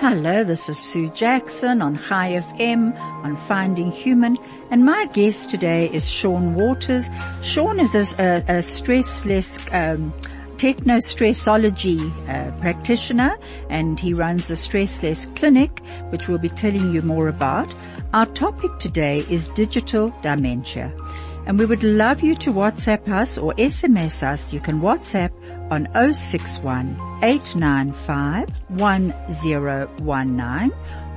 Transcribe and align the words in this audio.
Hello, 0.00 0.44
this 0.44 0.70
is 0.70 0.78
Sue 0.78 1.08
Jackson 1.10 1.82
on 1.82 1.94
High 1.94 2.40
FM 2.56 2.98
on 2.98 3.36
Finding 3.46 3.92
Human 3.92 4.38
and 4.70 4.82
my 4.82 5.04
guest 5.12 5.50
today 5.50 5.90
is 5.92 6.08
Sean 6.08 6.54
Waters. 6.54 7.10
Sean 7.42 7.78
is 7.78 7.94
a, 7.94 8.38
a 8.48 8.62
stressless 8.62 9.60
um, 9.74 10.14
techno-stressology 10.56 12.00
uh, 12.30 12.50
practitioner 12.62 13.36
and 13.68 14.00
he 14.00 14.14
runs 14.14 14.48
the 14.48 14.54
Stressless 14.54 15.36
Clinic 15.36 15.82
which 16.08 16.28
we'll 16.28 16.38
be 16.38 16.48
telling 16.48 16.94
you 16.94 17.02
more 17.02 17.28
about. 17.28 17.70
Our 18.14 18.24
topic 18.24 18.70
today 18.78 19.18
is 19.28 19.48
digital 19.48 20.14
dementia 20.22 20.96
and 21.44 21.58
we 21.58 21.66
would 21.66 21.82
love 21.82 22.22
you 22.22 22.34
to 22.36 22.50
WhatsApp 22.50 23.06
us 23.06 23.36
or 23.36 23.52
SMS 23.54 24.22
us. 24.22 24.50
You 24.50 24.60
can 24.60 24.80
WhatsApp 24.80 25.30
on 25.70 25.86
061 26.12 26.98
895 27.22 28.48
1019 28.70 30.72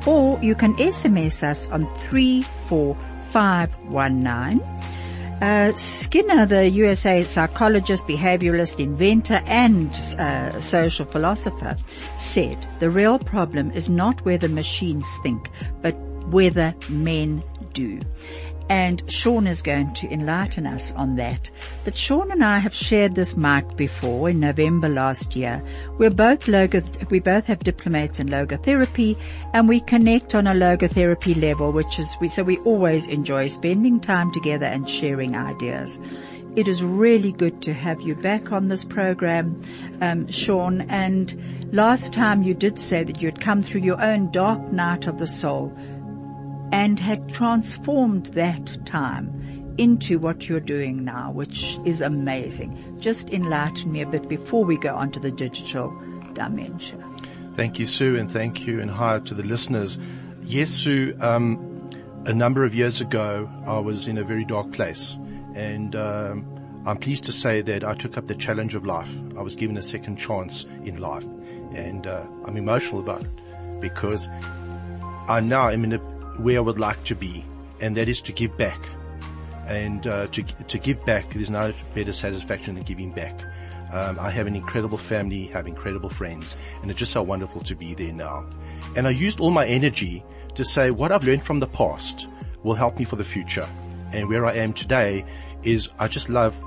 or 0.06 0.38
you 0.42 0.56
can 0.56 0.74
SMS 0.76 1.44
us 1.44 1.68
on 1.70 1.88
34519. 2.00 4.62
Uh, 5.42 5.74
Skinner, 5.76 6.46
the 6.46 6.70
USA 6.70 7.24
psychologist, 7.24 8.06
behavioralist, 8.08 8.80
inventor, 8.80 9.42
and 9.46 9.90
uh, 10.18 10.62
social 10.62 11.06
philosopher, 11.06 11.76
said 12.18 12.66
the 12.80 12.90
real 12.90 13.20
problem 13.20 13.70
is 13.72 13.90
not 13.90 14.24
whether 14.24 14.48
machines 14.48 15.06
think, 15.22 15.50
but 15.82 15.98
whether 16.28 16.74
men 16.90 17.44
do 17.74 18.00
and 18.74 19.04
Sean 19.08 19.46
is 19.46 19.62
going 19.62 19.94
to 19.94 20.12
enlighten 20.12 20.66
us 20.66 20.92
on 20.94 21.16
that. 21.18 21.52
But 21.84 21.96
Sean 21.96 22.32
and 22.32 22.44
I 22.44 22.58
have 22.58 22.74
shared 22.74 23.14
this 23.14 23.38
mic 23.38 23.78
before 23.78 24.32
in 24.32 24.40
November 24.40 24.90
last 24.90 25.36
year. 25.36 25.64
We're 26.00 26.10
both 26.10 26.48
logo, 26.48 26.82
we 27.12 27.20
both 27.20 27.46
have 27.46 27.60
diplomates 27.60 28.20
in 28.20 28.30
logotherapy 28.30 29.16
and 29.54 29.70
we 29.70 29.80
connect 29.80 30.34
on 30.34 30.48
a 30.48 30.56
logotherapy 30.56 31.40
level, 31.40 31.72
which 31.72 32.00
is, 32.00 32.16
we, 32.20 32.30
so 32.30 32.42
we 32.42 32.58
always 32.62 33.06
enjoy 33.06 33.48
spending 33.48 34.00
time 34.00 34.32
together 34.32 34.66
and 34.66 34.90
sharing 34.90 35.36
ideas. 35.36 36.00
It 36.56 36.68
is 36.68 36.82
really 36.82 37.32
good 37.32 37.62
to 37.64 37.74
have 37.74 38.02
you 38.02 38.16
back 38.16 38.52
on 38.52 38.70
this 38.70 38.84
program, 38.84 39.62
um, 40.02 40.28
Sean. 40.32 40.82
And 40.82 41.72
last 41.72 42.12
time 42.12 42.42
you 42.42 42.56
did 42.56 42.80
say 42.80 43.04
that 43.04 43.22
you 43.22 43.28
had 43.28 43.40
come 43.40 43.62
through 43.62 43.82
your 43.82 44.02
own 44.02 44.32
dark 44.32 44.72
night 44.72 45.06
of 45.06 45.20
the 45.20 45.28
soul 45.28 45.78
and 46.74 47.00
had 47.00 47.32
transformed 47.32 48.26
that 48.34 48.84
time 48.84 49.76
into 49.78 50.18
what 50.18 50.50
you're 50.50 50.60
doing 50.60 51.04
now, 51.04 51.32
which 51.32 51.78
is 51.86 52.02
amazing. 52.02 52.98
Just 53.00 53.30
enlighten 53.30 53.92
me 53.92 54.02
a 54.02 54.08
bit 54.08 54.28
before 54.28 54.66
we 54.66 54.76
go 54.76 54.96
on 54.96 55.12
to 55.12 55.20
the 55.20 55.32
digital 55.32 55.96
dimension. 56.34 57.00
Thank 57.54 57.78
you, 57.78 57.86
Sue, 57.86 58.18
and 58.18 58.30
thank 58.30 58.66
you 58.66 58.82
and 58.82 58.90
hi 58.90 59.20
to 59.20 59.36
the 59.36 59.44
listeners. 59.44 60.00
Yes, 60.42 60.72
Sue, 60.72 61.16
um, 61.22 61.92
a 62.26 62.34
number 62.34 62.66
of 62.66 62.74
years 62.74 63.02
ago, 63.02 63.48
I 63.68 63.78
was 63.78 64.08
in 64.08 64.18
a 64.18 64.24
very 64.24 64.44
dark 64.44 64.72
place 64.74 65.16
and, 65.54 65.96
um, 65.96 66.48
I'm 66.88 66.98
pleased 66.98 67.26
to 67.26 67.32
say 67.32 67.62
that 67.62 67.84
I 67.84 67.94
took 67.94 68.18
up 68.18 68.26
the 68.26 68.36
challenge 68.36 68.74
of 68.74 68.84
life. 68.84 69.10
I 69.38 69.44
was 69.44 69.56
given 69.56 69.78
a 69.78 69.82
second 69.84 70.18
chance 70.18 70.66
in 70.86 70.98
life 70.98 71.24
and, 71.76 72.08
uh, 72.08 72.26
I'm 72.46 72.58
emotional 72.58 73.00
about 73.00 73.22
it 73.22 73.80
because 73.80 74.28
I 75.30 75.40
now 75.40 75.70
am 75.70 75.84
in 75.84 75.94
a 75.94 76.13
where 76.38 76.58
I 76.58 76.62
would 76.62 76.80
like 76.80 77.04
to 77.06 77.16
be, 77.16 77.46
and 77.80 77.96
that 77.98 78.10
is 78.10 78.22
to 78.24 78.32
give 78.32 78.58
back. 78.58 78.80
And 79.68 80.06
uh, 80.08 80.28
to 80.28 80.44
to 80.44 80.78
give 80.78 81.06
back, 81.06 81.34
there's 81.34 81.52
no 81.52 81.74
better 81.94 82.12
satisfaction 82.12 82.76
than 82.76 82.84
giving 82.84 83.12
back. 83.12 83.40
Um, 83.94 84.20
I 84.20 84.32
have 84.32 84.48
an 84.48 84.56
incredible 84.56 84.98
family, 84.98 85.46
have 85.48 85.68
incredible 85.68 86.10
friends, 86.10 86.58
and 86.82 86.90
it's 86.90 87.00
just 87.00 87.12
so 87.12 87.22
wonderful 87.22 87.62
to 87.62 87.76
be 87.76 87.94
there 87.94 88.12
now. 88.12 88.46
And 88.96 89.08
I 89.08 89.12
used 89.12 89.40
all 89.40 89.52
my 89.52 89.68
energy 89.68 90.24
to 90.56 90.66
say 90.66 90.92
what 90.92 91.12
I've 91.12 91.24
learned 91.24 91.46
from 91.46 91.60
the 91.60 91.68
past 91.68 92.28
will 92.64 92.74
help 92.74 92.98
me 92.98 93.06
for 93.06 93.18
the 93.18 93.24
future. 93.24 93.68
And 94.12 94.28
where 94.30 94.46
I 94.46 94.54
am 94.56 94.74
today 94.74 95.26
is 95.64 95.90
I 96.00 96.08
just 96.08 96.30
love 96.30 96.58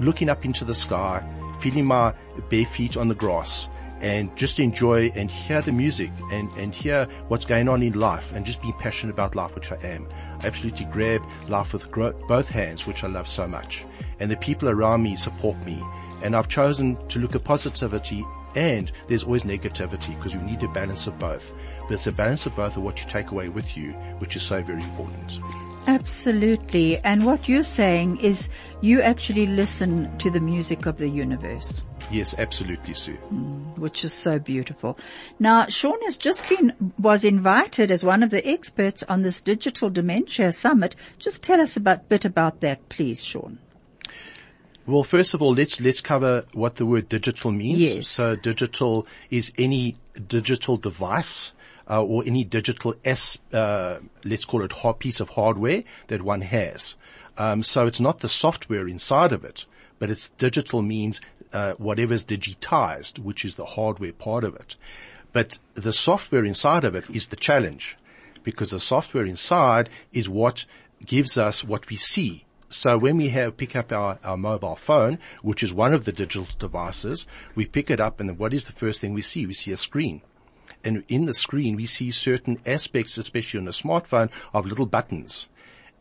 looking 0.00 0.28
up 0.28 0.44
into 0.44 0.64
the 0.64 0.74
sky, 0.74 1.22
feeling 1.60 1.84
my 1.84 2.14
bare 2.50 2.66
feet 2.66 2.96
on 2.96 3.08
the 3.08 3.14
grass, 3.14 3.68
and 4.02 4.34
just 4.36 4.58
enjoy 4.58 5.10
and 5.14 5.30
hear 5.30 5.62
the 5.62 5.72
music 5.72 6.10
and, 6.32 6.52
and 6.54 6.74
hear 6.74 7.06
what's 7.28 7.44
going 7.44 7.68
on 7.68 7.82
in 7.82 7.98
life 7.98 8.32
and 8.32 8.44
just 8.44 8.60
be 8.60 8.72
passionate 8.78 9.12
about 9.12 9.34
life, 9.34 9.54
which 9.54 9.70
I 9.70 9.76
am. 9.76 10.08
I 10.42 10.48
absolutely 10.48 10.86
grab 10.86 11.22
life 11.48 11.72
with 11.72 11.90
both 11.90 12.48
hands, 12.48 12.86
which 12.86 13.04
I 13.04 13.06
love 13.06 13.28
so 13.28 13.46
much. 13.46 13.84
And 14.18 14.30
the 14.30 14.36
people 14.36 14.68
around 14.68 15.02
me 15.02 15.16
support 15.16 15.56
me. 15.64 15.82
And 16.22 16.36
I've 16.36 16.48
chosen 16.48 16.96
to 17.08 17.18
look 17.18 17.34
at 17.34 17.44
positivity 17.44 18.24
and 18.54 18.92
there's 19.08 19.22
always 19.22 19.44
negativity 19.44 20.16
because 20.16 20.34
you 20.34 20.40
need 20.40 20.62
a 20.62 20.68
balance 20.68 21.06
of 21.06 21.18
both. 21.18 21.52
But 21.82 21.94
it's 21.94 22.06
a 22.06 22.12
balance 22.12 22.44
of 22.44 22.54
both 22.54 22.76
of 22.76 22.82
what 22.82 23.00
you 23.00 23.08
take 23.08 23.30
away 23.30 23.48
with 23.48 23.76
you, 23.76 23.92
which 24.18 24.36
is 24.36 24.42
so 24.42 24.62
very 24.62 24.82
important. 24.82 25.38
Absolutely. 25.86 26.98
And 26.98 27.26
what 27.26 27.48
you're 27.48 27.62
saying 27.62 28.18
is 28.18 28.48
you 28.80 29.02
actually 29.02 29.46
listen 29.46 30.16
to 30.18 30.30
the 30.30 30.40
music 30.40 30.86
of 30.86 30.98
the 30.98 31.08
universe. 31.08 31.84
Yes, 32.10 32.34
absolutely, 32.38 32.94
Sue. 32.94 33.16
Mm, 33.32 33.78
which 33.78 34.04
is 34.04 34.12
so 34.12 34.38
beautiful. 34.38 34.98
Now, 35.38 35.66
Sean 35.66 36.00
has 36.02 36.16
just 36.16 36.46
been, 36.48 36.92
was 36.98 37.24
invited 37.24 37.90
as 37.90 38.04
one 38.04 38.22
of 38.22 38.30
the 38.30 38.46
experts 38.46 39.02
on 39.04 39.22
this 39.22 39.40
digital 39.40 39.90
dementia 39.90 40.52
summit. 40.52 40.94
Just 41.18 41.42
tell 41.42 41.60
us 41.60 41.76
a 41.76 41.80
bit, 41.80 42.08
bit 42.08 42.24
about 42.24 42.60
that, 42.60 42.88
please, 42.88 43.24
Sean. 43.24 43.58
Well, 44.86 45.04
first 45.04 45.32
of 45.32 45.42
all, 45.42 45.54
let's, 45.54 45.80
let's 45.80 46.00
cover 46.00 46.44
what 46.52 46.76
the 46.76 46.86
word 46.86 47.08
digital 47.08 47.52
means. 47.52 47.78
Yes. 47.78 48.08
So 48.08 48.36
digital 48.36 49.06
is 49.30 49.52
any 49.56 49.96
digital 50.28 50.76
device 50.76 51.52
uh, 51.88 52.02
or 52.02 52.22
any 52.24 52.44
digital 52.44 52.94
S, 53.04 53.38
uh, 53.52 53.98
let's 54.24 54.44
call 54.44 54.62
it 54.62 54.72
piece 54.98 55.20
of 55.20 55.30
hardware 55.30 55.84
that 56.08 56.22
one 56.22 56.42
has. 56.42 56.96
Um, 57.38 57.62
so 57.62 57.86
it's 57.86 58.00
not 58.00 58.20
the 58.20 58.28
software 58.28 58.86
inside 58.86 59.32
of 59.32 59.44
it, 59.44 59.66
but 59.98 60.10
it's 60.10 60.30
digital 60.30 60.82
means 60.82 61.20
uh, 61.52 61.74
whatever 61.74 62.14
is 62.14 62.24
digitized, 62.24 63.18
which 63.18 63.44
is 63.44 63.56
the 63.56 63.64
hardware 63.64 64.12
part 64.12 64.44
of 64.44 64.54
it. 64.56 64.76
But 65.32 65.58
the 65.74 65.92
software 65.92 66.44
inside 66.44 66.84
of 66.84 66.94
it 66.94 67.08
is 67.10 67.28
the 67.28 67.36
challenge, 67.36 67.96
because 68.42 68.70
the 68.70 68.80
software 68.80 69.24
inside 69.24 69.88
is 70.12 70.28
what 70.28 70.66
gives 71.04 71.38
us 71.38 71.64
what 71.64 71.88
we 71.88 71.96
see. 71.96 72.44
So 72.68 72.96
when 72.96 73.18
we 73.18 73.28
have 73.30 73.56
pick 73.56 73.76
up 73.76 73.92
our, 73.92 74.18
our 74.24 74.36
mobile 74.36 74.76
phone, 74.76 75.18
which 75.42 75.62
is 75.62 75.74
one 75.74 75.92
of 75.92 76.04
the 76.04 76.12
digital 76.12 76.46
devices, 76.58 77.26
we 77.54 77.66
pick 77.66 77.90
it 77.90 78.00
up 78.00 78.18
and 78.20 78.38
what 78.38 78.54
is 78.54 78.64
the 78.64 78.72
first 78.72 79.00
thing 79.00 79.12
we 79.12 79.22
see? 79.22 79.46
We 79.46 79.52
see 79.52 79.72
a 79.72 79.76
screen 79.76 80.22
and 80.84 81.04
in 81.08 81.24
the 81.24 81.34
screen 81.34 81.76
we 81.76 81.86
see 81.86 82.10
certain 82.10 82.58
aspects, 82.66 83.18
especially 83.18 83.60
on 83.60 83.68
a 83.68 83.72
smartphone, 83.72 84.30
of 84.52 84.66
little 84.66 84.86
buttons. 84.86 85.48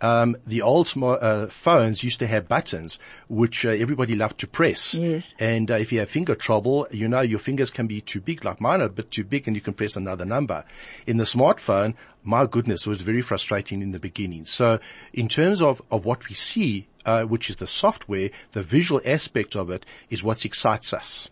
Um, 0.01 0.35
the 0.47 0.63
old 0.63 0.91
uh, 0.97 1.47
phones 1.47 2.03
used 2.03 2.19
to 2.19 2.27
have 2.27 2.47
buttons 2.47 2.97
which 3.29 3.65
uh, 3.65 3.69
everybody 3.69 4.15
loved 4.15 4.39
to 4.39 4.47
press. 4.47 4.95
Yes. 4.95 5.35
And 5.39 5.69
uh, 5.69 5.75
if 5.75 5.91
you 5.91 5.99
have 5.99 6.09
finger 6.09 6.33
trouble, 6.33 6.87
you 6.89 7.07
know 7.07 7.21
your 7.21 7.37
fingers 7.37 7.69
can 7.69 7.85
be 7.85 8.01
too 8.01 8.19
big, 8.19 8.43
like 8.43 8.59
mine 8.59 8.81
are 8.81 8.85
a 8.85 8.89
bit 8.89 9.11
too 9.11 9.23
big, 9.23 9.47
and 9.47 9.55
you 9.55 9.61
can 9.61 9.75
press 9.75 9.95
another 9.95 10.25
number. 10.25 10.63
In 11.05 11.17
the 11.17 11.23
smartphone, 11.23 11.93
my 12.23 12.47
goodness, 12.47 12.87
it 12.87 12.89
was 12.89 13.01
very 13.01 13.22
frustrating 13.22 13.84
in 13.84 13.91
the 13.91 13.99
beginning. 13.99 14.45
So, 14.45 14.79
in 15.13 15.29
terms 15.29 15.61
of 15.61 15.81
of 15.91 16.03
what 16.03 16.27
we 16.27 16.34
see, 16.34 16.87
uh, 17.05 17.23
which 17.23 17.49
is 17.49 17.57
the 17.57 17.67
software, 17.67 18.31
the 18.53 18.63
visual 18.63 19.01
aspect 19.05 19.55
of 19.55 19.69
it 19.69 19.85
is 20.09 20.23
what 20.23 20.45
excites 20.45 20.93
us. 20.93 21.29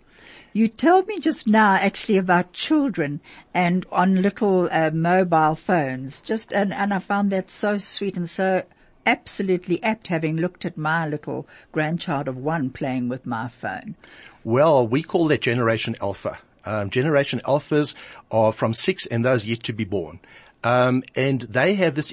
You 0.52 0.68
told 0.68 1.08
me 1.08 1.20
just 1.20 1.46
now 1.46 1.76
actually 1.76 2.18
about 2.18 2.54
children 2.54 3.22
and 3.54 3.86
on 3.92 4.22
little 4.22 4.68
uh, 4.72 4.90
mobile 4.92 5.56
phones. 5.56 6.22
Just 6.22 6.52
and, 6.52 6.74
and 6.74 6.94
I 6.94 7.00
found 7.00 7.32
that 7.32 7.52
so 7.52 7.78
sweet 7.78 8.18
and 8.18 8.30
so 8.30 8.64
absolutely 9.06 9.82
apt 9.84 10.08
having 10.08 10.38
looked 10.38 10.66
at 10.66 10.78
my 10.78 11.08
little 11.08 11.48
grandchild 11.72 12.28
of 12.28 12.38
one 12.38 12.70
playing 12.70 13.10
with 13.10 13.26
my 13.26 13.48
phone. 13.48 13.96
Well, 14.44 14.88
we 14.88 15.04
call 15.04 15.28
that 15.28 15.42
Generation 15.42 15.96
Alpha. 16.02 16.40
Um, 16.66 16.90
Generation 16.90 17.42
Alphas 17.46 17.94
are 18.32 18.52
from 18.52 18.74
six 18.74 19.06
and 19.06 19.24
those 19.24 19.46
yet 19.46 19.64
to 19.64 19.74
be 19.74 19.86
born. 19.86 20.20
Um, 20.64 21.04
and 21.16 21.42
they 21.42 21.76
have 21.76 21.96
this 21.96 22.12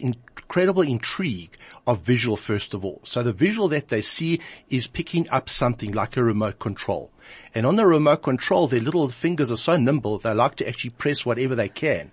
incredible 0.56 0.90
intrigue 0.90 1.58
of 1.86 2.00
visual 2.00 2.34
first 2.34 2.72
of 2.72 2.82
all. 2.82 2.98
So 3.02 3.22
the 3.22 3.34
visual 3.34 3.68
that 3.68 3.88
they 3.88 4.00
see 4.00 4.40
is 4.70 4.86
picking 4.86 5.28
up 5.28 5.50
something 5.50 5.92
like 5.92 6.16
a 6.16 6.24
remote 6.24 6.58
control. 6.58 7.10
And 7.54 7.66
on 7.66 7.76
the 7.76 7.84
remote 7.84 8.22
control, 8.22 8.66
their 8.66 8.80
little 8.80 9.06
fingers 9.08 9.52
are 9.52 9.58
so 9.58 9.76
nimble, 9.76 10.18
they 10.18 10.32
like 10.32 10.54
to 10.56 10.66
actually 10.66 10.90
press 10.90 11.26
whatever 11.26 11.54
they 11.54 11.68
can. 11.68 12.10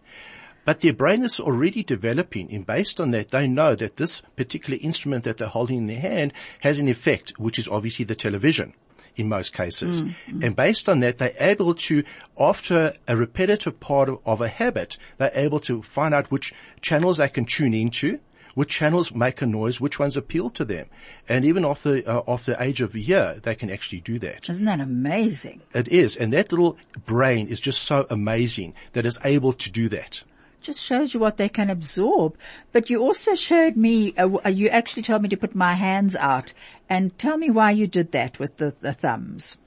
But 0.65 0.81
their 0.81 0.91
brain 0.91 1.23
is 1.23 1.39
already 1.39 1.83
developing 1.83 2.53
and 2.53 2.65
based 2.65 2.99
on 2.99 3.11
that, 3.11 3.29
they 3.29 3.47
know 3.47 3.75
that 3.75 3.95
this 3.95 4.21
particular 4.35 4.77
instrument 4.81 5.23
that 5.23 5.37
they're 5.37 5.47
holding 5.47 5.77
in 5.77 5.87
their 5.87 6.01
hand 6.01 6.33
has 6.59 6.79
an 6.79 6.89
effect, 6.89 7.39
which 7.39 7.57
is 7.57 7.69
obviously 7.69 8.03
the 8.03 8.15
television 8.15 8.73
in 9.15 9.29
most 9.29 9.53
cases. 9.53 10.01
Mm-hmm. 10.01 10.43
And 10.43 10.55
based 10.55 10.89
on 10.89 10.99
that, 10.99 11.17
they're 11.17 11.35
able 11.39 11.75
to, 11.75 12.03
after 12.37 12.93
a 13.07 13.15
repetitive 13.15 13.79
part 13.79 14.09
of, 14.09 14.19
of 14.25 14.41
a 14.41 14.49
habit, 14.49 14.97
they're 15.17 15.31
able 15.33 15.61
to 15.61 15.81
find 15.81 16.13
out 16.13 16.29
which 16.29 16.53
channels 16.81 17.17
they 17.17 17.29
can 17.29 17.45
tune 17.45 17.73
into, 17.73 18.19
which 18.53 18.69
channels 18.69 19.13
make 19.13 19.41
a 19.41 19.45
noise, 19.45 19.81
which 19.81 19.99
ones 19.99 20.15
appeal 20.15 20.49
to 20.51 20.65
them. 20.65 20.87
And 21.27 21.45
even 21.45 21.65
after, 21.65 22.01
uh, 22.05 22.21
after 22.27 22.53
the 22.53 22.63
age 22.63 22.81
of 22.81 22.95
a 22.95 22.99
year, 22.99 23.39
they 23.41 23.55
can 23.55 23.69
actually 23.69 24.01
do 24.01 24.19
that. 24.19 24.49
Isn't 24.49 24.65
that 24.65 24.79
amazing? 24.79 25.61
It 25.73 25.87
is. 25.87 26.15
And 26.15 26.33
that 26.33 26.51
little 26.51 26.77
brain 27.05 27.47
is 27.47 27.59
just 27.59 27.83
so 27.83 28.05
amazing 28.09 28.73
that 28.93 29.05
it's 29.05 29.19
able 29.23 29.53
to 29.53 29.71
do 29.71 29.89
that. 29.89 30.23
Just 30.61 30.83
shows 30.83 31.13
you 31.13 31.19
what 31.19 31.37
they 31.37 31.49
can 31.49 31.69
absorb. 31.69 32.37
But 32.71 32.89
you 32.89 33.01
also 33.01 33.35
showed 33.35 33.75
me, 33.75 34.13
uh, 34.15 34.29
uh, 34.45 34.49
you 34.49 34.69
actually 34.69 35.03
told 35.03 35.21
me 35.21 35.29
to 35.29 35.37
put 35.37 35.55
my 35.55 35.73
hands 35.73 36.15
out 36.15 36.53
and 36.89 37.17
tell 37.17 37.37
me 37.37 37.49
why 37.49 37.71
you 37.71 37.85
did 37.85 38.13
that 38.13 38.39
with 38.39 38.57
the, 38.57 38.73
the 38.79 38.93
thumbs. 38.93 39.57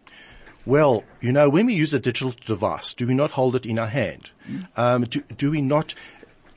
Well, 0.65 1.05
you 1.21 1.31
know, 1.31 1.49
when 1.49 1.67
we 1.67 1.75
use 1.75 1.93
a 1.93 2.00
digital 2.00 2.35
device, 2.44 2.93
do 2.93 3.06
we 3.06 3.15
not 3.15 3.31
hold 3.31 3.55
it 3.55 3.65
in 3.65 3.79
our 3.79 3.87
hand? 3.87 4.31
Um, 4.77 5.05
do, 5.05 5.21
do 5.37 5.53
we 5.53 5.61
not 5.61 5.94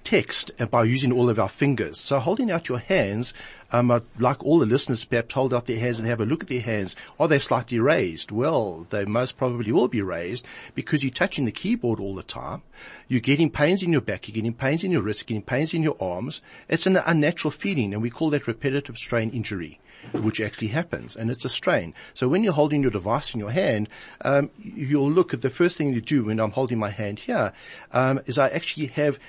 text 0.04 0.52
by 0.70 0.84
using 0.84 1.12
all 1.12 1.30
of 1.30 1.40
our 1.40 1.50
fingers? 1.50 2.00
So 2.00 2.20
holding 2.20 2.52
out 2.52 2.70
your 2.70 2.80
hands, 2.80 3.34
um, 3.72 3.92
uh, 3.92 4.00
like 4.18 4.44
all 4.44 4.60
the 4.60 4.66
listeners 4.66 5.06
perhaps 5.06 5.34
hold 5.34 5.54
out 5.54 5.66
their 5.66 5.80
hands 5.80 6.00
and 6.00 6.08
have 6.08 6.22
a 6.22 6.26
look 6.26 6.44
at 6.44 6.50
their 6.50 6.62
hands. 6.62 6.96
Are 7.20 7.28
they 7.28 7.40
slightly 7.40 7.80
raised? 7.80 8.32
Well, 8.32 8.88
they 8.90 9.06
most 9.06 9.38
probably 9.38 9.72
will 9.72 9.88
be 9.88 10.02
raised 10.02 10.46
because 10.76 11.04
you're 11.04 11.12
touching 11.12 11.46
the 11.46 11.52
keyboard 11.52 12.00
all 12.00 12.16
the 12.16 12.24
time. 12.24 12.64
You're 13.08 13.22
getting 13.22 13.50
pains 13.50 13.84
in 13.84 13.92
your 13.92 14.02
back, 14.02 14.28
you're 14.28 14.36
getting 14.36 14.54
pains 14.54 14.84
in 14.84 14.92
your 14.92 15.02
wrists, 15.02 15.22
you're 15.22 15.28
getting 15.28 15.42
pains 15.42 15.74
in 15.74 15.84
your 15.84 15.98
arms. 16.00 16.42
It's 16.68 16.88
an 16.88 16.98
unnatural 16.98 17.52
feeling 17.52 17.94
and 17.94 18.02
we 18.02 18.10
call 18.10 18.30
that 18.32 18.48
repetitive 18.48 18.98
strain 18.98 19.30
injury 19.32 19.80
which 20.14 20.42
actually 20.42 20.70
happens, 20.70 21.16
and 21.16 21.30
it's 21.30 21.46
a 21.46 21.50
strain. 21.50 21.94
So 22.14 22.28
when 22.28 22.44
you're 22.44 22.54
holding 22.54 22.82
your 22.82 22.92
device 22.92 23.34
in 23.34 23.40
your 23.40 23.52
hand, 23.52 23.90
um, 24.22 24.50
you'll 24.58 25.12
look 25.12 25.34
at 25.34 25.42
the 25.42 25.50
first 25.50 25.78
thing 25.78 25.94
you 25.94 26.02
do 26.02 26.26
when 26.26 26.40
I'm 26.40 26.52
holding 26.52 26.80
my 26.80 26.90
hand 26.90 27.20
here 27.20 27.54
um, 27.92 28.22
is 28.26 28.38
I 28.38 28.50
actually 28.50 28.88
have 28.88 29.20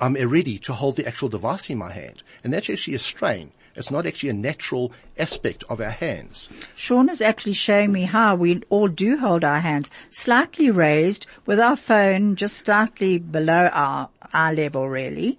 I'm 0.00 0.14
ready 0.14 0.58
to 0.58 0.72
hold 0.72 0.96
the 0.96 1.06
actual 1.06 1.28
device 1.28 1.68
in 1.70 1.78
my 1.78 1.92
hand, 1.92 2.22
and 2.42 2.52
that's 2.52 2.70
actually 2.70 2.94
a 2.94 2.98
strain. 2.98 3.52
It's 3.76 3.90
not 3.90 4.06
actually 4.06 4.28
a 4.28 4.34
natural 4.34 4.92
aspect 5.18 5.64
of 5.68 5.80
our 5.80 5.90
hands. 5.90 6.48
Sean 6.76 7.08
is 7.08 7.20
actually 7.20 7.54
showing 7.54 7.92
me 7.92 8.02
how 8.02 8.36
we 8.36 8.62
all 8.70 8.88
do 8.88 9.16
hold 9.16 9.42
our 9.42 9.60
hands 9.60 9.90
slightly 10.10 10.70
raised 10.70 11.26
with 11.44 11.58
our 11.58 11.76
phone 11.76 12.36
just 12.36 12.56
slightly 12.56 13.18
below 13.18 13.68
our 13.72 14.10
eye 14.32 14.52
level 14.54 14.88
really. 14.88 15.38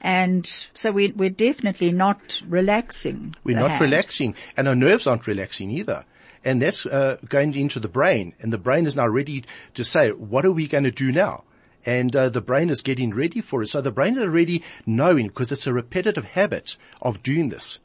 And 0.00 0.50
so 0.74 0.90
we, 0.90 1.08
we're 1.08 1.30
definitely 1.30 1.92
not 1.92 2.42
relaxing. 2.48 3.34
We're 3.44 3.58
not 3.58 3.70
hand. 3.70 3.80
relaxing, 3.80 4.34
and 4.56 4.68
our 4.68 4.74
nerves 4.74 5.06
aren't 5.06 5.26
relaxing 5.26 5.70
either. 5.70 6.04
And 6.44 6.62
that's 6.62 6.86
uh, 6.86 7.18
going 7.28 7.54
into 7.54 7.80
the 7.80 7.88
brain, 7.88 8.34
and 8.40 8.52
the 8.52 8.58
brain 8.58 8.86
is 8.86 8.94
now 8.94 9.08
ready 9.08 9.44
to 9.74 9.84
say, 9.84 10.10
what 10.10 10.44
are 10.44 10.52
we 10.52 10.68
going 10.68 10.84
to 10.84 10.92
do 10.92 11.10
now? 11.10 11.42
And 11.86 12.14
uh, 12.14 12.28
the 12.28 12.40
brain 12.40 12.68
is 12.68 12.82
getting 12.82 13.14
ready 13.14 13.40
for 13.40 13.62
it. 13.62 13.68
So 13.68 13.80
the 13.80 13.90
brain 13.90 14.16
is 14.16 14.22
already 14.22 14.62
knowing 14.84 15.28
because 15.28 15.52
it's 15.52 15.66
a 15.66 15.72
repetitive 15.72 16.24
habit 16.24 16.76
of 17.00 17.22
doing 17.22 17.48
this. 17.48 17.78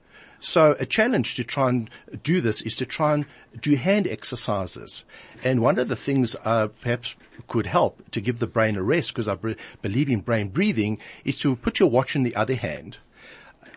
So 0.43 0.75
a 0.79 0.87
challenge 0.87 1.35
to 1.35 1.43
try 1.43 1.69
and 1.69 1.89
do 2.23 2.41
this 2.41 2.61
is 2.61 2.75
to 2.77 2.85
try 2.85 3.13
and 3.13 3.25
do 3.61 3.75
hand 3.75 4.07
exercises. 4.07 5.05
And 5.43 5.61
one 5.61 5.77
of 5.77 5.87
the 5.87 5.95
things 5.95 6.35
uh, 6.43 6.69
perhaps 6.81 7.15
could 7.47 7.67
help 7.67 8.09
to 8.09 8.21
give 8.21 8.39
the 8.39 8.47
brain 8.47 8.75
a 8.75 8.81
rest, 8.81 9.09
because 9.09 9.29
I 9.29 9.35
b- 9.35 9.55
believe 9.83 10.09
in 10.09 10.21
brain 10.21 10.49
breathing, 10.49 10.97
is 11.23 11.37
to 11.41 11.55
put 11.55 11.79
your 11.79 11.91
watch 11.91 12.15
in 12.15 12.23
the 12.23 12.35
other 12.35 12.55
hand. 12.55 12.97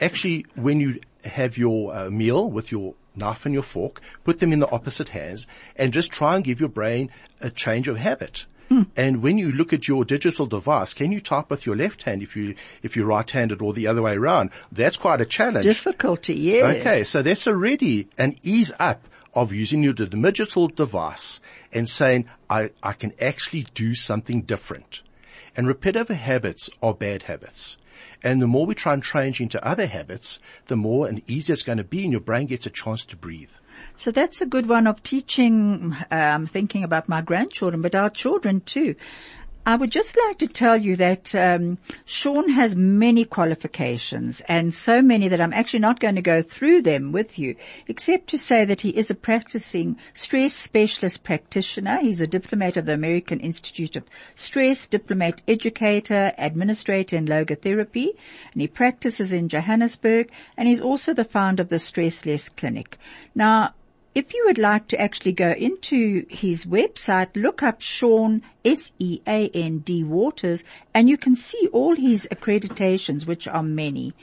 Actually, 0.00 0.47
when 0.55 0.81
you 0.81 1.00
have 1.25 1.59
your 1.59 1.94
uh, 1.94 2.11
meal 2.11 2.50
with 2.50 2.73
your 2.73 2.94
knife 3.15 3.44
and 3.44 3.53
your 3.53 3.62
fork, 3.62 4.00
put 4.25 4.41
them 4.41 4.53
in 4.53 4.61
the 4.61 4.71
opposite 4.71 5.11
hands, 5.11 5.47
and 5.76 5.93
just 5.93 6.11
try 6.11 6.35
and 6.35 6.44
give 6.44 6.61
your 6.61 6.71
brain 6.71 7.11
a 7.43 7.50
change 7.50 7.88
of 7.88 7.99
habit. 7.99 8.47
Hmm. 8.69 8.82
And 8.96 9.22
when 9.22 9.38
you 9.38 9.52
look 9.52 9.72
at 9.72 9.88
your 9.88 10.05
digital 10.05 10.46
device, 10.46 10.94
can 10.94 11.12
you 11.12 11.20
type 11.20 11.50
with 11.50 11.66
your 11.66 11.76
left 11.76 12.02
hand 12.05 12.22
if 12.22 12.34
you 12.34 12.55
if 12.82 12.96
you're 12.96 13.06
right-handed 13.06 13.61
or 13.61 13.72
the 13.72 13.87
other 13.87 14.02
way 14.02 14.14
around? 14.14 14.50
That's 14.72 14.96
quite 14.96 15.20
a 15.20 15.26
challenge. 15.26 15.64
Difficulty, 15.64 16.34
yes. 16.34 16.76
Okay, 16.81 17.05
so 17.05 17.22
that's 17.22 17.46
already 17.46 18.08
an 18.16 18.37
ease 18.43 18.72
up 18.78 19.06
of 19.34 19.52
using 19.52 19.82
your 19.82 19.93
digital 19.93 20.69
device 20.69 21.40
and 21.72 21.88
saying, 21.88 22.26
I, 22.49 22.70
I 22.82 22.93
can 22.93 23.12
actually 23.20 23.66
do 23.75 23.94
something 23.94 24.43
different. 24.43 25.02
And 25.56 25.66
repetitive 25.66 26.16
habits 26.16 26.70
are 26.82 26.94
bad 26.94 27.25
habits. 27.25 27.76
And 28.22 28.40
the 28.40 28.46
more 28.46 28.64
we 28.64 28.75
try 28.75 28.94
and 28.94 29.02
change 29.02 29.40
into 29.40 29.64
other 29.66 29.87
habits, 29.87 30.38
the 30.66 30.76
more 30.76 31.06
and 31.06 31.22
easier 31.28 31.52
it's 31.52 31.62
going 31.62 31.78
to 31.78 31.84
be 31.84 32.05
and 32.05 32.12
your 32.12 32.20
brain 32.20 32.46
gets 32.46 32.66
a 32.66 32.70
chance 32.70 33.05
to 33.06 33.16
breathe. 33.16 33.50
So 33.96 34.11
that's 34.11 34.41
a 34.41 34.46
good 34.46 34.69
one 34.69 34.87
of 34.87 35.02
teaching, 35.02 35.96
um, 36.11 36.46
thinking 36.46 36.82
about 36.82 37.08
my 37.08 37.23
grandchildren, 37.23 37.81
but 37.81 37.94
our 37.94 38.11
children 38.11 38.61
too. 38.61 38.96
I 39.67 39.76
would 39.76 39.91
just 39.91 40.14
like 40.26 40.37
to 40.41 40.46
tell 40.46 40.76
you 40.76 40.94
that 40.96 41.35
um, 41.35 41.79
Sean 42.05 42.50
has 42.50 42.76
many 42.76 43.25
qualifications, 43.25 44.43
and 44.46 44.75
so 44.75 45.00
many 45.00 45.29
that 45.29 45.41
I'm 45.41 45.55
actually 45.55 45.79
not 45.79 46.00
going 46.00 46.17
to 46.17 46.23
go 46.23 46.43
through 46.43 46.82
them 46.82 47.12
with 47.12 47.38
you, 47.38 47.56
except 47.88 48.29
to 48.29 48.37
say 48.37 48.67
that 48.67 48.82
he 48.82 48.91
is 48.91 49.11
a 49.11 49.14
practicing 49.14 49.97
stress 50.12 50.52
specialist 50.52 51.25
practitioner. 51.25 51.99
He's 52.00 52.20
a 52.20 52.26
diplomat 52.26 52.76
of 52.76 52.85
the 52.85 52.93
American 52.93 53.40
Institute 53.40 53.97
of 53.97 54.05
Stress, 54.35 54.87
diplomat 54.87 55.40
educator, 55.49 56.32
administrator 56.37 57.17
in 57.17 57.25
logotherapy, 57.25 58.11
and 58.52 58.61
he 58.61 58.69
practices 58.69 59.32
in 59.32 59.49
Johannesburg, 59.49 60.31
and 60.58 60.69
he's 60.69 60.82
also 60.82 61.14
the 61.14 61.25
founder 61.25 61.62
of 61.62 61.70
the 61.70 61.79
Stress 61.79 62.26
Less 62.26 62.50
Clinic. 62.50 62.99
Now, 63.35 63.73
if 64.14 64.32
you 64.32 64.44
would 64.46 64.58
like 64.58 64.87
to 64.88 65.00
actually 65.00 65.32
go 65.32 65.50
into 65.50 66.25
his 66.28 66.66
website, 66.66 67.31
look 67.34 67.62
up 67.62 67.81
Sean, 67.81 68.43
S-E-A-N-D 68.64 70.05
Waters, 70.05 70.62
and 70.94 71.08
you 71.08 71.16
can 71.16 71.34
see 71.34 71.69
all 71.72 71.96
his 71.96 72.28
accreditations, 72.31 73.26
which 73.26 73.49
are 73.49 73.62
many. 73.62 74.14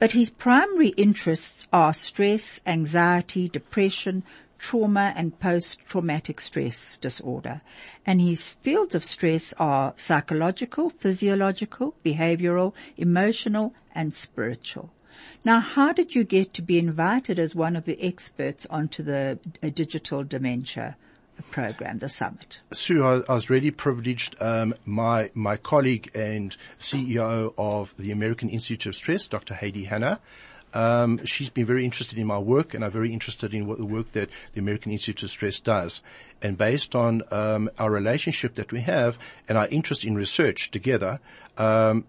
But 0.00 0.12
his 0.12 0.30
primary 0.30 0.88
interests 0.88 1.66
are 1.72 1.94
stress, 1.94 2.60
anxiety, 2.66 3.48
depression, 3.48 4.24
trauma 4.58 5.12
and 5.14 5.38
post-traumatic 5.38 6.40
stress 6.40 6.96
disorder. 6.96 7.60
And 8.04 8.20
his 8.20 8.50
fields 8.50 8.94
of 8.94 9.04
stress 9.04 9.54
are 9.58 9.94
psychological, 9.96 10.90
physiological, 10.90 11.94
behavioral, 12.04 12.74
emotional, 12.96 13.74
and 13.94 14.14
spiritual. 14.14 14.90
Now, 15.44 15.60
how 15.60 15.92
did 15.92 16.14
you 16.14 16.24
get 16.24 16.54
to 16.54 16.62
be 16.62 16.78
invited 16.78 17.38
as 17.38 17.54
one 17.54 17.76
of 17.76 17.84
the 17.84 18.00
experts 18.02 18.66
onto 18.66 19.02
the 19.02 19.38
uh, 19.62 19.68
digital 19.68 20.24
dementia 20.24 20.96
program, 21.50 21.98
the 21.98 22.08
summit? 22.08 22.60
Sue, 22.72 23.04
I, 23.04 23.22
I 23.28 23.34
was 23.34 23.50
really 23.50 23.70
privileged. 23.70 24.36
Um, 24.40 24.74
my 24.84 25.30
my 25.34 25.56
colleague 25.56 26.10
and 26.14 26.56
CEO 26.78 27.52
of 27.56 27.94
the 27.96 28.10
American 28.10 28.48
Institute 28.48 28.86
of 28.86 28.96
Stress, 28.96 29.28
Dr. 29.28 29.54
Heidi 29.54 29.84
Hanna, 29.84 30.20
um, 30.76 31.24
she's 31.24 31.48
been 31.48 31.64
very 31.64 31.84
interested 31.84 32.18
in 32.18 32.26
my 32.26 32.38
work, 32.38 32.74
and 32.74 32.84
I'm 32.84 32.90
very 32.90 33.12
interested 33.12 33.54
in 33.54 33.66
what 33.66 33.78
the 33.78 33.86
work 33.86 34.12
that 34.12 34.28
the 34.52 34.60
American 34.60 34.92
Institute 34.92 35.22
of 35.22 35.30
Stress 35.30 35.58
does. 35.58 36.02
And 36.42 36.58
based 36.58 36.94
on 36.94 37.22
um, 37.30 37.70
our 37.78 37.90
relationship 37.90 38.56
that 38.56 38.72
we 38.72 38.82
have 38.82 39.18
and 39.48 39.56
our 39.56 39.68
interest 39.68 40.04
in 40.04 40.14
research 40.14 40.70
together, 40.70 41.20
um, 41.56 42.04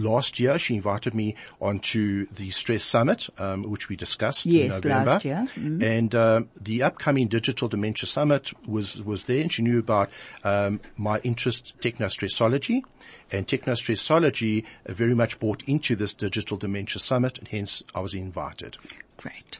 last 0.00 0.40
year 0.40 0.58
she 0.58 0.74
invited 0.76 1.14
me 1.14 1.34
onto 1.60 2.26
the 2.26 2.50
Stress 2.50 2.82
Summit, 2.84 3.28
um, 3.38 3.62
which 3.64 3.88
we 3.88 3.96
discussed 3.96 4.46
Yes, 4.46 4.64
in 4.64 4.68
November. 4.70 5.10
last 5.10 5.24
year. 5.24 5.46
Mhm. 5.56 5.82
And 5.82 6.14
um, 6.14 6.48
the 6.60 6.82
upcoming 6.82 7.28
Digital 7.28 7.68
Dementia 7.68 8.06
Summit 8.06 8.52
was 8.66 9.02
was 9.02 9.24
there, 9.24 9.42
and 9.42 9.52
she 9.52 9.62
knew 9.62 9.78
about 9.78 10.10
um, 10.44 10.80
my 10.96 11.18
interest 11.22 11.74
technostressology, 11.80 12.82
and 13.30 13.46
technostressology 13.46 14.64
uh, 14.88 14.92
very 14.92 15.14
much 15.14 15.38
bought 15.38 15.62
into 15.66 15.94
this 15.96 16.14
Digital 16.14 16.56
Dementia 16.56 16.98
Summit, 17.00 17.38
and 17.38 17.48
hence 17.48 17.82
I 17.94 18.00
was 18.00 18.14
invited. 18.14 18.76
Great. 19.16 19.58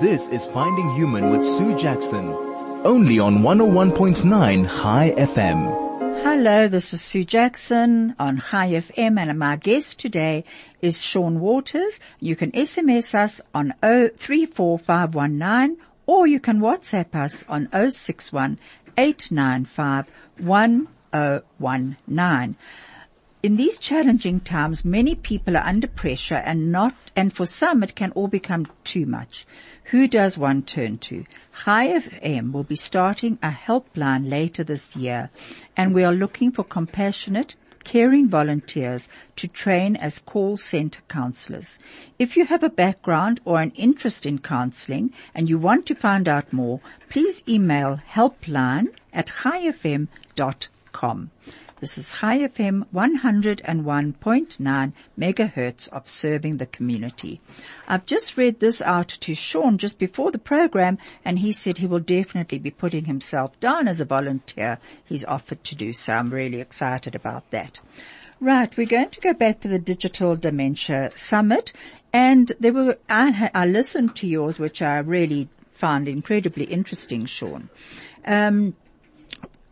This 0.00 0.28
is 0.28 0.46
Finding 0.46 0.90
Human 0.94 1.30
with 1.30 1.42
Sue 1.42 1.76
Jackson. 1.78 2.28
Only 2.84 3.18
on 3.18 3.38
101.9 3.42 4.66
High 4.66 5.12
FM. 5.16 5.93
Hello, 6.22 6.68
this 6.68 6.92
is 6.92 7.00
Sue 7.00 7.24
Jackson 7.24 8.14
on 8.18 8.36
High 8.36 8.72
FM 8.72 9.18
and 9.18 9.38
my 9.38 9.56
guest 9.56 9.98
today 9.98 10.44
is 10.80 11.02
Sean 11.02 11.40
Waters. 11.40 11.98
You 12.20 12.36
can 12.36 12.52
SMS 12.52 13.14
us 13.14 13.40
on 13.54 13.72
034519 13.82 15.78
or 16.06 16.26
you 16.26 16.40
can 16.40 16.60
WhatsApp 16.60 17.14
us 17.14 17.46
on 17.48 17.70
061 17.72 18.58
895 18.96 20.10
1019. 20.38 22.56
In 23.44 23.56
these 23.56 23.76
challenging 23.76 24.40
times, 24.40 24.86
many 24.86 25.14
people 25.14 25.54
are 25.54 25.66
under 25.66 25.86
pressure 25.86 26.42
and 26.46 26.72
not, 26.72 26.94
and 27.14 27.30
for 27.30 27.44
some 27.44 27.82
it 27.82 27.94
can 27.94 28.10
all 28.12 28.26
become 28.26 28.66
too 28.84 29.04
much. 29.04 29.46
Who 29.90 30.08
does 30.08 30.38
one 30.38 30.62
turn 30.62 30.96
to? 31.10 31.26
High 31.50 31.88
FM 31.88 32.52
will 32.52 32.62
be 32.62 32.74
starting 32.74 33.38
a 33.42 33.50
helpline 33.50 34.30
later 34.30 34.64
this 34.64 34.96
year 34.96 35.28
and 35.76 35.92
we 35.92 36.04
are 36.04 36.14
looking 36.14 36.52
for 36.52 36.64
compassionate, 36.64 37.54
caring 37.84 38.30
volunteers 38.30 39.10
to 39.36 39.46
train 39.46 39.94
as 39.96 40.20
call 40.20 40.56
center 40.56 41.02
counselors. 41.08 41.78
If 42.18 42.38
you 42.38 42.46
have 42.46 42.62
a 42.62 42.70
background 42.70 43.42
or 43.44 43.60
an 43.60 43.72
interest 43.72 44.24
in 44.24 44.38
counseling 44.38 45.12
and 45.34 45.50
you 45.50 45.58
want 45.58 45.84
to 45.88 45.94
find 45.94 46.28
out 46.28 46.50
more, 46.50 46.80
please 47.10 47.42
email 47.46 48.00
helpline 48.10 48.86
at 49.12 49.26
highfm.com. 49.26 50.08
This 51.84 51.98
is 51.98 52.10
High 52.12 52.38
FM 52.38 52.86
101.9 52.94 54.92
megahertz 55.18 55.88
of 55.90 56.08
serving 56.08 56.56
the 56.56 56.64
community. 56.64 57.42
I've 57.86 58.06
just 58.06 58.38
read 58.38 58.58
this 58.58 58.80
out 58.80 59.08
to 59.08 59.34
Sean 59.34 59.76
just 59.76 59.98
before 59.98 60.30
the 60.30 60.38
program 60.38 60.96
and 61.26 61.40
he 61.40 61.52
said 61.52 61.76
he 61.76 61.86
will 61.86 62.00
definitely 62.00 62.56
be 62.58 62.70
putting 62.70 63.04
himself 63.04 63.60
down 63.60 63.86
as 63.86 64.00
a 64.00 64.06
volunteer. 64.06 64.78
He's 65.04 65.26
offered 65.26 65.62
to 65.64 65.74
do 65.74 65.92
so. 65.92 66.14
I'm 66.14 66.30
really 66.30 66.58
excited 66.58 67.14
about 67.14 67.50
that. 67.50 67.80
Right, 68.40 68.74
we're 68.74 68.86
going 68.86 69.10
to 69.10 69.20
go 69.20 69.34
back 69.34 69.60
to 69.60 69.68
the 69.68 69.78
Digital 69.78 70.36
Dementia 70.36 71.10
Summit 71.16 71.74
and 72.14 72.50
there 72.58 72.72
were, 72.72 72.96
I, 73.10 73.50
I 73.52 73.66
listened 73.66 74.16
to 74.16 74.26
yours 74.26 74.58
which 74.58 74.80
I 74.80 75.00
really 75.00 75.50
found 75.74 76.08
incredibly 76.08 76.64
interesting, 76.64 77.26
Sean. 77.26 77.68
Um, 78.24 78.74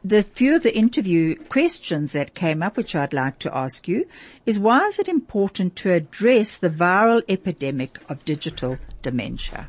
the 0.04 0.22
few 0.24 0.56
of 0.56 0.64
the 0.64 0.76
interview 0.76 1.36
questions 1.36 2.12
that 2.12 2.34
came 2.34 2.62
up, 2.62 2.76
which 2.76 2.96
I'd 2.96 3.12
like 3.12 3.38
to 3.40 3.56
ask 3.56 3.86
you, 3.86 4.06
is 4.44 4.58
why 4.58 4.86
is 4.86 4.98
it 4.98 5.08
important 5.08 5.76
to 5.76 5.92
address 5.92 6.56
the 6.56 6.70
viral 6.70 7.22
epidemic 7.28 7.98
of 8.08 8.24
digital 8.24 8.78
dementia? 9.02 9.68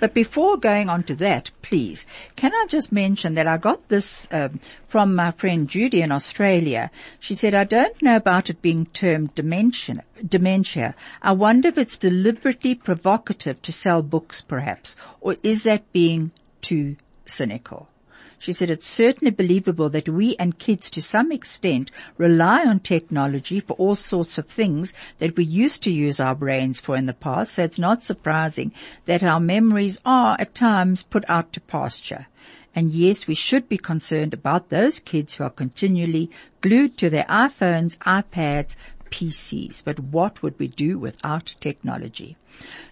But 0.00 0.14
before 0.14 0.56
going 0.56 0.88
on 0.88 1.02
to 1.04 1.14
that, 1.16 1.50
please, 1.60 2.06
can 2.34 2.54
I 2.54 2.66
just 2.68 2.92
mention 2.92 3.34
that 3.34 3.46
I 3.46 3.56
got 3.56 3.88
this 3.88 4.26
um, 4.30 4.60
from 4.88 5.14
my 5.14 5.32
friend 5.32 5.68
Judy 5.68 6.02
in 6.02 6.12
Australia. 6.12 6.90
She 7.20 7.34
said, 7.34 7.52
I 7.52 7.64
don't 7.64 8.00
know 8.00 8.16
about 8.16 8.48
it 8.48 8.62
being 8.62 8.86
termed 8.86 9.34
dementia. 9.34 10.04
Dementia. 10.26 10.94
I 11.20 11.32
wonder 11.32 11.68
if 11.68 11.78
it's 11.78 11.98
deliberately 11.98 12.74
provocative 12.74 13.60
to 13.62 13.72
sell 13.72 14.02
books, 14.02 14.40
perhaps, 14.40 14.96
or 15.20 15.36
is 15.42 15.64
that 15.64 15.92
being 15.92 16.30
too 16.60 16.96
cynical? 17.26 17.88
She 18.42 18.52
said 18.52 18.70
it's 18.70 18.88
certainly 18.88 19.30
believable 19.30 19.88
that 19.90 20.08
we 20.08 20.34
and 20.34 20.58
kids 20.58 20.90
to 20.90 21.00
some 21.00 21.30
extent 21.30 21.92
rely 22.18 22.66
on 22.66 22.80
technology 22.80 23.60
for 23.60 23.74
all 23.74 23.94
sorts 23.94 24.36
of 24.36 24.48
things 24.48 24.92
that 25.20 25.36
we 25.36 25.44
used 25.44 25.84
to 25.84 25.92
use 25.92 26.18
our 26.18 26.34
brains 26.34 26.80
for 26.80 26.96
in 26.96 27.06
the 27.06 27.12
past. 27.12 27.52
So 27.52 27.62
it's 27.62 27.78
not 27.78 28.02
surprising 28.02 28.72
that 29.06 29.22
our 29.22 29.38
memories 29.38 30.00
are 30.04 30.36
at 30.40 30.56
times 30.56 31.04
put 31.04 31.24
out 31.28 31.52
to 31.52 31.60
pasture. 31.60 32.26
And 32.74 32.90
yes, 32.90 33.28
we 33.28 33.36
should 33.36 33.68
be 33.68 33.78
concerned 33.78 34.34
about 34.34 34.70
those 34.70 34.98
kids 34.98 35.34
who 35.34 35.44
are 35.44 35.50
continually 35.50 36.28
glued 36.62 36.98
to 36.98 37.10
their 37.10 37.26
iPhones, 37.26 37.96
iPads, 37.98 38.76
PCs. 39.10 39.84
But 39.84 40.00
what 40.00 40.42
would 40.42 40.58
we 40.58 40.66
do 40.66 40.98
without 40.98 41.54
technology? 41.60 42.36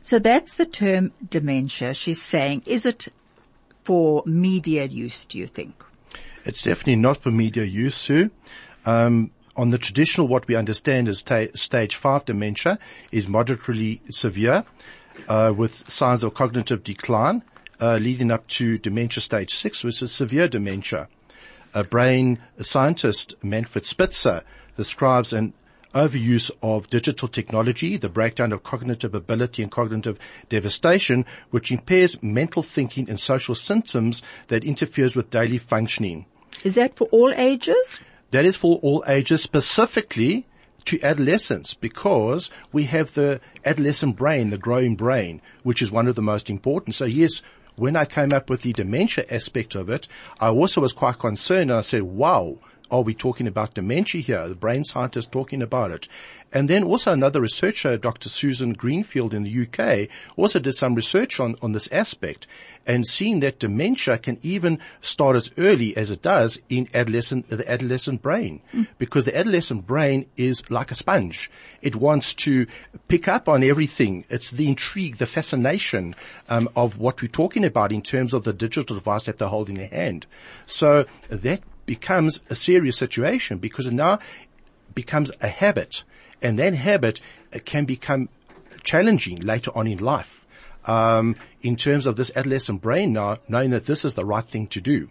So 0.05 0.21
that's 0.21 0.55
the 0.55 0.67
term 0.67 1.11
dementia. 1.29 1.95
She's 1.95 2.23
saying, 2.23 2.63
is 2.67 2.87
it 2.87 3.09
for 3.91 4.23
media 4.25 4.85
use, 4.85 5.25
do 5.25 5.37
you 5.37 5.49
think? 5.49 5.75
It's 6.45 6.63
definitely 6.63 6.95
not 6.95 7.17
for 7.17 7.33
media 7.33 7.65
use, 7.65 7.97
Sue. 7.97 8.31
Um, 8.87 9.33
on 9.57 9.71
the 9.71 9.79
traditional, 9.79 10.29
what 10.29 10.47
we 10.47 10.55
understand 10.55 11.09
as 11.09 11.25
ta- 11.25 11.49
stage 11.55 11.97
five 11.97 12.25
dementia 12.25 12.79
is 13.11 13.27
moderately 13.27 14.01
severe, 14.09 14.65
uh, 15.27 15.53
with 15.57 15.91
signs 15.91 16.23
of 16.23 16.35
cognitive 16.35 16.85
decline, 16.85 17.43
uh, 17.81 17.97
leading 17.97 18.31
up 18.31 18.47
to 18.47 18.79
dementia 18.79 19.21
stage 19.21 19.53
six, 19.57 19.83
which 19.83 20.01
is 20.01 20.13
severe 20.13 20.47
dementia. 20.47 21.09
A 21.75 21.83
brain 21.83 22.39
scientist, 22.61 23.35
Manfred 23.43 23.85
Spitzer, 23.85 24.45
describes 24.77 25.33
an 25.33 25.53
overuse 25.95 26.51
of 26.63 26.89
digital 26.91 27.29
technology, 27.29 27.97
the 27.97 28.09
breakdown 28.09 28.53
of 28.53 28.63
cognitive 28.63 29.15
ability 29.15 29.63
and 29.63 29.71
cognitive 29.71 30.19
devastation, 30.49 31.25
which 31.51 31.71
impairs 31.71 32.23
mental 32.23 32.63
thinking 32.63 33.09
and 33.09 33.19
social 33.19 33.55
symptoms 33.55 34.23
that 34.49 34.65
interferes 34.65 35.17
with 35.17 35.31
daily 35.31 35.59
functioning. 35.59 36.27
Is 36.65 36.75
that 36.75 36.97
for 36.97 37.07
all 37.09 37.33
ages? 37.37 38.01
That 38.31 38.45
is 38.45 38.57
for 38.57 38.79
all 38.79 39.05
ages, 39.09 39.43
specifically 39.43 40.47
to 40.87 41.03
adolescence 41.03 41.75
because 41.75 42.51
we 42.73 42.85
have 42.85 43.15
the 43.15 43.41
adolescent 43.65 44.17
brain, 44.17 44.51
the 44.51 44.59
growing 44.59 44.97
brain, 44.97 45.43
which 45.63 45.83
is 45.83 45.91
one 45.91 46.09
of 46.09 46.17
the 46.17 46.23
most 46.23 46.49
important. 46.49 46.95
So 46.95 47.05
yes, 47.05 47.43
when 47.77 47.97
I 47.97 48.05
came 48.05 48.33
up 48.33 48.51
with 48.51 48.63
the 48.63 48.73
dementia 48.73 49.25
aspect 49.31 49.75
of 49.75 49.91
it, 49.91 50.07
I 50.39 50.49
also 50.49 50.81
was 50.81 50.93
quite 50.93 51.19
concerned 51.19 51.71
and 51.71 51.79
I 51.79 51.83
said, 51.83 52.03
wow, 52.03 52.59
are 52.91 53.03
we 53.03 53.15
talking 53.15 53.47
about 53.47 53.75
dementia 53.75 54.21
here? 54.21 54.49
The 54.49 54.55
brain 54.55 54.85
scientist 54.85 55.33
talking 55.33 55.63
about 55.63 55.91
it. 55.91 56.09
And 56.53 56.69
then 56.69 56.83
also 56.83 57.13
another 57.13 57.41
researcher, 57.41 57.97
Dr. 57.97 58.29
Susan 58.29 58.73
Greenfield 58.73 59.33
in 59.33 59.45
the 59.45 59.67
UK, 59.67 60.09
also 60.37 60.59
did 60.59 60.75
some 60.75 60.95
research 60.95 61.39
on, 61.39 61.55
on 61.63 61.73
this 61.73 61.89
aspect 61.93 62.49
and 62.87 63.07
seen 63.07 63.41
that 63.41 63.61
dementia 63.61 64.19
can 64.19 64.39
even 64.43 64.79
start 65.01 65.37
as 65.37 65.51
early 65.59 65.97
as 65.97 66.11
it 66.11 66.23
does 66.23 66.61
in 66.69 66.89
adolescent, 66.93 67.49
the 67.49 67.71
adolescent 67.71 68.21
brain. 68.21 68.61
Mm. 68.75 68.89
Because 68.99 69.27
the 69.27 69.37
adolescent 69.37 69.87
brain 69.87 70.27
is 70.37 70.69
like 70.71 70.91
a 70.91 70.95
sponge. 70.97 71.51
It 71.83 71.95
wants 71.95 72.35
to 72.37 72.67
pick 73.07 73.29
up 73.29 73.49
on 73.49 73.63
everything. 73.63 74.25
It's 74.29 74.51
the 74.51 74.69
intrigue, 74.69 75.19
the 75.19 75.27
fascination 75.27 76.17
um, 76.49 76.69
of 76.75 76.99
what 76.99 77.23
we're 77.23 77.29
talking 77.29 77.65
about 77.65 77.93
in 77.93 78.03
terms 78.03 78.35
of 78.35 78.45
the 78.45 78.53
digital 78.53 78.97
device 78.97 79.25
that 79.25 79.39
they 79.39 79.47
hold 79.47 79.69
in 79.69 79.77
their 79.77 79.89
hand. 79.89 80.27
So 80.67 81.05
that 81.29 81.61
becomes 81.87 82.41
a 82.51 82.55
serious 82.55 82.97
situation 82.97 83.59
because 83.59 83.87
it 83.87 83.93
now 83.93 84.19
becomes 84.95 85.31
a 85.41 85.49
habit 85.49 86.05
and 86.43 86.59
that 86.59 86.75
habit 86.75 87.21
uh, 87.55 87.59
can 87.65 87.85
become 87.85 88.29
challenging 88.83 89.41
later 89.41 89.71
on 89.75 89.87
in 89.87 89.99
life. 89.99 90.45
Um, 90.87 91.37
in 91.61 91.77
terms 91.77 92.07
of 92.07 92.17
this 92.17 92.33
adolescent 92.35 92.81
brain 92.81 93.13
now, 93.13 93.39
knowing 93.49 93.71
that 93.71 93.85
this 93.85 94.05
is 94.05 94.15
the 94.15 94.25
right 94.25 94.45
thing 94.45 94.67
to 94.69 94.81
do. 94.81 95.11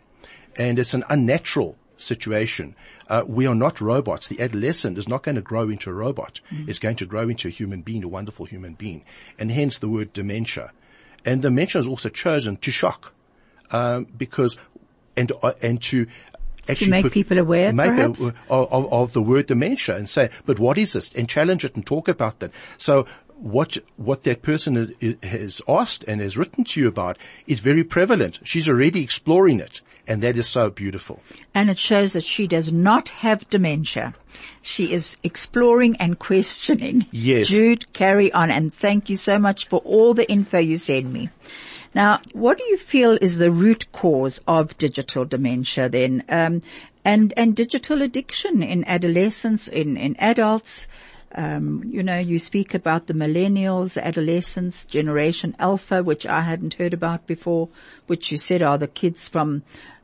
And 0.56 0.80
it's 0.80 0.96
an 0.96 1.04
unnatural 1.10 1.78
situation. 1.96 2.76
Uh, 3.08 3.24
we 3.28 3.46
are 3.46 3.56
not 3.56 3.80
robots. 3.80 4.28
The 4.28 4.42
adolescent 4.42 4.98
is 4.98 5.08
not 5.08 5.22
going 5.22 5.36
to 5.36 5.42
grow 5.42 5.70
into 5.70 5.92
a 5.92 5.94
robot. 5.94 6.42
Mm. 6.52 6.68
It's 6.68 6.80
going 6.80 6.96
to 6.98 7.06
grow 7.06 7.30
into 7.30 7.48
a 7.48 7.52
human 7.52 7.82
being, 7.82 8.04
a 8.04 8.08
wonderful 8.08 8.46
human 8.46 8.74
being. 8.74 9.04
And 9.38 9.52
hence 9.52 9.78
the 9.78 9.88
word 9.88 10.12
dementia. 10.12 10.72
And 11.24 11.42
dementia 11.42 11.80
is 11.80 11.88
also 11.88 12.10
chosen 12.10 12.58
to 12.58 12.72
shock, 12.72 13.14
um, 13.70 14.08
because, 14.18 14.58
and, 15.16 15.32
uh, 15.44 15.54
and 15.62 15.82
to 15.84 16.08
actually 16.70 16.88
to 16.88 16.92
make 16.92 17.04
put, 17.04 17.12
people 17.12 17.38
aware, 17.38 17.74
make 17.74 17.92
a, 17.92 18.06
of, 18.50 18.94
of 18.94 19.14
the 19.14 19.22
word 19.22 19.48
dementia 19.48 19.96
and 19.96 20.08
say, 20.08 20.30
but 20.46 20.60
what 20.60 20.78
is 20.78 20.94
this? 20.94 21.14
And 21.14 21.28
challenge 21.28 21.66
it 21.66 21.76
and 21.76 21.86
talk 21.86 22.08
about 22.08 22.40
that. 22.40 22.52
So 22.78 23.06
what 23.40 23.78
what 23.96 24.24
that 24.24 24.42
person 24.42 24.96
is, 25.00 25.16
has 25.24 25.62
asked 25.68 26.04
and 26.08 26.22
has 26.22 26.38
written 26.38 26.64
to 26.66 26.82
you 26.82 26.88
about 26.88 27.18
is 27.48 27.60
very 27.60 27.84
prevalent. 27.84 28.40
She's 28.44 28.68
already 28.68 29.02
exploring 29.02 29.60
it, 29.60 29.82
and 30.08 30.22
that 30.24 30.38
is 30.38 30.48
so 30.48 30.70
beautiful. 30.70 31.22
And 31.54 31.70
it 31.70 31.78
shows 31.78 32.14
that 32.14 32.24
she 32.24 32.48
does 32.48 32.72
not 32.72 33.10
have 33.10 33.50
dementia. 33.50 34.14
She 34.62 34.92
is 34.92 35.16
exploring 35.24 35.96
and 35.98 36.20
questioning. 36.20 37.06
Yes, 37.12 37.48
Jude, 37.48 37.92
carry 37.94 38.32
on, 38.34 38.52
and 38.52 38.74
thank 38.74 39.10
you 39.10 39.16
so 39.16 39.40
much 39.40 39.68
for 39.68 39.80
all 39.80 40.14
the 40.14 40.30
info 40.30 40.60
you 40.60 40.78
send 40.78 41.12
me. 41.12 41.30
Now, 42.00 42.22
what 42.32 42.58
do 42.58 42.64
you 42.64 42.78
feel 42.78 43.18
is 43.20 43.40
the 43.40 43.52
root 43.52 43.92
cause 43.92 44.40
of 44.48 44.78
digital 44.78 45.26
dementia 45.26 45.90
then, 45.90 46.24
um, 46.30 46.62
and 47.04 47.34
and 47.36 47.54
digital 47.54 48.02
addiction 48.02 48.64
in 48.64 48.86
adolescents, 48.86 49.68
in 49.68 49.98
in 49.98 50.16
adults? 50.18 50.88
Um, 51.36 51.84
you 51.86 52.02
know, 52.02 52.18
you 52.18 52.40
speak 52.40 52.74
about 52.74 53.08
the 53.08 53.14
millennials, 53.14 54.02
adolescents, 54.02 54.86
Generation 54.86 55.58
Alpha, 55.60 56.02
which 56.02 56.26
I 56.26 56.40
hadn't 56.40 56.76
heard 56.76 56.94
about 56.94 57.28
before, 57.28 57.68
which 58.08 58.32
you 58.32 58.38
said 58.38 58.62
are 58.62 58.78
the 58.78 58.88
kids 58.88 59.28
from 59.28 59.64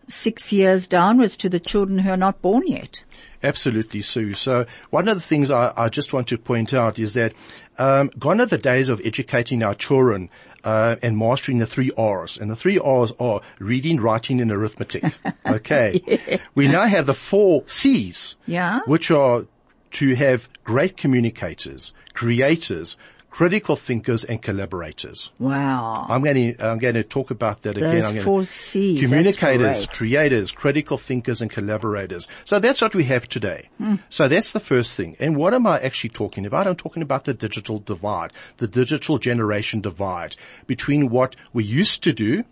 six 0.10 0.52
years 0.52 0.88
downwards 0.88 1.38
to 1.38 1.50
the 1.50 1.62
children 1.62 2.00
who 2.00 2.10
are 2.10 2.18
not 2.18 2.42
born 2.42 2.68
yet. 2.68 3.04
Absolutely, 3.42 4.02
Sue. 4.02 4.34
So 4.34 4.66
one 4.90 5.08
of 5.08 5.16
the 5.16 5.22
things 5.22 5.50
I, 5.50 5.72
I 5.78 5.88
just 5.88 6.12
want 6.12 6.28
to 6.28 6.38
point 6.38 6.74
out 6.74 7.00
is 7.00 7.14
that 7.14 7.32
um, 7.78 8.12
gone 8.20 8.42
are 8.42 8.46
the 8.46 8.58
days 8.58 8.90
of 8.90 9.02
educating 9.06 9.64
our 9.64 9.76
children 9.76 10.30
uh, 10.66 10.96
and 11.02 11.18
mastering 11.18 11.60
the 11.60 11.66
three 11.68 11.92
R's. 11.98 12.38
And 12.38 12.50
the 12.50 12.56
three 12.56 12.78
R's 12.80 13.14
are 13.20 13.42
reading, 13.60 14.02
writing, 14.02 14.42
and 14.42 14.52
arithmetic. 14.52 15.04
Okay. 15.46 16.02
yeah. 16.08 16.38
We 16.56 16.68
now 16.68 16.86
have 16.88 17.06
the 17.06 17.14
four 17.14 17.64
C's. 17.68 18.36
Yeah. 18.48 18.80
Which 18.88 19.12
are 19.12 19.46
to 19.92 20.16
have 20.16 20.50
great 20.64 20.98
communicators, 20.98 21.94
creators, 22.14 22.98
critical 23.36 23.76
thinkers 23.76 24.24
and 24.24 24.42
collaborators. 24.42 25.30
Wow. 25.40 26.06
I'm 26.08 26.24
going 26.24 26.56
to, 26.56 26.66
I'm 26.66 26.78
going 26.78 26.94
to 26.94 27.04
talk 27.04 27.32
about 27.32 27.64
that 27.64 27.76
Those 27.76 28.08
again. 28.08 28.24
Four 28.24 28.44
C's. 28.46 29.02
Communicators, 29.02 29.88
creators, 29.88 30.54
critical 30.54 30.98
thinkers 30.98 31.42
and 31.42 31.52
collaborators. 31.52 32.30
So 32.46 32.60
that's 32.60 32.80
what 32.80 32.96
we 32.96 33.04
have 33.04 33.28
today. 33.28 33.68
Mm. 33.78 34.00
So 34.08 34.30
that's 34.30 34.54
the 34.54 34.62
first 34.62 34.96
thing. 34.96 35.18
And 35.20 35.36
what 35.36 35.54
am 35.54 35.68
I 35.68 35.82
actually 35.82 36.12
talking 36.12 36.46
about? 36.46 36.66
I'm 36.66 36.78
talking 36.78 37.04
about 37.04 37.26
the 37.26 37.34
digital 37.34 37.80
divide, 37.80 38.32
the 38.56 38.70
digital 38.70 39.18
generation 39.18 39.82
divide 39.82 40.38
between 40.66 41.10
what 41.10 41.36
we 41.52 41.66
used 41.66 42.04
to 42.04 42.14
do 42.14 42.46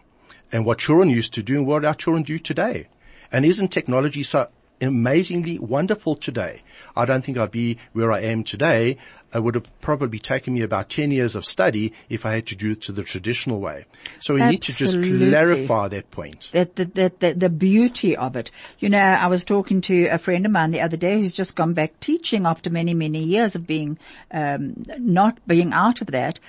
and 0.52 0.66
what 0.66 0.80
children 0.80 1.10
used 1.10 1.34
to 1.36 1.44
do 1.44 1.56
and 1.56 1.66
what 1.66 1.86
our 1.86 1.96
children 1.96 2.24
do 2.24 2.38
today. 2.38 2.90
And 3.32 3.46
isn't 3.46 3.70
technology 3.70 4.24
so 4.24 4.50
amazingly 4.84 5.60
wonderful 5.60 6.16
today. 6.16 6.62
I 6.96 7.06
don't 7.06 7.24
think 7.24 7.38
I'd 7.38 7.52
be 7.52 7.78
where 7.94 8.12
I 8.12 8.22
am 8.22 8.44
today. 8.44 8.98
It 9.34 9.42
would 9.42 9.56
have 9.56 9.66
probably 9.82 10.20
taken 10.20 10.54
me 10.54 10.62
about 10.62 10.90
10 10.90 11.10
years 11.10 11.36
of 11.36 11.44
study 11.44 11.94
if 12.08 12.24
I 12.26 12.36
had 12.36 12.46
to 12.48 12.56
do 12.56 12.72
it 12.72 12.82
to 12.84 12.92
the 12.92 13.02
traditional 13.04 13.60
way. 13.60 13.86
So 14.20 14.36
we 14.36 14.44
need 14.44 14.62
to 14.64 14.76
just 14.76 14.96
clarify 15.02 15.88
that 15.88 16.12
point. 16.12 16.50
that 16.52 16.76
the, 16.76 16.86
the, 16.86 17.12
the, 17.18 17.34
the 17.34 17.50
beauty 17.50 18.16
of 18.16 18.36
it. 18.36 18.52
You 18.78 18.90
know, 18.90 19.00
I 19.00 19.28
was 19.28 19.44
talking 19.44 19.82
to 19.82 20.06
a 20.08 20.20
friend 20.20 20.46
of 20.46 20.52
mine 20.52 20.70
the 20.70 20.82
other 20.82 20.98
day 20.98 21.20
who's 21.20 21.34
just 21.34 21.56
gone 21.56 21.74
back 21.74 22.00
teaching 22.00 22.46
after 22.46 22.70
many, 22.70 22.94
many 22.94 23.24
years 23.24 23.56
of 23.56 23.66
being, 23.66 23.98
um, 24.30 24.86
not 25.00 25.40
being 25.48 25.74
out 25.74 26.02
of 26.02 26.08
that. 26.08 26.40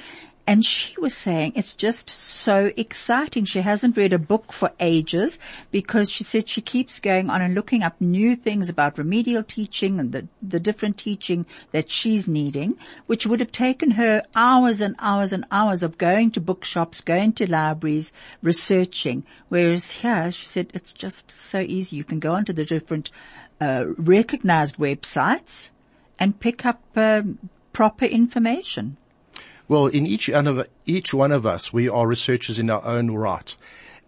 And 0.46 0.62
she 0.62 1.00
was 1.00 1.14
saying 1.14 1.52
it's 1.56 1.74
just 1.74 2.10
so 2.10 2.70
exciting. 2.76 3.46
She 3.46 3.62
hasn't 3.62 3.96
read 3.96 4.12
a 4.12 4.18
book 4.18 4.52
for 4.52 4.72
ages 4.78 5.38
because 5.70 6.10
she 6.10 6.22
said 6.22 6.50
she 6.50 6.60
keeps 6.60 7.00
going 7.00 7.30
on 7.30 7.40
and 7.40 7.54
looking 7.54 7.82
up 7.82 7.98
new 7.98 8.36
things 8.36 8.68
about 8.68 8.98
remedial 8.98 9.42
teaching 9.42 9.98
and 9.98 10.12
the, 10.12 10.28
the 10.42 10.60
different 10.60 10.98
teaching 10.98 11.46
that 11.72 11.90
she's 11.90 12.28
needing, 12.28 12.76
which 13.06 13.26
would 13.26 13.40
have 13.40 13.52
taken 13.52 13.92
her 13.92 14.22
hours 14.36 14.82
and 14.82 14.94
hours 14.98 15.32
and 15.32 15.46
hours 15.50 15.82
of 15.82 15.96
going 15.96 16.30
to 16.32 16.42
bookshops, 16.42 17.00
going 17.00 17.32
to 17.32 17.50
libraries, 17.50 18.12
researching. 18.42 19.24
Whereas 19.48 19.90
here, 19.90 20.30
she 20.30 20.46
said 20.46 20.70
it's 20.74 20.92
just 20.92 21.30
so 21.30 21.60
easy. 21.60 21.96
You 21.96 22.04
can 22.04 22.20
go 22.20 22.32
onto 22.32 22.52
the 22.52 22.66
different, 22.66 23.10
uh, 23.62 23.86
recognized 23.96 24.76
websites 24.76 25.70
and 26.18 26.38
pick 26.38 26.66
up, 26.66 26.82
um, 26.96 27.38
proper 27.72 28.04
information. 28.04 28.98
Well, 29.66 29.86
in 29.86 30.06
each 30.06 30.28
one 30.28 30.46
of 30.46 30.68
each 30.84 31.14
one 31.14 31.32
of 31.32 31.46
us, 31.46 31.72
we 31.72 31.88
are 31.88 32.06
researchers 32.06 32.58
in 32.58 32.68
our 32.68 32.84
own 32.84 33.10
right, 33.10 33.56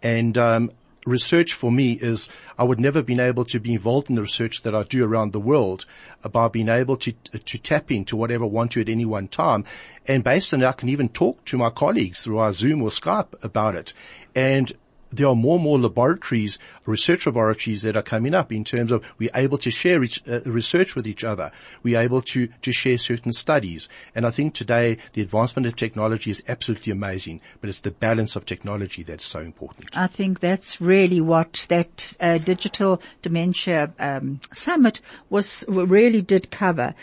and 0.02 0.36
um, 0.36 0.70
research 1.06 1.54
for 1.54 1.72
me 1.72 1.92
is 1.92 2.28
I 2.58 2.64
would 2.64 2.78
never 2.78 2.98
have 2.98 3.06
been 3.06 3.20
able 3.20 3.46
to 3.46 3.58
be 3.58 3.72
involved 3.72 4.10
in 4.10 4.16
the 4.16 4.22
research 4.22 4.62
that 4.62 4.74
I 4.74 4.82
do 4.82 5.02
around 5.02 5.32
the 5.32 5.40
world 5.40 5.86
by 6.30 6.48
being 6.48 6.68
able 6.68 6.98
to 6.98 7.12
to 7.12 7.58
tap 7.58 7.90
into 7.90 8.16
whatever 8.16 8.44
I 8.44 8.48
want 8.48 8.72
to 8.72 8.82
at 8.82 8.90
any 8.90 9.06
one 9.06 9.28
time, 9.28 9.64
and 10.06 10.22
based 10.22 10.52
on 10.52 10.60
that, 10.60 10.68
I 10.68 10.72
can 10.72 10.90
even 10.90 11.08
talk 11.08 11.42
to 11.46 11.56
my 11.56 11.70
colleagues 11.70 12.20
through 12.20 12.38
our 12.38 12.52
Zoom 12.52 12.82
or 12.82 12.90
Skype 12.90 13.42
about 13.42 13.74
it, 13.74 13.94
and 14.34 14.70
there 15.10 15.28
are 15.28 15.34
more 15.34 15.56
and 15.56 15.64
more 15.64 15.78
laboratories, 15.78 16.58
research 16.84 17.26
laboratories 17.26 17.82
that 17.82 17.96
are 17.96 18.02
coming 18.02 18.34
up 18.34 18.52
in 18.52 18.64
terms 18.64 18.92
of 18.92 19.04
we're 19.18 19.30
able 19.34 19.58
to 19.58 19.70
share 19.70 20.02
each, 20.02 20.22
uh, 20.28 20.40
research 20.44 20.94
with 20.94 21.06
each 21.06 21.24
other. 21.24 21.52
We're 21.82 22.00
able 22.00 22.22
to, 22.22 22.48
to 22.62 22.72
share 22.72 22.98
certain 22.98 23.32
studies. 23.32 23.88
And 24.14 24.26
I 24.26 24.30
think 24.30 24.54
today 24.54 24.98
the 25.12 25.22
advancement 25.22 25.66
of 25.66 25.76
technology 25.76 26.30
is 26.30 26.42
absolutely 26.48 26.92
amazing, 26.92 27.40
but 27.60 27.70
it's 27.70 27.80
the 27.80 27.90
balance 27.90 28.36
of 28.36 28.46
technology 28.46 29.02
that's 29.02 29.24
so 29.24 29.40
important. 29.40 29.96
I 29.96 30.06
think 30.06 30.40
that's 30.40 30.80
really 30.80 31.20
what 31.20 31.66
that 31.68 32.14
uh, 32.20 32.38
digital 32.38 33.00
dementia 33.22 33.92
um, 33.98 34.40
summit 34.52 35.00
was 35.30 35.64
really 35.68 36.22
did 36.22 36.50
cover. 36.50 36.94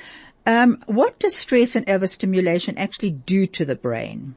Um, 0.46 0.84
what 0.88 1.20
does 1.20 1.36
stress 1.36 1.76
and 1.76 1.90
overstimulation 1.90 2.78
actually 2.78 3.12
do 3.12 3.48
to 3.48 3.66
the 3.66 3.76
brain? 3.76 4.36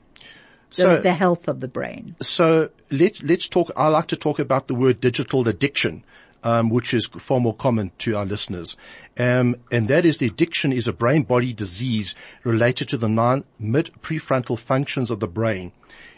The, 0.71 0.75
So- 0.77 1.01
the 1.01 1.15
health 1.15 1.49
of 1.49 1.61
the 1.61 1.69
brain. 1.69 2.17
So 2.21 2.71
let's, 2.91 3.23
let's 3.23 3.49
talk, 3.49 3.71
I 3.77 3.89
like 3.89 4.09
to 4.09 4.17
talk 4.17 4.39
about 4.39 4.69
the 4.69 4.75
word 4.75 5.01
digital 5.01 5.47
addiction. 5.49 6.05
Um, 6.43 6.69
which 6.71 6.95
is 6.95 7.07
far 7.07 7.41
more 7.41 7.57
common 7.57 7.91
to 7.99 8.15
our 8.17 8.25
listeners. 8.25 8.77
Um, 9.19 9.57
and 9.73 9.89
that 9.89 10.07
is 10.07 10.19
the 10.19 10.27
addiction 10.27 10.73
is 10.73 10.87
a 10.87 10.93
brain 10.93 11.25
body 11.25 11.53
disease 11.53 12.15
related 12.45 12.89
to 12.91 12.97
the 12.99 13.09
non 13.09 13.43
mid 13.59 13.91
prefrontal 14.01 14.57
functions 14.57 15.11
of 15.11 15.19
the 15.19 15.27
brain. 15.27 15.73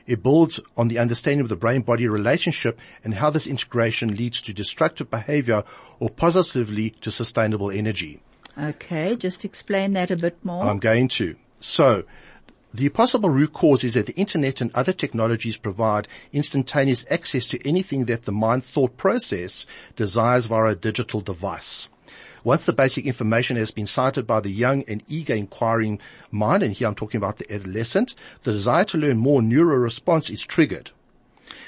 It 0.06 0.22
builds 0.22 0.58
on 0.76 0.88
the 0.88 0.98
understanding 0.98 1.40
of 1.40 1.48
the 1.48 1.56
brain 1.56 1.80
body 1.80 2.08
relationship 2.08 2.78
and 3.04 3.14
how 3.14 3.30
this 3.30 3.46
integration 3.46 4.16
leads 4.16 4.42
to 4.42 4.52
destructive 4.52 5.10
behavior 5.10 5.64
or 5.98 6.10
positively 6.10 6.90
to 7.02 7.10
sustainable 7.10 7.70
energy. 7.70 8.20
Okay, 8.58 9.16
just 9.16 9.46
explain 9.46 9.92
that 9.94 10.10
a 10.10 10.16
bit 10.16 10.44
more. 10.44 10.62
I'm 10.62 10.78
going 10.78 11.08
to. 11.08 11.36
So, 11.60 12.04
the 12.72 12.88
possible 12.90 13.30
root 13.30 13.54
cause 13.54 13.82
is 13.82 13.94
that 13.94 14.06
the 14.06 14.16
internet 14.16 14.60
and 14.60 14.70
other 14.74 14.92
technologies 14.92 15.56
provide 15.56 16.06
instantaneous 16.32 17.06
access 17.10 17.48
to 17.48 17.66
anything 17.66 18.04
that 18.04 18.24
the 18.24 18.32
mind 18.32 18.62
thought 18.62 18.96
process 18.98 19.64
desires 19.96 20.46
via 20.46 20.72
a 20.72 20.74
digital 20.76 21.20
device. 21.22 21.88
Once 22.44 22.66
the 22.66 22.72
basic 22.72 23.06
information 23.06 23.56
has 23.56 23.70
been 23.70 23.86
cited 23.86 24.26
by 24.26 24.40
the 24.40 24.50
young 24.50 24.84
and 24.86 25.02
eager 25.08 25.34
inquiring 25.34 25.98
mind, 26.30 26.62
and 26.62 26.74
here 26.74 26.86
I'm 26.86 26.94
talking 26.94 27.18
about 27.18 27.38
the 27.38 27.52
adolescent, 27.52 28.14
the 28.42 28.52
desire 28.52 28.84
to 28.84 28.98
learn 28.98 29.16
more 29.16 29.42
neuro 29.42 29.76
response 29.76 30.30
is 30.30 30.42
triggered. 30.42 30.90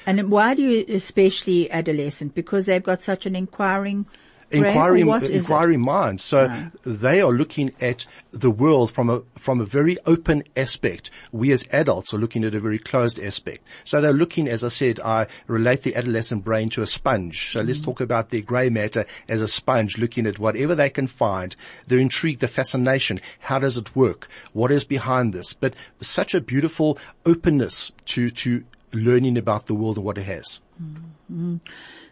and 0.07 0.31
why 0.31 0.55
do 0.55 0.63
you 0.63 0.85
especially 0.89 1.71
adolescent? 1.71 2.35
Because 2.35 2.67
they've 2.67 2.83
got 2.83 3.03
such 3.03 3.27
an 3.27 3.35
inquiring 3.35 4.07
brain? 4.51 4.65
Or 4.65 4.69
inquiring, 4.69 5.07
what 5.07 5.23
is 5.23 5.31
it? 5.31 5.37
inquiring 5.37 5.81
mind. 5.81 6.21
So 6.21 6.71
they 6.85 7.21
are 7.21 7.33
looking 7.33 7.73
at 7.81 8.07
the 8.33 8.51
world 8.51 8.91
from 8.91 9.11
a, 9.11 9.23
from 9.39 9.61
a 9.61 9.65
very 9.65 9.97
open 10.07 10.45
aspect. 10.57 11.11
We 11.33 11.53
as 11.53 11.65
adults 11.73 12.13
are 12.15 12.19
looking 12.19 12.45
at 12.45 12.55
a 12.55 12.61
very 12.61 12.79
closed 12.79 13.19
aspect. 13.19 13.65
So 13.85 14.01
they're 14.01 14.13
looking, 14.13 14.49
as 14.49 14.65
I 14.65 14.69
said, 14.69 15.01
I 15.01 15.27
relate 15.47 15.83
the 15.83 15.95
adolescent 15.97 16.45
brain 16.45 16.71
to 16.71 16.83
a 16.83 16.87
sponge. 16.87 17.51
So 17.53 17.61
let's 17.61 17.79
mm-hmm. 17.79 17.87
talk 17.87 18.01
about 18.01 18.31
their 18.31 18.43
grey 18.43 18.71
matter 18.71 19.07
as 19.29 19.41
a 19.41 19.49
sponge 19.49 19.99
looking 19.99 20.27
at 20.27 20.39
whatever 20.39 20.75
they 20.75 20.91
can 20.91 21.07
find. 21.07 21.55
They're 21.87 21.99
intrigued, 21.99 22.41
the 22.41 22.49
fascination. 22.49 23.21
How 23.41 23.59
does 23.59 23.77
it 23.77 23.95
work? 23.97 24.29
What 24.53 24.73
is 24.73 24.85
behind 24.85 25.33
this? 25.33 25.53
But 25.53 25.75
such 26.01 26.35
a 26.35 26.41
beautiful 26.41 26.99
openness 27.25 27.93
to, 28.07 28.31
to 28.31 28.65
learning 28.93 29.37
about 29.37 29.67
the 29.67 29.75
world 29.75 29.97
and 29.97 30.05
what 30.05 30.19
it 30.19 30.25
has. 30.25 30.61
Mm-hmm. 30.83 31.57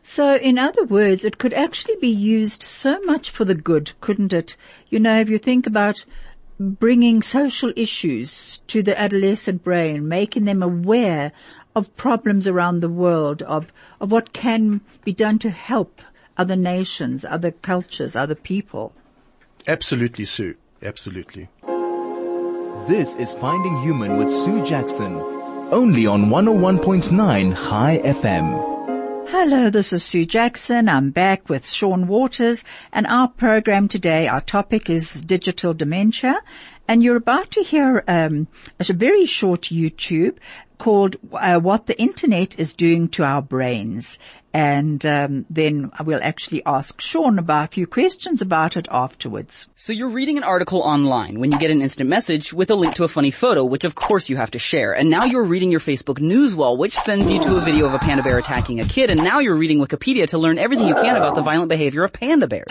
So 0.02 0.36
in 0.36 0.58
other 0.58 0.84
words, 0.84 1.24
it 1.24 1.38
could 1.38 1.52
actually 1.52 1.96
be 1.96 2.08
used 2.08 2.62
so 2.62 3.00
much 3.00 3.30
for 3.30 3.44
the 3.44 3.54
good, 3.54 3.92
couldn't 4.00 4.32
it? 4.32 4.56
You 4.88 5.00
know, 5.00 5.20
if 5.20 5.28
you 5.28 5.38
think 5.38 5.66
about 5.66 6.04
bringing 6.58 7.22
social 7.22 7.72
issues 7.76 8.58
to 8.68 8.82
the 8.82 8.98
adolescent 8.98 9.62
brain, 9.62 10.08
making 10.08 10.44
them 10.44 10.62
aware 10.62 11.30
of 11.76 11.94
problems 11.96 12.48
around 12.48 12.80
the 12.80 12.88
world, 12.88 13.42
of, 13.42 13.72
of 14.00 14.10
what 14.10 14.32
can 14.32 14.80
be 15.04 15.12
done 15.12 15.38
to 15.40 15.50
help 15.50 16.00
other 16.36 16.56
nations, 16.56 17.24
other 17.24 17.50
cultures, 17.50 18.16
other 18.16 18.34
people. 18.34 18.92
Absolutely, 19.66 20.24
Sue. 20.24 20.54
Absolutely. 20.82 21.48
This 22.88 23.16
is 23.16 23.32
Finding 23.34 23.82
Human 23.82 24.16
with 24.16 24.30
Sue 24.30 24.64
Jackson. 24.64 25.37
Only 25.70 26.06
on 26.06 26.30
101.9 26.30 27.52
High 27.52 27.98
FM. 27.98 29.28
Hello, 29.28 29.68
this 29.68 29.92
is 29.92 30.02
Sue 30.02 30.24
Jackson. 30.24 30.88
I'm 30.88 31.10
back 31.10 31.50
with 31.50 31.68
Sean 31.68 32.06
Waters 32.06 32.64
and 32.90 33.06
our 33.06 33.28
program 33.28 33.86
today, 33.86 34.28
our 34.28 34.40
topic 34.40 34.88
is 34.88 35.12
digital 35.20 35.74
dementia 35.74 36.40
and 36.88 37.02
you're 37.02 37.16
about 37.16 37.50
to 37.50 37.62
hear 37.62 38.02
um, 38.08 38.48
a 38.80 38.92
very 38.94 39.26
short 39.26 39.64
YouTube 39.64 40.38
called 40.78 41.16
uh, 41.34 41.60
What 41.60 41.86
the 41.86 42.00
Internet 42.00 42.58
is 42.58 42.72
Doing 42.72 43.10
to 43.10 43.24
Our 43.24 43.42
Brains. 43.42 44.18
And 44.58 45.06
um, 45.06 45.46
then 45.48 45.92
we'll 46.04 46.20
actually 46.20 46.64
ask 46.66 47.00
Sean 47.00 47.38
about 47.38 47.66
a 47.66 47.68
few 47.68 47.86
questions 47.86 48.42
about 48.42 48.76
it 48.76 48.88
afterwards. 48.90 49.68
So 49.76 49.92
you're 49.92 50.08
reading 50.08 50.36
an 50.36 50.42
article 50.42 50.80
online 50.80 51.38
when 51.38 51.52
you 51.52 51.60
get 51.60 51.70
an 51.70 51.80
instant 51.80 52.10
message 52.10 52.52
with 52.52 52.68
a 52.68 52.74
link 52.74 52.96
to 52.96 53.04
a 53.04 53.08
funny 53.08 53.30
photo, 53.30 53.64
which 53.64 53.84
of 53.84 53.94
course 53.94 54.28
you 54.28 54.36
have 54.36 54.50
to 54.50 54.58
share. 54.58 54.92
And 54.96 55.10
now 55.10 55.26
you're 55.26 55.44
reading 55.44 55.70
your 55.70 55.78
Facebook 55.78 56.20
news 56.20 56.56
wall, 56.56 56.76
which 56.76 56.96
sends 56.96 57.30
you 57.30 57.40
to 57.40 57.58
a 57.58 57.60
video 57.60 57.86
of 57.86 57.94
a 57.94 58.00
panda 58.00 58.24
bear 58.24 58.36
attacking 58.36 58.80
a 58.80 58.84
kid. 58.84 59.10
And 59.10 59.22
now 59.22 59.38
you're 59.38 59.54
reading 59.54 59.78
Wikipedia 59.78 60.26
to 60.30 60.38
learn 60.38 60.58
everything 60.58 60.88
you 60.88 60.96
can 60.96 61.14
about 61.14 61.36
the 61.36 61.42
violent 61.42 61.68
behavior 61.68 62.02
of 62.02 62.12
panda 62.12 62.48
bears. 62.48 62.66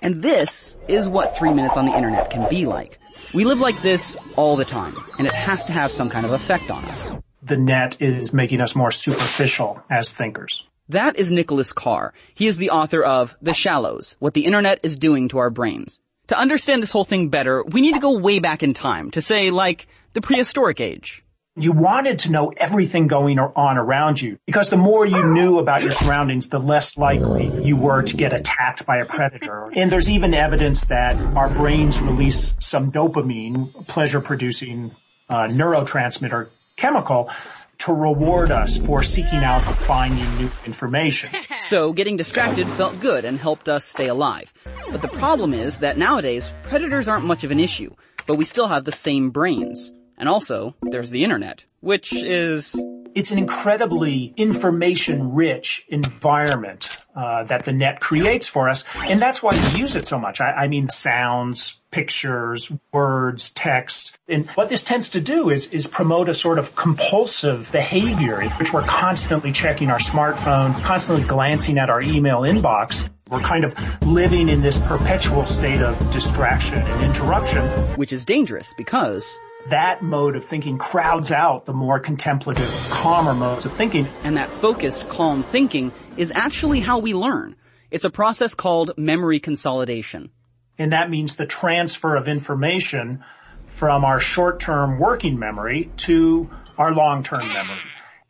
And 0.00 0.22
this 0.22 0.76
is 0.86 1.08
what 1.08 1.36
three 1.36 1.52
minutes 1.52 1.76
on 1.76 1.86
the 1.86 1.96
internet 1.96 2.30
can 2.30 2.48
be 2.48 2.66
like. 2.66 3.00
We 3.34 3.44
live 3.44 3.58
like 3.58 3.82
this 3.82 4.16
all 4.36 4.54
the 4.54 4.64
time, 4.64 4.94
and 5.18 5.26
it 5.26 5.32
has 5.32 5.64
to 5.64 5.72
have 5.72 5.90
some 5.90 6.08
kind 6.08 6.24
of 6.24 6.30
effect 6.30 6.70
on 6.70 6.84
us. 6.84 7.14
The 7.42 7.56
net 7.56 7.96
is 8.00 8.32
making 8.32 8.60
us 8.60 8.74
more 8.74 8.90
superficial 8.90 9.82
as 9.90 10.14
thinkers. 10.14 10.66
That 10.88 11.18
is 11.18 11.30
Nicholas 11.30 11.72
Carr. 11.72 12.14
He 12.34 12.46
is 12.46 12.56
the 12.56 12.70
author 12.70 13.02
of 13.02 13.36
The 13.42 13.52
Shallows, 13.52 14.16
What 14.20 14.34
the 14.34 14.46
Internet 14.46 14.80
is 14.82 14.96
Doing 14.96 15.28
to 15.28 15.38
Our 15.38 15.50
Brains. 15.50 16.00
To 16.28 16.38
understand 16.38 16.82
this 16.82 16.90
whole 16.90 17.04
thing 17.04 17.28
better, 17.28 17.62
we 17.62 17.80
need 17.80 17.94
to 17.94 18.00
go 18.00 18.18
way 18.18 18.38
back 18.38 18.62
in 18.62 18.74
time, 18.74 19.10
to 19.12 19.20
say, 19.20 19.50
like, 19.50 19.86
the 20.14 20.20
prehistoric 20.20 20.80
age. 20.80 21.22
You 21.56 21.72
wanted 21.72 22.20
to 22.20 22.30
know 22.30 22.52
everything 22.56 23.08
going 23.08 23.38
on 23.38 23.78
around 23.78 24.22
you 24.22 24.38
because 24.46 24.70
the 24.70 24.76
more 24.76 25.04
you 25.04 25.24
knew 25.24 25.58
about 25.58 25.82
your 25.82 25.90
surroundings, 25.90 26.48
the 26.48 26.60
less 26.60 26.96
likely 26.96 27.50
you 27.64 27.76
were 27.76 28.02
to 28.02 28.16
get 28.16 28.32
attacked 28.32 28.86
by 28.86 28.98
a 28.98 29.04
predator. 29.04 29.68
And 29.74 29.90
there's 29.90 30.08
even 30.08 30.34
evidence 30.34 30.86
that 30.86 31.16
our 31.36 31.50
brains 31.50 32.00
release 32.00 32.56
some 32.60 32.92
dopamine, 32.92 33.74
pleasure 33.88 34.20
producing 34.20 34.92
uh, 35.28 35.48
neurotransmitter 35.48 36.48
chemical 36.78 37.30
to 37.78 37.92
reward 37.92 38.50
us 38.50 38.76
for 38.76 39.02
seeking 39.02 39.44
out 39.44 39.64
and 39.66 39.76
finding 39.76 40.36
new 40.38 40.50
information. 40.64 41.30
So 41.60 41.92
getting 41.92 42.16
distracted 42.16 42.66
felt 42.66 42.98
good 42.98 43.26
and 43.26 43.38
helped 43.38 43.68
us 43.68 43.84
stay 43.84 44.06
alive. 44.06 44.54
But 44.90 45.02
the 45.02 45.08
problem 45.08 45.52
is 45.52 45.80
that 45.80 45.98
nowadays, 45.98 46.50
predators 46.62 47.08
aren't 47.08 47.26
much 47.26 47.44
of 47.44 47.50
an 47.50 47.60
issue, 47.60 47.94
but 48.26 48.36
we 48.36 48.46
still 48.46 48.68
have 48.68 48.84
the 48.84 48.92
same 48.92 49.28
brains. 49.28 49.92
And 50.16 50.30
also, 50.30 50.74
there's 50.80 51.10
the 51.10 51.24
internet, 51.24 51.64
which 51.80 52.12
is 52.14 52.74
it's 53.14 53.32
an 53.32 53.38
incredibly 53.38 54.32
information-rich 54.36 55.84
environment 55.88 56.98
uh, 57.14 57.44
that 57.44 57.64
the 57.64 57.72
net 57.72 58.00
creates 58.00 58.48
for 58.48 58.68
us, 58.68 58.84
and 58.96 59.20
that's 59.20 59.42
why 59.42 59.52
we 59.52 59.80
use 59.80 59.96
it 59.96 60.06
so 60.06 60.18
much. 60.18 60.40
I, 60.40 60.52
I, 60.52 60.68
mean, 60.68 60.88
sounds, 60.88 61.77
pictures, 61.90 62.72
words, 62.92 63.52
text, 63.52 64.18
and 64.28 64.46
what 64.50 64.68
this 64.68 64.84
tends 64.84 65.10
to 65.10 65.20
do 65.20 65.50
is 65.50 65.72
is 65.72 65.86
promote 65.86 66.28
a 66.28 66.34
sort 66.34 66.58
of 66.58 66.74
compulsive 66.76 67.70
behavior 67.72 68.40
in 68.40 68.50
which 68.52 68.72
we're 68.72 68.82
constantly 68.82 69.52
checking 69.52 69.90
our 69.90 69.98
smartphone, 69.98 70.80
constantly 70.82 71.26
glancing 71.26 71.78
at 71.78 71.90
our 71.90 72.00
email 72.00 72.40
inbox. 72.40 73.08
We're 73.30 73.40
kind 73.40 73.64
of 73.64 73.74
living 74.02 74.48
in 74.48 74.62
this 74.62 74.80
perpetual 74.80 75.44
state 75.44 75.82
of 75.82 76.10
distraction 76.10 76.78
and 76.78 77.04
interruption. 77.04 77.66
Which 77.96 78.12
is 78.12 78.24
dangerous 78.24 78.72
because 78.76 79.26
that 79.68 80.02
mode 80.02 80.36
of 80.36 80.44
thinking 80.44 80.78
crowds 80.78 81.30
out 81.30 81.66
the 81.66 81.74
more 81.74 81.98
contemplative, 82.00 82.70
calmer 82.90 83.34
modes 83.34 83.66
of 83.66 83.72
thinking. 83.72 84.06
And 84.24 84.36
that 84.36 84.48
focused, 84.48 85.08
calm 85.08 85.42
thinking 85.42 85.92
is 86.16 86.32
actually 86.34 86.80
how 86.80 86.98
we 86.98 87.14
learn. 87.14 87.54
It's 87.90 88.04
a 88.04 88.10
process 88.10 88.54
called 88.54 88.92
memory 88.96 89.40
consolidation. 89.40 90.30
And 90.78 90.92
that 90.92 91.10
means 91.10 91.36
the 91.36 91.46
transfer 91.46 92.16
of 92.16 92.28
information 92.28 93.24
from 93.66 94.04
our 94.04 94.20
short-term 94.20 94.98
working 94.98 95.38
memory 95.38 95.90
to 95.98 96.48
our 96.78 96.92
long-term 96.92 97.46
memory. 97.48 97.80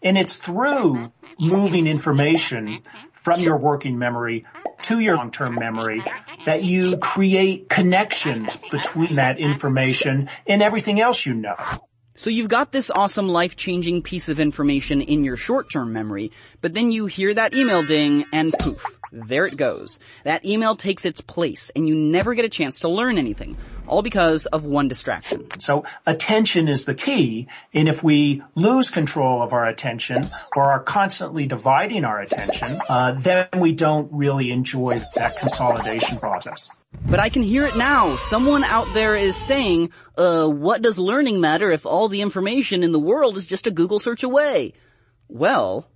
And 0.03 0.17
it's 0.17 0.35
through 0.35 1.13
moving 1.39 1.87
information 1.87 2.81
from 3.13 3.41
your 3.41 3.57
working 3.57 3.99
memory 3.99 4.45
to 4.83 4.99
your 4.99 5.17
long-term 5.17 5.55
memory 5.55 6.03
that 6.45 6.65
you 6.65 6.97
create 6.99 7.69
connections 7.69 8.57
between 8.57 9.17
that 9.17 9.39
information 9.39 10.31
and 10.47 10.63
everything 10.63 11.01
else 11.01 11.27
you 11.27 11.35
know. 11.35 11.57
So 12.19 12.31
you've 12.31 12.49
got 12.49 12.73
this 12.73 12.91
awesome 12.91 13.29
life-changing 13.29 14.03
piece 14.03 14.29
of 14.29 14.41
information 14.41 15.01
in 15.01 15.23
your 15.23 15.37
short-term 15.37 15.93
memory, 15.93 16.33
but 16.61 16.75
then 16.75 16.91
you 16.91 17.07
hear 17.07 17.33
that 17.33 17.55
email 17.55 17.85
ding 17.85 18.25
and 18.33 18.53
poof, 18.59 18.85
there 19.13 19.47
it 19.47 19.57
goes. 19.57 20.01
That 20.25 20.45
email 20.45 20.75
takes 20.75 21.05
its 21.05 21.21
place 21.21 21.71
and 21.77 21.89
you 21.89 21.95
never 21.95 22.35
get 22.35 22.45
a 22.45 22.49
chance 22.49 22.81
to 22.81 22.89
learn 22.89 23.19
anything. 23.19 23.57
All 23.89 24.03
because 24.03 24.47
of 24.47 24.65
one 24.65 24.89
distraction. 24.89 25.47
So 25.59 25.85
attention 26.07 26.69
is 26.69 26.85
the 26.85 26.95
key. 26.95 27.49
And 27.73 27.89
if 27.89 28.03
we 28.03 28.43
lose 28.55 28.91
control 28.91 29.43
of 29.43 29.53
our 29.53 29.67
attention 29.67 30.31
or 30.55 30.65
are 30.65 30.81
constantly 30.81 31.47
dividing 31.47 32.05
our 32.05 32.21
attention, 32.21 32.81
uh, 32.89 33.13
then 33.13 33.49
we 33.59 33.73
don't 33.73 34.11
really 34.13 34.51
enjoy 34.51 35.01
that 35.15 35.39
consolidation 35.39 36.19
process. 36.19 36.69
But 37.07 37.21
I 37.21 37.29
can 37.29 37.43
hear 37.43 37.67
it 37.67 37.77
now. 37.77 38.17
Someone 38.17 38.65
out 38.65 38.93
there 38.95 39.15
is 39.17 39.37
saying, 39.37 39.91
uh, 40.17 40.47
what 40.49 40.83
does 40.83 40.99
learning 40.99 41.41
matter 41.41 41.71
if 41.71 41.85
all 41.85 42.09
the 42.09 42.23
information 42.23 42.83
in 42.83 42.93
the 42.93 42.99
world 42.99 43.37
is 43.37 43.47
just 43.47 43.67
a 43.67 43.71
Google 43.71 43.99
search 43.99 44.23
away? 44.23 44.73
Well, 45.29 45.87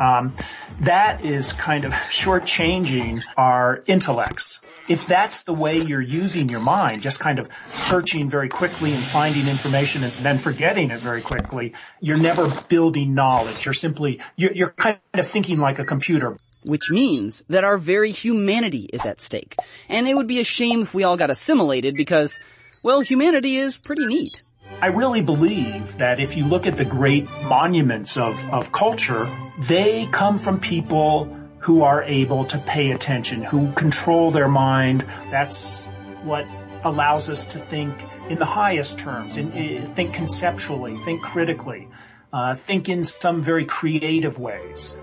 um, 0.00 0.34
that 0.80 1.24
is 1.24 1.52
kind 1.52 1.84
of 1.84 1.92
shortchanging 2.10 3.22
our 3.36 3.80
intellects. 3.86 4.60
If 4.88 5.06
that's 5.06 5.44
the 5.44 5.52
way 5.52 5.78
you're 5.78 6.00
using 6.00 6.48
your 6.48 6.60
mind, 6.60 7.02
just 7.02 7.20
kind 7.20 7.38
of 7.38 7.48
searching 7.74 8.28
very 8.28 8.48
quickly 8.48 8.92
and 8.92 9.02
finding 9.02 9.46
information 9.46 10.02
and 10.02 10.12
then 10.14 10.38
forgetting 10.38 10.90
it 10.90 10.98
very 10.98 11.22
quickly, 11.22 11.74
you're 12.00 12.18
never 12.18 12.48
building 12.68 13.14
knowledge. 13.14 13.64
You're 13.64 13.74
simply, 13.74 14.20
you're, 14.36 14.52
you're 14.52 14.70
kind 14.72 14.98
of 15.14 15.26
thinking 15.28 15.58
like 15.58 15.78
a 15.78 15.84
computer 15.84 16.36
which 16.62 16.90
means 16.90 17.42
that 17.48 17.64
our 17.64 17.78
very 17.78 18.12
humanity 18.12 18.88
is 18.92 19.04
at 19.06 19.20
stake. 19.20 19.56
And 19.88 20.06
it 20.06 20.14
would 20.14 20.26
be 20.26 20.40
a 20.40 20.44
shame 20.44 20.82
if 20.82 20.92
we 20.92 21.04
all 21.04 21.16
got 21.16 21.30
assimilated 21.30 21.96
because, 21.96 22.40
well, 22.84 23.00
humanity 23.00 23.56
is 23.56 23.78
pretty 23.78 24.04
neat. 24.06 24.42
I 24.82 24.86
really 24.86 25.20
believe 25.20 25.98
that 25.98 26.20
if 26.20 26.36
you 26.36 26.46
look 26.46 26.66
at 26.66 26.76
the 26.76 26.84
great 26.84 27.28
monuments 27.44 28.16
of, 28.16 28.42
of 28.50 28.72
culture, 28.72 29.28
they 29.58 30.06
come 30.06 30.38
from 30.38 30.58
people 30.58 31.36
who 31.58 31.82
are 31.82 32.02
able 32.02 32.44
to 32.46 32.58
pay 32.58 32.92
attention, 32.92 33.42
who 33.42 33.70
control 33.72 34.30
their 34.30 34.48
mind. 34.48 35.04
That's 35.30 35.86
what 36.22 36.46
allows 36.82 37.28
us 37.28 37.44
to 37.52 37.58
think 37.58 37.94
in 38.30 38.38
the 38.38 38.46
highest 38.46 38.98
terms, 38.98 39.36
in, 39.36 39.52
in, 39.52 39.86
think 39.86 40.14
conceptually, 40.14 40.96
think 40.98 41.20
critically, 41.20 41.88
uh, 42.32 42.54
think 42.54 42.88
in 42.88 43.04
some 43.04 43.40
very 43.40 43.66
creative 43.66 44.38
ways. 44.38 44.96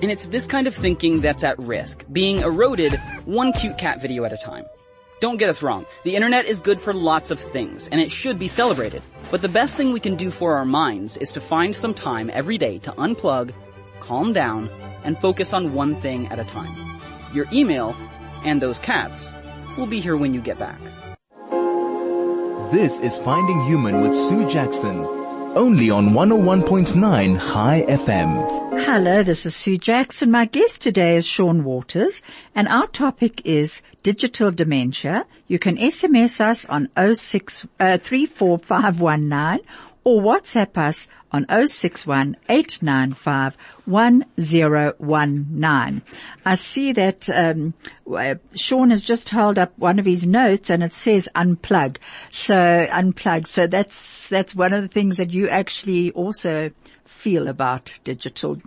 And 0.00 0.10
it's 0.10 0.26
this 0.28 0.46
kind 0.46 0.66
of 0.66 0.74
thinking 0.74 1.20
that's 1.20 1.44
at 1.44 1.58
risk, 1.58 2.04
being 2.10 2.38
eroded 2.38 2.94
one 3.24 3.52
cute 3.52 3.76
cat 3.76 4.00
video 4.00 4.24
at 4.24 4.32
a 4.32 4.38
time. 4.38 4.64
Don't 5.20 5.38
get 5.38 5.48
us 5.48 5.64
wrong, 5.64 5.84
the 6.04 6.14
internet 6.14 6.46
is 6.46 6.60
good 6.60 6.80
for 6.80 6.94
lots 6.94 7.32
of 7.32 7.40
things, 7.40 7.88
and 7.88 8.00
it 8.00 8.10
should 8.10 8.38
be 8.38 8.46
celebrated. 8.46 9.02
But 9.32 9.42
the 9.42 9.48
best 9.48 9.76
thing 9.76 9.92
we 9.92 9.98
can 9.98 10.14
do 10.14 10.30
for 10.30 10.54
our 10.54 10.64
minds 10.64 11.16
is 11.16 11.32
to 11.32 11.40
find 11.40 11.74
some 11.74 11.92
time 11.92 12.30
every 12.32 12.56
day 12.56 12.78
to 12.78 12.92
unplug, 12.92 13.52
calm 13.98 14.32
down, 14.32 14.70
and 15.02 15.18
focus 15.18 15.52
on 15.52 15.74
one 15.74 15.96
thing 15.96 16.28
at 16.28 16.38
a 16.38 16.44
time. 16.44 16.72
Your 17.34 17.46
email, 17.52 17.96
and 18.44 18.60
those 18.60 18.78
cats, 18.78 19.32
will 19.76 19.86
be 19.86 19.98
here 19.98 20.16
when 20.16 20.34
you 20.34 20.40
get 20.40 20.58
back. 20.58 20.80
This 22.70 23.00
is 23.00 23.16
Finding 23.16 23.64
Human 23.64 24.02
with 24.02 24.14
Sue 24.14 24.48
Jackson, 24.48 25.17
only 25.58 25.90
on 25.90 26.10
101.9 26.10 27.36
High 27.36 27.82
FM. 27.82 28.80
Hello, 28.84 29.24
this 29.24 29.44
is 29.44 29.56
Sue 29.56 29.76
Jackson. 29.76 30.30
My 30.30 30.44
guest 30.44 30.80
today 30.80 31.16
is 31.16 31.26
Sean 31.26 31.64
Waters 31.64 32.22
and 32.54 32.68
our 32.68 32.86
topic 32.86 33.42
is 33.44 33.82
digital 34.04 34.52
dementia. 34.52 35.26
You 35.48 35.58
can 35.58 35.76
SMS 35.76 36.40
us 36.40 36.64
on 36.66 36.88
06, 36.96 37.66
uh, 37.80 37.98
34519 37.98 39.66
or 40.04 40.22
WhatsApp 40.22 40.78
us 40.78 41.08
on 41.30 41.46
61 41.48 42.36
I 46.44 46.54
see 46.54 46.92
that 46.92 47.28
um, 47.30 47.74
Sean 48.54 48.90
has 48.90 49.02
just 49.02 49.28
held 49.28 49.58
up 49.58 49.72
one 49.78 49.98
of 49.98 50.06
his 50.06 50.26
notes 50.26 50.70
and 50.70 50.82
it 50.82 50.92
says 50.92 51.28
unplug. 51.34 51.96
So 52.30 52.54
unplug. 52.54 53.46
So 53.46 53.66
that's 53.66 54.28
that's 54.28 54.54
one 54.54 54.72
of 54.72 54.82
the 54.82 54.88
things 54.88 55.18
that 55.18 55.32
you 55.32 55.48
actually 55.48 56.10
also 56.12 56.70
feel 57.04 57.48
about 57.48 57.98
digital 58.04 58.60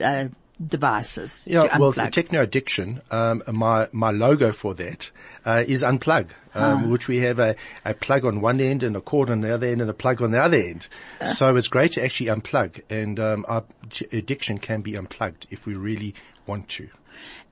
uh, 0.00 0.28
devices. 0.66 1.42
Yeah, 1.46 1.78
well, 1.78 1.92
the 1.92 2.08
techno 2.10 2.42
addiction, 2.42 3.02
um, 3.10 3.42
my 3.50 3.88
my 3.92 4.10
logo 4.10 4.52
for 4.52 4.74
that 4.74 5.10
uh, 5.44 5.64
is 5.66 5.82
unplug, 5.82 6.28
um, 6.54 6.90
which 6.90 7.08
we 7.08 7.18
have 7.20 7.38
a, 7.38 7.56
a 7.84 7.94
plug 7.94 8.24
on 8.24 8.40
one 8.40 8.60
end 8.60 8.82
and 8.82 8.96
a 8.96 9.00
cord 9.00 9.30
on 9.30 9.40
the 9.40 9.54
other 9.54 9.66
end 9.66 9.80
and 9.80 9.90
a 9.90 9.94
plug 9.94 10.22
on 10.22 10.30
the 10.30 10.42
other 10.42 10.58
end. 10.58 10.88
Uh. 11.20 11.26
So 11.26 11.56
it's 11.56 11.68
great 11.68 11.92
to 11.92 12.04
actually 12.04 12.26
unplug, 12.26 12.82
and 12.90 13.18
um, 13.18 13.44
our 13.48 13.64
addiction 14.12 14.58
can 14.58 14.82
be 14.82 14.96
unplugged 14.96 15.46
if 15.50 15.66
we 15.66 15.74
really 15.74 16.14
want 16.46 16.68
to. 16.70 16.88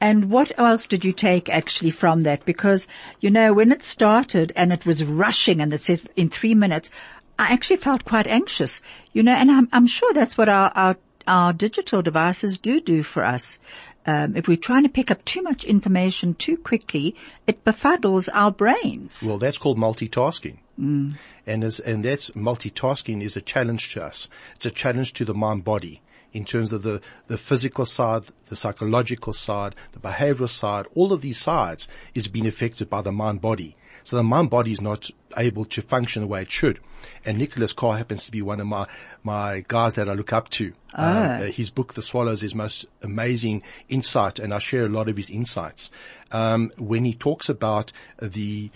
And 0.01 0.31
what 0.31 0.59
else 0.59 0.87
did 0.87 1.05
you 1.05 1.13
take 1.13 1.49
actually 1.49 1.91
from 1.91 2.23
that? 2.23 2.45
Because, 2.45 2.89
you 3.21 3.31
know, 3.31 3.53
when 3.53 3.71
it 3.71 3.83
started 3.83 4.53
and 4.57 4.73
it 4.73 4.87
was 4.87 5.05
rushing 5.05 5.61
and 5.61 5.73
it 5.73 5.81
said 5.81 6.09
in 6.17 6.29
three 6.29 6.55
minutes, 6.55 6.91
I 7.39 7.53
actually 7.53 7.77
felt 7.77 8.05
quite 8.05 8.27
anxious, 8.27 8.81
you 9.13 9.23
know, 9.23 9.33
and 9.33 9.51
I'm, 9.51 9.69
I'm 9.73 9.87
sure 9.87 10.13
that's 10.13 10.37
what 10.37 10.49
our, 10.49 10.73
our, 10.75 10.97
our 11.31 11.53
digital 11.53 12.03
devices 12.03 12.59
do 12.59 12.81
do 12.81 13.03
for 13.03 13.25
us. 13.25 13.59
Um, 14.05 14.37
if 14.37 14.49
we're 14.49 14.57
trying 14.57 14.83
to 14.83 14.89
pick 14.89 15.11
up 15.11 15.25
too 15.25 15.43
much 15.43 15.65
information 15.65 16.35
too 16.35 16.57
quickly, 16.57 17.15
it 17.47 17.65
befuddles 17.65 18.29
our 18.33 18.51
brains. 18.51 19.23
Well, 19.25 19.39
that's 19.39 19.59
called 19.59 19.79
multitasking. 19.79 20.59
Mm. 20.79 21.17
And 21.47 21.63
as, 21.63 21.79
and 21.79 22.05
that's 22.05 22.31
multitasking 22.31 23.23
is 23.23 23.37
a 23.37 23.41
challenge 23.41 23.93
to 23.93 24.03
us. 24.03 24.29
It's 24.57 24.67
a 24.67 24.71
challenge 24.71 25.13
to 25.15 25.25
the 25.25 25.35
mind 25.35 25.65
body 25.65 26.03
in 26.33 26.45
terms 26.45 26.73
of 26.73 26.83
the, 26.83 27.01
the 27.27 27.39
physical 27.39 27.85
side, 27.85 28.25
the 28.49 28.57
psychological 28.57 29.33
side, 29.33 29.75
the 29.93 30.01
behavioral 30.01 30.49
side, 30.49 30.87
all 30.95 31.13
of 31.13 31.21
these 31.21 31.39
sides 31.39 31.89
is 32.15 32.29
being 32.29 32.47
affected 32.47 32.89
by 32.89 33.03
the 33.03 33.13
mind 33.13 33.41
body. 33.41 33.77
So 34.05 34.17
the 34.17 34.23
mind 34.23 34.51
body 34.51 34.73
is 34.73 34.81
not 34.81 35.11
able 35.37 35.65
to 35.67 35.83
function 35.83 36.23
the 36.23 36.29
way 36.29 36.43
it 36.43 36.51
should. 36.51 36.81
And 37.25 37.39
Nicholas 37.39 37.73
Carr 37.73 37.97
happens 37.97 38.25
to 38.25 38.31
be 38.31 38.43
one 38.43 38.61
of 38.61 38.67
my, 38.67 38.87
my 39.23 39.65
guys 39.67 39.95
that 39.95 40.09
I 40.09 40.13
look 40.13 40.33
up 40.33 40.51
to. 40.51 40.73
Oh. 40.95 41.03
Uh, 41.03 41.43
his 41.45 41.71
book, 41.71 41.95
The 41.95 42.03
Shallows, 42.03 42.43
is 42.43 42.55
most 42.55 42.87
amazing 43.03 43.63
insight 43.89 44.39
and 44.39 44.53
I 44.53 44.59
share 44.59 44.85
a 44.85 44.89
lot 44.89 45.09
of 45.09 45.17
his 45.17 45.31
insights. 45.31 45.91
Um, 46.31 46.73
when 46.77 47.05
he 47.05 47.15
talks 47.15 47.49
about 47.49 47.93
the 48.21 48.71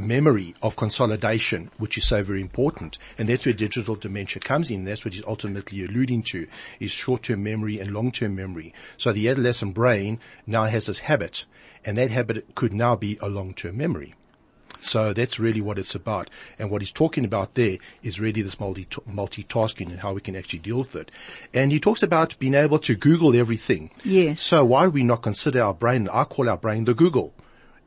memory 0.00 0.54
of 0.62 0.76
consolidation, 0.76 1.70
which 1.78 1.96
is 1.96 2.06
so 2.06 2.22
very 2.22 2.40
important. 2.40 2.98
And 3.18 3.28
that's 3.28 3.46
where 3.46 3.54
digital 3.54 3.94
dementia 3.94 4.40
comes 4.40 4.70
in. 4.70 4.84
That's 4.84 5.04
what 5.04 5.14
he's 5.14 5.24
ultimately 5.24 5.84
alluding 5.84 6.22
to 6.24 6.46
is 6.80 6.90
short-term 6.90 7.42
memory 7.42 7.78
and 7.78 7.92
long-term 7.92 8.34
memory. 8.34 8.74
So 8.96 9.12
the 9.12 9.28
adolescent 9.28 9.74
brain 9.74 10.20
now 10.46 10.64
has 10.64 10.86
this 10.86 10.98
habit 11.00 11.44
and 11.84 11.96
that 11.98 12.10
habit 12.10 12.54
could 12.54 12.72
now 12.72 12.96
be 12.96 13.18
a 13.20 13.28
long-term 13.28 13.76
memory. 13.76 14.14
So 14.84 15.12
that's 15.12 15.38
really 15.38 15.60
what 15.60 15.78
it's 15.78 15.94
about. 15.94 16.30
And 16.58 16.70
what 16.70 16.82
he's 16.82 16.92
talking 16.92 17.24
about 17.24 17.54
there 17.54 17.78
is 18.02 18.20
really 18.20 18.42
this 18.42 18.60
multi, 18.60 18.86
multitasking 19.08 19.88
and 19.88 20.00
how 20.00 20.12
we 20.12 20.20
can 20.20 20.36
actually 20.36 20.58
deal 20.60 20.78
with 20.78 20.94
it. 20.94 21.10
And 21.52 21.72
he 21.72 21.80
talks 21.80 22.02
about 22.02 22.38
being 22.38 22.54
able 22.54 22.78
to 22.80 22.94
Google 22.94 23.34
everything. 23.34 23.90
Yes. 24.04 24.40
So 24.42 24.64
why 24.64 24.84
do 24.84 24.90
we 24.90 25.02
not 25.02 25.22
consider 25.22 25.62
our 25.62 25.74
brain, 25.74 26.08
I 26.12 26.24
call 26.24 26.48
our 26.48 26.58
brain 26.58 26.84
the 26.84 26.94
Google. 26.94 27.32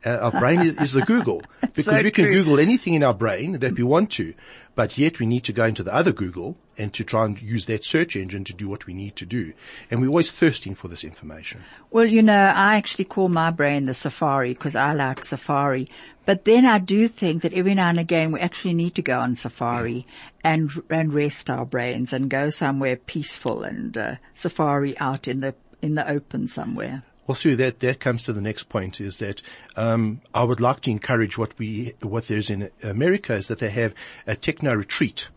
Uh, 0.04 0.10
our 0.10 0.30
brain 0.30 0.60
is, 0.60 0.80
is 0.80 0.92
the 0.92 1.02
Google 1.02 1.42
because 1.60 1.86
So 1.86 2.02
we 2.02 2.10
can 2.10 2.26
true. 2.26 2.34
Google 2.34 2.60
anything 2.60 2.94
in 2.94 3.02
our 3.02 3.14
brain 3.14 3.58
that 3.58 3.76
we 3.76 3.82
want 3.82 4.10
to, 4.12 4.34
but 4.74 4.96
yet 4.96 5.18
we 5.18 5.26
need 5.26 5.44
to 5.44 5.52
go 5.52 5.64
into 5.64 5.82
the 5.82 5.92
other 5.92 6.12
Google 6.12 6.56
and 6.76 6.94
to 6.94 7.02
try 7.02 7.24
and 7.24 7.40
use 7.42 7.66
that 7.66 7.84
search 7.84 8.14
engine 8.14 8.44
to 8.44 8.54
do 8.54 8.68
what 8.68 8.86
we 8.86 8.94
need 8.94 9.16
to 9.16 9.26
do. 9.26 9.52
And 9.90 10.00
we're 10.00 10.08
always 10.08 10.30
thirsting 10.30 10.76
for 10.76 10.86
this 10.86 11.02
information. 11.02 11.64
Well, 11.90 12.06
you 12.06 12.22
know, 12.22 12.52
I 12.54 12.76
actually 12.76 13.06
call 13.06 13.28
my 13.28 13.50
brain 13.50 13.86
the 13.86 13.94
safari 13.94 14.54
because 14.54 14.76
I 14.76 14.92
like 14.92 15.24
safari. 15.24 15.88
But 16.24 16.44
then 16.44 16.64
I 16.64 16.78
do 16.78 17.08
think 17.08 17.42
that 17.42 17.52
every 17.52 17.74
now 17.74 17.88
and 17.88 17.98
again 17.98 18.30
we 18.30 18.38
actually 18.40 18.74
need 18.74 18.94
to 18.96 19.02
go 19.02 19.18
on 19.18 19.34
safari 19.34 20.06
and 20.44 20.70
and 20.90 21.12
rest 21.12 21.50
our 21.50 21.64
brains 21.64 22.12
and 22.12 22.30
go 22.30 22.50
somewhere 22.50 22.96
peaceful 22.96 23.64
and 23.64 23.96
uh, 23.96 24.14
safari 24.34 24.96
out 25.00 25.26
in 25.26 25.40
the 25.40 25.54
in 25.82 25.94
the 25.94 26.08
open 26.08 26.46
somewhere. 26.46 27.02
Well, 27.28 27.34
Sue, 27.34 27.56
that, 27.56 27.80
that 27.80 28.00
comes 28.00 28.24
to 28.24 28.32
the 28.32 28.40
next 28.40 28.70
point 28.70 29.02
is 29.02 29.18
that, 29.18 29.42
um, 29.76 30.22
I 30.34 30.42
would 30.42 30.60
like 30.60 30.80
to 30.80 30.90
encourage 30.90 31.36
what 31.36 31.56
we, 31.58 31.92
what 32.00 32.26
there's 32.26 32.48
in 32.48 32.70
America 32.82 33.34
is 33.34 33.48
that 33.48 33.58
they 33.58 33.68
have 33.68 33.94
a 34.26 34.34
techno 34.34 34.74
retreat. 34.74 35.28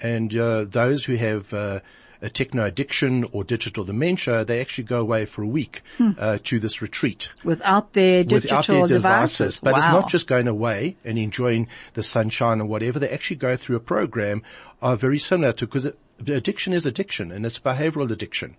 And, 0.00 0.34
uh, 0.34 0.64
those 0.64 1.04
who 1.04 1.16
have, 1.16 1.52
uh, 1.52 1.80
a 2.22 2.28
techno 2.28 2.64
addiction 2.64 3.24
or 3.32 3.42
digital 3.42 3.82
dementia, 3.82 4.44
they 4.44 4.60
actually 4.60 4.84
go 4.84 5.00
away 5.00 5.24
for 5.24 5.42
a 5.42 5.46
week, 5.46 5.82
uh, 6.18 6.38
to 6.44 6.60
this 6.60 6.80
retreat. 6.82 7.30
Without 7.44 7.94
their 7.94 8.22
digital 8.22 8.58
Without 8.58 8.66
their 8.66 8.86
devices. 8.86 9.58
But 9.58 9.76
it's 9.76 9.86
not 9.86 10.08
just 10.08 10.26
going 10.26 10.46
away 10.46 10.98
and 11.04 11.18
enjoying 11.18 11.66
the 11.94 12.02
sunshine 12.02 12.60
or 12.60 12.66
whatever. 12.66 12.98
They 12.98 13.08
actually 13.08 13.36
go 13.36 13.56
through 13.56 13.76
a 13.76 13.80
program 13.80 14.42
uh, 14.82 14.96
very 14.96 15.18
similar 15.18 15.52
to, 15.54 15.66
because 15.66 15.88
addiction 16.28 16.72
is 16.72 16.86
addiction 16.86 17.32
and 17.32 17.46
it's 17.46 17.58
behavioral 17.58 18.10
addiction. 18.10 18.56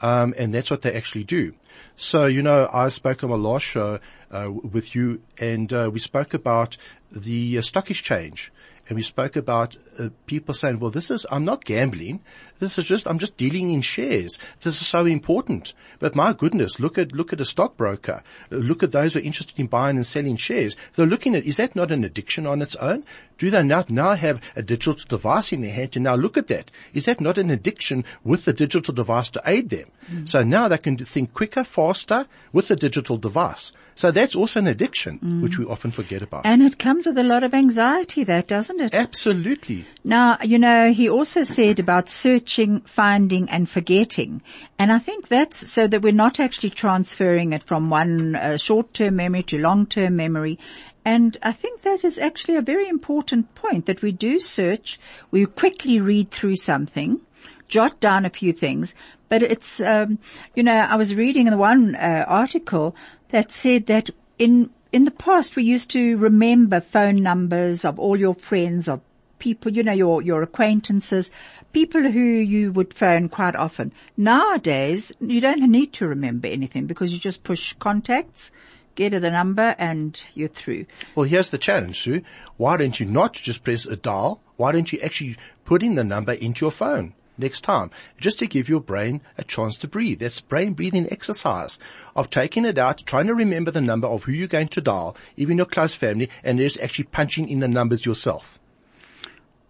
Um, 0.00 0.34
and 0.36 0.54
that's 0.54 0.70
what 0.70 0.82
they 0.82 0.92
actually 0.92 1.24
do. 1.24 1.54
So, 1.96 2.26
you 2.26 2.42
know, 2.42 2.68
I 2.72 2.88
spoke 2.88 3.22
on 3.22 3.30
my 3.30 3.36
last 3.36 3.64
show, 3.64 4.00
uh, 4.30 4.50
with 4.50 4.94
you 4.94 5.20
and, 5.38 5.72
uh, 5.72 5.90
we 5.92 6.00
spoke 6.00 6.34
about 6.34 6.76
the 7.10 7.58
uh, 7.58 7.62
stock 7.62 7.90
exchange 7.90 8.52
and 8.88 8.96
we 8.96 9.02
spoke 9.02 9.36
about 9.36 9.76
uh, 9.98 10.10
people 10.26 10.54
saying, 10.54 10.78
well, 10.78 10.90
this 10.90 11.10
is, 11.10 11.24
I'm 11.30 11.44
not 11.44 11.64
gambling. 11.64 12.20
This 12.58 12.78
is 12.78 12.84
just, 12.84 13.06
I'm 13.06 13.18
just 13.18 13.36
dealing 13.36 13.70
in 13.70 13.80
shares. 13.80 14.38
This 14.60 14.80
is 14.80 14.86
so 14.86 15.06
important. 15.06 15.72
But 15.98 16.14
my 16.14 16.32
goodness, 16.32 16.78
look 16.78 16.98
at, 16.98 17.12
look 17.12 17.32
at 17.32 17.40
a 17.40 17.44
stockbroker. 17.44 18.22
Look 18.50 18.82
at 18.82 18.92
those 18.92 19.14
who 19.14 19.20
are 19.20 19.22
interested 19.22 19.58
in 19.58 19.66
buying 19.66 19.96
and 19.96 20.06
selling 20.06 20.36
shares. 20.36 20.76
They're 20.94 21.06
looking 21.06 21.34
at, 21.34 21.44
is 21.44 21.56
that 21.56 21.74
not 21.74 21.90
an 21.90 22.04
addiction 22.04 22.46
on 22.46 22.62
its 22.62 22.76
own? 22.76 23.04
Do 23.38 23.50
they 23.50 23.62
not 23.62 23.90
now 23.90 24.14
have 24.14 24.40
a 24.54 24.62
digital 24.62 24.94
device 24.94 25.52
in 25.52 25.62
their 25.62 25.72
hand 25.72 25.92
to 25.92 26.00
now 26.00 26.14
look 26.14 26.36
at 26.36 26.48
that? 26.48 26.70
Is 26.92 27.06
that 27.06 27.20
not 27.20 27.38
an 27.38 27.50
addiction 27.50 28.04
with 28.22 28.44
the 28.44 28.52
digital 28.52 28.94
device 28.94 29.30
to 29.30 29.42
aid 29.46 29.70
them? 29.70 29.90
So 30.26 30.42
now 30.42 30.68
they 30.68 30.78
can 30.78 30.96
think 30.98 31.32
quicker, 31.34 31.64
faster 31.64 32.26
with 32.52 32.68
the 32.68 32.76
digital 32.76 33.16
device. 33.16 33.72
So 33.96 34.10
that's 34.10 34.34
also 34.34 34.60
an 34.60 34.66
addiction, 34.66 35.40
which 35.40 35.58
we 35.58 35.64
often 35.66 35.90
forget 35.90 36.22
about. 36.22 36.46
And 36.46 36.62
it 36.62 36.78
comes 36.78 37.06
with 37.06 37.16
a 37.18 37.22
lot 37.22 37.44
of 37.44 37.54
anxiety, 37.54 38.24
that 38.24 38.48
doesn't 38.48 38.80
it? 38.80 38.94
Absolutely. 38.94 39.86
Now, 40.02 40.38
you 40.42 40.58
know, 40.58 40.92
he 40.92 41.08
also 41.08 41.42
said 41.42 41.78
about 41.78 42.08
searching, 42.08 42.80
finding 42.80 43.48
and 43.50 43.68
forgetting. 43.68 44.42
And 44.78 44.92
I 44.92 44.98
think 44.98 45.28
that's 45.28 45.70
so 45.70 45.86
that 45.86 46.02
we're 46.02 46.12
not 46.12 46.40
actually 46.40 46.70
transferring 46.70 47.52
it 47.52 47.62
from 47.62 47.88
one 47.88 48.34
uh, 48.34 48.56
short-term 48.56 49.16
memory 49.16 49.44
to 49.44 49.58
long-term 49.58 50.16
memory. 50.16 50.58
And 51.04 51.36
I 51.42 51.52
think 51.52 51.82
that 51.82 52.04
is 52.04 52.18
actually 52.18 52.56
a 52.56 52.62
very 52.62 52.88
important 52.88 53.54
point 53.54 53.86
that 53.86 54.02
we 54.02 54.10
do 54.10 54.40
search, 54.40 54.98
we 55.30 55.44
quickly 55.44 56.00
read 56.00 56.30
through 56.30 56.56
something, 56.56 57.20
jot 57.68 58.00
down 58.00 58.24
a 58.24 58.30
few 58.30 58.52
things, 58.52 58.94
but 59.28 59.42
it's, 59.42 59.80
um, 59.80 60.18
you 60.54 60.62
know, 60.62 60.74
I 60.74 60.96
was 60.96 61.14
reading 61.14 61.46
in 61.46 61.50
the 61.50 61.58
one 61.58 61.94
uh, 61.94 62.24
article 62.26 62.94
that 63.34 63.50
said 63.50 63.86
that 63.86 64.10
in 64.38 64.70
in 64.92 65.04
the 65.04 65.10
past 65.10 65.56
we 65.56 65.64
used 65.64 65.90
to 65.90 66.16
remember 66.18 66.80
phone 66.80 67.20
numbers 67.20 67.84
of 67.84 67.98
all 67.98 68.16
your 68.16 68.36
friends, 68.36 68.88
of 68.88 69.00
people, 69.40 69.72
you 69.72 69.82
know, 69.82 69.92
your, 69.92 70.22
your 70.22 70.40
acquaintances, 70.42 71.32
people 71.72 72.08
who 72.12 72.20
you 72.20 72.70
would 72.70 72.94
phone 72.94 73.28
quite 73.28 73.56
often. 73.56 73.90
Nowadays, 74.16 75.10
you 75.20 75.40
don't 75.40 75.68
need 75.68 75.92
to 75.94 76.06
remember 76.06 76.46
anything 76.46 76.86
because 76.86 77.12
you 77.12 77.18
just 77.18 77.42
push 77.42 77.74
contacts, 77.80 78.52
get 78.94 79.10
the 79.10 79.30
number 79.32 79.74
and 79.80 80.22
you're 80.34 80.46
through. 80.46 80.86
Well, 81.16 81.26
here's 81.26 81.50
the 81.50 81.58
challenge, 81.58 82.02
Sue. 82.02 82.22
Why 82.56 82.76
don't 82.76 83.00
you 83.00 83.06
not 83.06 83.32
just 83.32 83.64
press 83.64 83.84
a 83.84 83.96
dial? 83.96 84.40
Why 84.58 84.70
don't 84.70 84.92
you 84.92 85.00
actually 85.00 85.38
put 85.64 85.82
in 85.82 85.96
the 85.96 86.04
number 86.04 86.34
into 86.34 86.66
your 86.66 86.70
phone? 86.70 87.14
Next 87.36 87.62
time, 87.62 87.90
just 88.16 88.38
to 88.38 88.46
give 88.46 88.68
your 88.68 88.80
brain 88.80 89.20
a 89.36 89.42
chance 89.42 89.76
to 89.78 89.88
breathe. 89.88 90.20
That's 90.20 90.40
brain 90.40 90.74
breathing 90.74 91.10
exercise 91.10 91.80
of 92.14 92.30
taking 92.30 92.64
it 92.64 92.78
out, 92.78 93.02
trying 93.06 93.26
to 93.26 93.34
remember 93.34 93.72
the 93.72 93.80
number 93.80 94.06
of 94.06 94.22
who 94.22 94.32
you're 94.32 94.46
going 94.46 94.68
to 94.68 94.80
dial, 94.80 95.16
even 95.36 95.56
your 95.56 95.66
close 95.66 95.94
family, 95.94 96.30
and 96.44 96.58
just 96.58 96.78
actually 96.78 97.06
punching 97.06 97.48
in 97.48 97.58
the 97.58 97.66
numbers 97.66 98.06
yourself. 98.06 98.60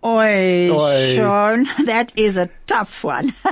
Oi, 0.06 0.70
Oi. 0.70 1.16
Sean, 1.16 1.66
that 1.86 2.12
is 2.14 2.36
a 2.36 2.50
tough 2.66 3.02
one. 3.02 3.34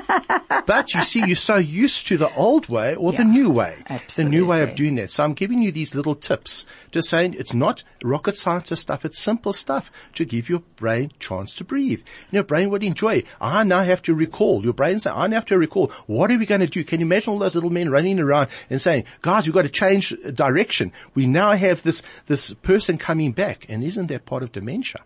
But 0.64 0.94
you 0.94 1.02
see, 1.02 1.24
you're 1.26 1.34
so 1.34 1.56
used 1.56 2.06
to 2.06 2.16
the 2.16 2.32
old 2.36 2.68
way 2.68 2.94
or 2.94 3.12
the 3.12 3.24
new 3.24 3.50
way. 3.50 3.78
The 4.14 4.22
new 4.24 4.46
way 4.46 4.62
of 4.62 4.76
doing 4.76 4.94
that. 4.96 5.10
So 5.10 5.24
I'm 5.24 5.32
giving 5.32 5.60
you 5.60 5.72
these 5.72 5.92
little 5.94 6.14
tips. 6.14 6.66
Just 6.92 7.08
saying 7.08 7.34
it's 7.34 7.52
not 7.52 7.82
rocket 8.04 8.36
science 8.36 8.78
stuff. 8.78 9.04
It's 9.04 9.18
simple 9.18 9.52
stuff 9.52 9.90
to 10.14 10.24
give 10.24 10.48
your 10.48 10.60
brain 10.76 11.10
chance 11.18 11.54
to 11.54 11.64
breathe. 11.64 12.02
Your 12.30 12.44
brain 12.44 12.70
would 12.70 12.84
enjoy. 12.84 13.24
I 13.40 13.64
now 13.64 13.82
have 13.82 14.02
to 14.02 14.14
recall. 14.14 14.62
Your 14.62 14.72
brain 14.72 15.00
say, 15.00 15.10
I 15.10 15.26
now 15.26 15.36
have 15.36 15.46
to 15.46 15.58
recall. 15.58 15.90
What 16.06 16.30
are 16.30 16.38
we 16.38 16.46
going 16.46 16.60
to 16.60 16.68
do? 16.68 16.84
Can 16.84 17.00
you 17.00 17.06
imagine 17.06 17.32
all 17.32 17.38
those 17.40 17.56
little 17.56 17.70
men 17.70 17.90
running 17.90 18.20
around 18.20 18.50
and 18.70 18.80
saying, 18.80 19.04
guys, 19.20 19.46
we've 19.46 19.54
got 19.54 19.62
to 19.62 19.68
change 19.68 20.14
direction. 20.32 20.92
We 21.14 21.26
now 21.26 21.52
have 21.52 21.82
this, 21.82 22.02
this 22.26 22.54
person 22.54 22.98
coming 22.98 23.32
back. 23.32 23.66
And 23.68 23.82
isn't 23.82 24.06
that 24.08 24.26
part 24.26 24.44
of 24.44 24.52
dementia? 24.52 25.02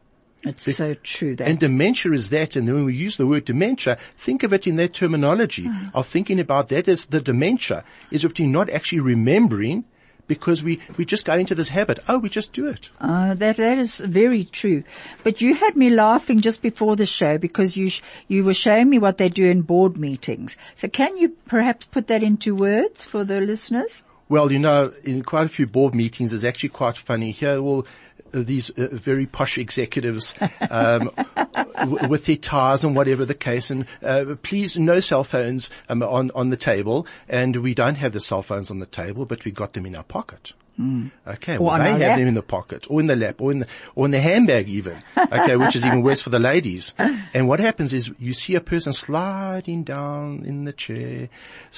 It's 0.46 0.74
so 0.74 0.94
true 0.94 1.36
that. 1.36 1.46
And 1.46 1.58
dementia 1.58 2.12
is 2.12 2.30
that, 2.30 2.56
and 2.56 2.66
then 2.66 2.74
when 2.74 2.84
we 2.84 2.94
use 2.94 3.16
the 3.16 3.26
word 3.26 3.44
dementia, 3.44 3.98
think 4.18 4.42
of 4.42 4.52
it 4.52 4.66
in 4.66 4.76
that 4.76 4.94
terminology 4.94 5.68
of 5.94 6.06
thinking 6.06 6.40
about 6.40 6.68
that 6.68 6.88
as 6.88 7.06
the 7.06 7.20
dementia 7.20 7.84
is 8.10 8.22
you're 8.22 8.48
not 8.48 8.70
actually 8.70 9.00
remembering 9.00 9.84
because 10.26 10.62
we, 10.62 10.80
we 10.96 11.04
just 11.04 11.24
go 11.24 11.34
into 11.34 11.54
this 11.54 11.68
habit. 11.68 12.00
Oh, 12.08 12.18
we 12.18 12.28
just 12.28 12.52
do 12.52 12.66
it. 12.66 12.90
Uh, 13.00 13.34
that 13.34 13.56
that 13.56 13.78
is 13.78 13.98
very 13.98 14.44
true. 14.44 14.82
But 15.22 15.40
you 15.40 15.54
had 15.54 15.76
me 15.76 15.90
laughing 15.90 16.40
just 16.40 16.62
before 16.62 16.96
the 16.96 17.06
show 17.06 17.38
because 17.38 17.76
you 17.76 17.90
sh- 17.90 18.02
you 18.28 18.44
were 18.44 18.54
showing 18.54 18.88
me 18.90 18.98
what 18.98 19.18
they 19.18 19.28
do 19.28 19.46
in 19.46 19.62
board 19.62 19.96
meetings. 19.96 20.56
So 20.74 20.88
can 20.88 21.16
you 21.16 21.30
perhaps 21.46 21.86
put 21.86 22.08
that 22.08 22.22
into 22.22 22.54
words 22.54 23.04
for 23.04 23.24
the 23.24 23.40
listeners? 23.40 24.02
Well, 24.28 24.50
you 24.50 24.58
know, 24.58 24.92
in 25.04 25.22
quite 25.22 25.46
a 25.46 25.48
few 25.48 25.68
board 25.68 25.94
meetings, 25.94 26.32
it's 26.32 26.42
actually 26.42 26.70
quite 26.70 26.96
funny 26.96 27.30
here. 27.30 27.62
Well, 27.62 27.86
these 28.32 28.70
uh, 28.70 28.88
very 28.92 29.26
posh 29.26 29.58
executives 29.58 30.34
um, 30.70 31.10
w- 31.74 32.08
with 32.08 32.26
their 32.26 32.36
ties 32.36 32.84
and 32.84 32.96
whatever 32.96 33.24
the 33.24 33.34
case, 33.34 33.70
and 33.70 33.86
uh, 34.02 34.34
please 34.42 34.76
no 34.76 35.00
cell 35.00 35.24
phones 35.24 35.70
um, 35.88 36.02
on 36.02 36.30
on 36.34 36.50
the 36.50 36.56
table, 36.56 37.06
and 37.28 37.56
we 37.56 37.74
don't 37.74 37.96
have 37.96 38.12
the 38.12 38.20
cell 38.20 38.42
phones 38.42 38.70
on 38.70 38.78
the 38.78 38.86
table, 38.86 39.26
but 39.26 39.44
we 39.44 39.50
got 39.50 39.72
them 39.72 39.86
in 39.86 39.96
our 39.96 40.04
pocket. 40.04 40.52
Okay, 41.26 41.56
well 41.56 41.78
they 41.78 41.90
have 41.92 42.00
lap. 42.00 42.18
them 42.18 42.28
in 42.28 42.34
the 42.34 42.42
pocket, 42.42 42.86
or 42.90 43.00
in 43.00 43.06
the 43.06 43.16
lap, 43.16 43.40
or 43.40 43.50
in 43.50 43.60
the 43.60 43.66
or 43.94 44.04
in 44.04 44.10
the 44.10 44.20
handbag 44.20 44.68
even. 44.68 45.02
Okay, 45.16 45.56
which 45.56 45.74
is 45.74 45.84
even 45.84 46.02
worse 46.02 46.20
for 46.20 46.30
the 46.30 46.38
ladies. 46.38 46.94
And 46.98 47.48
what 47.48 47.60
happens 47.60 47.94
is 47.94 48.10
you 48.18 48.34
see 48.34 48.54
a 48.54 48.60
person 48.60 48.92
sliding 48.92 49.84
down 49.84 50.44
in 50.44 50.64
the 50.64 50.72
chair, 50.72 51.28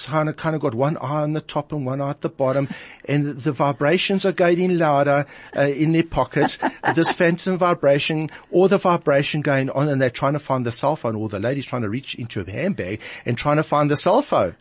kind 0.05 0.29
of 0.29 0.37
kind 0.37 0.57
of 0.57 0.63
got 0.63 0.75
one 0.75 0.97
eye 0.97 1.23
on 1.23 1.33
the 1.33 1.41
top 1.41 1.73
and 1.73 1.87
one 1.87 2.01
eye 2.01 2.11
at 2.11 2.23
the 2.23 2.29
bottom, 2.29 2.69
and 3.05 3.41
the 3.41 3.53
vibrations 3.53 4.25
are 4.25 4.33
getting 4.33 4.79
louder 4.79 5.27
uh, 5.57 5.63
in 5.63 5.93
their 5.93 6.03
pockets. 6.03 6.59
this 6.95 7.11
phantom 7.11 7.57
vibration, 7.57 8.31
or 8.51 8.69
the 8.69 8.79
vibration 8.79 9.43
going 9.43 9.71
on, 9.71 9.89
and 9.89 10.03
they're 10.03 10.11
trying 10.11 10.33
to 10.33 10.39
find 10.41 10.67
the 10.67 10.73
cell 10.73 10.97
phone, 10.97 11.15
or 11.15 11.29
the 11.29 11.39
lady's 11.39 11.67
trying 11.67 11.83
to 11.83 11.89
reach 11.89 12.15
into 12.17 12.41
a 12.41 12.51
handbag 12.51 13.01
and 13.25 13.39
trying 13.39 13.57
to 13.57 13.63
find 13.63 13.91
the 13.91 13.97
cell 13.97 14.23
phone. 14.23 14.57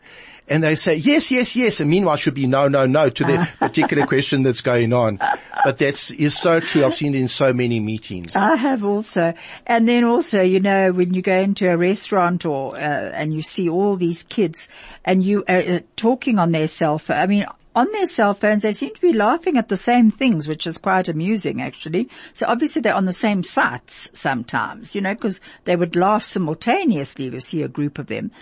And 0.50 0.62
they 0.62 0.74
say, 0.74 0.96
yes, 0.96 1.30
yes, 1.30 1.54
yes. 1.56 1.80
And 1.80 1.90
meanwhile 1.90 2.16
should 2.16 2.34
be 2.34 2.46
no, 2.46 2.68
no, 2.68 2.86
no 2.86 3.10
to 3.10 3.24
the 3.24 3.48
particular 3.58 4.06
question 4.12 4.42
that's 4.42 4.60
going 4.60 4.92
on. 4.92 5.18
But 5.64 5.78
that's, 5.78 6.10
is 6.10 6.36
so 6.36 6.60
true. 6.60 6.84
I've 6.84 6.94
seen 6.94 7.14
it 7.14 7.20
in 7.20 7.28
so 7.28 7.52
many 7.52 7.80
meetings. 7.80 8.34
I 8.34 8.56
have 8.56 8.84
also, 8.84 9.34
and 9.66 9.88
then 9.88 10.04
also, 10.04 10.42
you 10.42 10.60
know, 10.60 10.92
when 10.92 11.14
you 11.14 11.22
go 11.22 11.38
into 11.38 11.68
a 11.68 11.76
restaurant 11.76 12.44
or 12.44 12.74
uh, 12.76 12.78
and 12.78 13.34
you 13.34 13.42
see 13.42 13.68
all 13.68 13.96
these 13.96 14.22
kids 14.24 14.68
and 15.04 15.22
you 15.22 15.44
uh, 15.48 15.52
uh, 15.52 15.80
talking 15.96 16.38
on 16.38 16.52
their 16.52 16.68
cell 16.68 16.98
phone. 16.98 17.16
I 17.18 17.26
mean. 17.26 17.46
On 17.76 17.86
their 17.92 18.06
cell 18.06 18.34
phones, 18.34 18.64
they 18.64 18.72
seem 18.72 18.92
to 18.92 19.00
be 19.00 19.12
laughing 19.12 19.56
at 19.56 19.68
the 19.68 19.76
same 19.76 20.10
things, 20.10 20.48
which 20.48 20.66
is 20.66 20.78
quite 20.78 21.08
amusing 21.08 21.62
actually. 21.62 22.08
So 22.34 22.46
obviously 22.48 22.82
they're 22.82 22.92
on 22.92 23.04
the 23.04 23.12
same 23.12 23.44
sites 23.44 24.10
sometimes, 24.14 24.96
you 24.96 25.00
know, 25.00 25.14
because 25.14 25.40
they 25.64 25.76
would 25.76 25.94
laugh 25.94 26.24
simultaneously 26.24 27.26
if 27.26 27.34
you 27.34 27.40
see 27.40 27.62
a 27.62 27.68
group 27.68 28.00
of 28.00 28.08
them. 28.08 28.32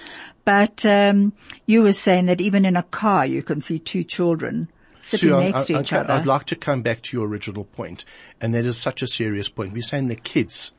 But 0.47 0.87
um, 0.87 1.33
you 1.67 1.83
were 1.83 1.93
saying 1.93 2.27
that 2.27 2.41
even 2.41 2.65
in 2.65 2.77
a 2.77 2.85
car 2.85 3.27
you 3.27 3.43
can 3.43 3.61
see 3.61 3.81
two 3.81 4.05
children 4.05 4.69
sitting 5.03 5.31
Sue, 5.31 5.35
I- 5.35 5.51
next 5.51 5.67
to 5.67 5.75
I- 5.75 5.81
each 5.81 5.93
I- 5.93 5.99
other. 5.99 6.13
I'd 6.15 6.25
like 6.27 6.47
to 6.47 6.57
come 6.57 6.83
back 6.83 7.03
to 7.03 7.17
your 7.17 7.27
original 7.27 7.65
point, 7.65 8.05
and 8.41 8.55
that 8.55 8.65
is 8.65 8.79
such 8.79 9.03
a 9.03 9.09
serious 9.09 9.49
point. 9.49 9.73
We're 9.73 9.83
saying 9.83 10.07
the 10.07 10.15
kids. 10.15 10.73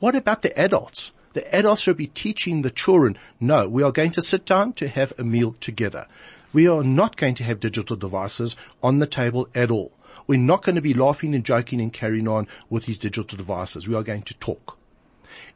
What 0.00 0.16
about 0.16 0.42
the 0.42 0.56
adults? 0.58 1.12
The 1.32 1.54
adults 1.54 1.82
should 1.82 1.96
be 1.96 2.08
teaching 2.08 2.62
the 2.62 2.70
children, 2.70 3.16
no, 3.38 3.68
we 3.68 3.84
are 3.84 3.92
going 3.92 4.10
to 4.12 4.22
sit 4.22 4.44
down 4.44 4.72
to 4.74 4.88
have 4.88 5.12
a 5.16 5.22
meal 5.22 5.54
together. 5.60 6.06
We 6.52 6.66
are 6.66 6.82
not 6.82 7.16
going 7.16 7.34
to 7.36 7.44
have 7.44 7.60
digital 7.60 7.94
devices 7.94 8.56
on 8.82 8.98
the 8.98 9.06
table 9.06 9.48
at 9.54 9.70
all. 9.70 9.92
We're 10.26 10.38
not 10.40 10.62
going 10.64 10.76
to 10.76 10.82
be 10.82 10.94
laughing 10.94 11.34
and 11.36 11.44
joking 11.44 11.80
and 11.80 11.92
carrying 11.92 12.26
on 12.26 12.48
with 12.68 12.86
these 12.86 12.98
digital 12.98 13.36
devices. 13.36 13.86
We 13.86 13.94
are 13.94 14.02
going 14.02 14.22
to 14.22 14.34
talk. 14.34 14.77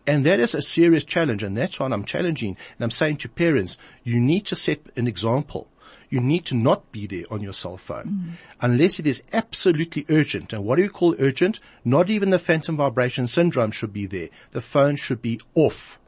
And 0.06 0.26
that 0.26 0.40
is 0.40 0.54
a 0.54 0.62
serious 0.62 1.04
challenge. 1.04 1.42
And 1.42 1.56
that's 1.56 1.78
what 1.78 1.92
I'm 1.92 2.04
challenging. 2.04 2.56
And 2.76 2.84
I'm 2.84 2.90
saying 2.90 3.18
to 3.18 3.28
parents, 3.28 3.76
you 4.02 4.18
need 4.18 4.46
to 4.46 4.56
set 4.56 4.80
an 4.96 5.06
example. 5.06 5.68
You 6.10 6.20
need 6.20 6.44
to 6.46 6.54
not 6.54 6.92
be 6.92 7.06
there 7.06 7.24
on 7.30 7.40
your 7.40 7.54
cell 7.54 7.78
phone 7.78 8.04
Mm. 8.04 8.32
unless 8.60 8.98
it 8.98 9.06
is 9.06 9.22
absolutely 9.32 10.04
urgent. 10.10 10.52
And 10.52 10.64
what 10.64 10.76
do 10.76 10.82
you 10.82 10.90
call 10.90 11.14
urgent? 11.18 11.58
Not 11.84 12.10
even 12.10 12.30
the 12.30 12.38
phantom 12.38 12.76
vibration 12.76 13.26
syndrome 13.26 13.70
should 13.70 13.92
be 13.94 14.06
there. 14.06 14.28
The 14.50 14.60
phone 14.60 14.96
should 14.96 15.22
be 15.22 15.40
off 15.54 15.98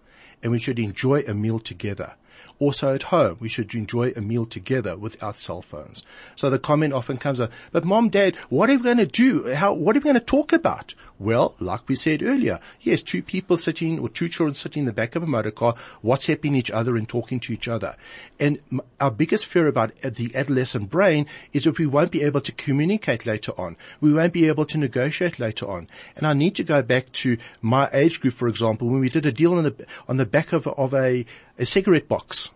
and 0.42 0.52
we 0.52 0.58
should 0.58 0.78
enjoy 0.78 1.24
a 1.26 1.32
meal 1.32 1.58
together. 1.58 2.12
Also 2.58 2.94
at 2.94 3.04
home, 3.04 3.36
we 3.40 3.48
should 3.48 3.74
enjoy 3.74 4.12
a 4.14 4.20
meal 4.20 4.46
together 4.46 4.96
without 4.96 5.36
cell 5.38 5.62
phones. 5.62 6.04
So 6.36 6.50
the 6.50 6.58
comment 6.58 6.92
often 6.92 7.16
comes 7.16 7.40
up, 7.40 7.50
but 7.72 7.84
mom, 7.84 8.10
dad, 8.10 8.36
what 8.48 8.70
are 8.70 8.76
we 8.76 8.82
going 8.82 8.98
to 8.98 9.06
do? 9.06 9.52
How, 9.54 9.72
what 9.72 9.96
are 9.96 10.00
we 10.00 10.04
going 10.04 10.14
to 10.14 10.20
talk 10.20 10.52
about? 10.52 10.94
Well, 11.18 11.54
like 11.60 11.88
we 11.88 11.94
said 11.94 12.24
earlier, 12.24 12.58
yes, 12.80 13.02
two 13.02 13.22
people 13.22 13.56
sitting 13.56 14.00
or 14.00 14.08
two 14.08 14.28
children 14.28 14.52
sitting 14.52 14.80
in 14.80 14.86
the 14.86 14.92
back 14.92 15.14
of 15.14 15.22
a 15.22 15.26
motor 15.26 15.52
car, 15.52 15.76
WhatsApping 16.02 16.56
each 16.56 16.72
other 16.72 16.96
and 16.96 17.08
talking 17.08 17.38
to 17.40 17.52
each 17.52 17.68
other. 17.68 17.94
And 18.40 18.58
m- 18.72 18.80
our 19.00 19.12
biggest 19.12 19.46
fear 19.46 19.68
about 19.68 19.92
uh, 20.02 20.10
the 20.10 20.34
adolescent 20.34 20.90
brain 20.90 21.26
is 21.52 21.64
that 21.64 21.78
we 21.78 21.86
won't 21.86 22.10
be 22.10 22.22
able 22.22 22.40
to 22.40 22.50
communicate 22.52 23.26
later 23.26 23.52
on. 23.56 23.76
We 24.00 24.12
won't 24.12 24.32
be 24.32 24.48
able 24.48 24.64
to 24.66 24.78
negotiate 24.78 25.38
later 25.38 25.70
on. 25.70 25.88
And 26.16 26.26
I 26.26 26.32
need 26.32 26.56
to 26.56 26.64
go 26.64 26.82
back 26.82 27.12
to 27.12 27.38
my 27.62 27.88
age 27.92 28.20
group, 28.20 28.34
for 28.34 28.48
example, 28.48 28.88
when 28.88 29.00
we 29.00 29.08
did 29.08 29.24
a 29.24 29.32
deal 29.32 29.54
on 29.54 29.62
the, 29.62 29.86
on 30.08 30.16
the 30.16 30.26
back 30.26 30.52
of, 30.52 30.66
of 30.66 30.92
a, 30.94 31.24
a 31.58 31.64
cigarette 31.64 32.08
box. 32.08 32.50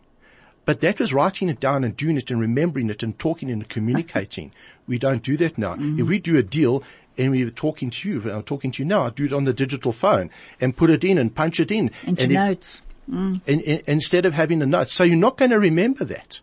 But 0.64 0.80
that 0.80 0.98
was 0.98 1.14
writing 1.14 1.48
it 1.48 1.60
down 1.60 1.84
and 1.84 1.96
doing 1.96 2.16
it 2.16 2.30
and 2.30 2.40
remembering 2.40 2.90
it 2.90 3.02
and 3.02 3.18
talking 3.18 3.50
and 3.50 3.66
communicating. 3.66 4.52
we 4.88 4.98
don't 4.98 5.22
do 5.22 5.36
that 5.36 5.56
now. 5.56 5.76
If 5.78 6.06
we 6.06 6.18
do 6.18 6.36
a 6.36 6.42
deal 6.42 6.82
and 7.18 7.32
we're 7.32 7.50
talking 7.50 7.90
to 7.90 8.08
you, 8.08 8.32
I'm 8.32 8.42
talking 8.44 8.70
to 8.72 8.82
you 8.82 8.88
now, 8.88 9.06
I 9.06 9.10
do 9.10 9.24
it 9.24 9.32
on 9.32 9.44
the 9.44 9.52
digital 9.52 9.92
phone 9.92 10.30
and 10.60 10.76
put 10.76 10.90
it 10.90 11.04
in 11.04 11.18
and 11.18 11.34
punch 11.34 11.60
it 11.60 11.70
in. 11.70 11.90
Into 12.06 12.22
and 12.22 12.32
if- 12.32 12.36
notes. 12.36 12.82
Mm. 13.10 13.40
and, 13.46 13.62
and- 13.62 13.82
instead 13.86 14.26
of 14.26 14.34
having 14.34 14.58
the 14.58 14.66
notes. 14.66 14.92
So 14.92 15.02
you're 15.02 15.16
not 15.16 15.38
going 15.38 15.50
to 15.50 15.58
remember 15.58 16.04
that. 16.04 16.40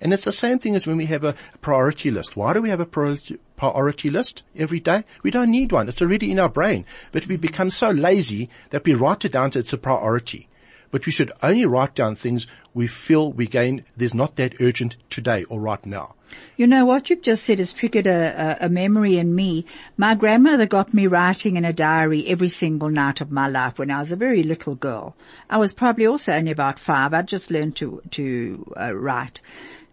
And 0.00 0.12
it's 0.12 0.24
the 0.24 0.32
same 0.32 0.58
thing 0.58 0.74
as 0.74 0.86
when 0.86 0.96
we 0.96 1.06
have 1.06 1.24
a 1.24 1.34
priority 1.60 2.10
list. 2.10 2.36
Why 2.36 2.52
do 2.52 2.60
we 2.60 2.68
have 2.68 2.80
a 2.80 2.86
priority, 2.86 3.38
priority 3.56 4.10
list 4.10 4.42
every 4.56 4.80
day? 4.80 5.04
We 5.22 5.30
don't 5.30 5.50
need 5.50 5.72
one. 5.72 5.88
It's 5.88 6.02
already 6.02 6.30
in 6.30 6.38
our 6.38 6.48
brain. 6.48 6.84
But 7.12 7.26
we 7.26 7.36
become 7.36 7.70
so 7.70 7.90
lazy 7.90 8.50
that 8.70 8.84
we 8.84 8.94
write 8.94 9.24
it 9.24 9.32
down 9.32 9.52
to 9.52 9.60
it's 9.60 9.72
a 9.72 9.78
priority. 9.78 10.48
But 10.90 11.06
we 11.06 11.12
should 11.12 11.32
only 11.42 11.64
write 11.64 11.94
down 11.94 12.16
things 12.16 12.46
we 12.74 12.86
feel 12.86 13.32
we 13.32 13.46
gain, 13.46 13.84
there's 13.96 14.14
not 14.14 14.36
that 14.36 14.60
urgent 14.60 14.96
today 15.10 15.44
or 15.44 15.60
right 15.60 15.84
now. 15.86 16.14
You 16.56 16.66
know, 16.66 16.84
what 16.84 17.10
you've 17.10 17.22
just 17.22 17.44
said 17.44 17.58
has 17.58 17.72
triggered 17.72 18.06
a, 18.06 18.58
a, 18.62 18.66
a 18.66 18.68
memory 18.68 19.18
in 19.18 19.34
me. 19.34 19.66
My 19.96 20.14
grandmother 20.14 20.66
got 20.66 20.94
me 20.94 21.06
writing 21.06 21.56
in 21.56 21.64
a 21.64 21.72
diary 21.72 22.26
every 22.26 22.48
single 22.48 22.88
night 22.88 23.20
of 23.20 23.30
my 23.30 23.48
life 23.48 23.78
when 23.78 23.90
I 23.90 23.98
was 23.98 24.12
a 24.12 24.16
very 24.16 24.42
little 24.42 24.74
girl. 24.74 25.16
I 25.50 25.58
was 25.58 25.72
probably 25.72 26.06
also 26.06 26.32
only 26.32 26.52
about 26.52 26.78
five. 26.78 27.12
I'd 27.12 27.28
just 27.28 27.50
learned 27.50 27.76
to, 27.76 28.02
to 28.12 28.72
uh, 28.80 28.94
write. 28.94 29.40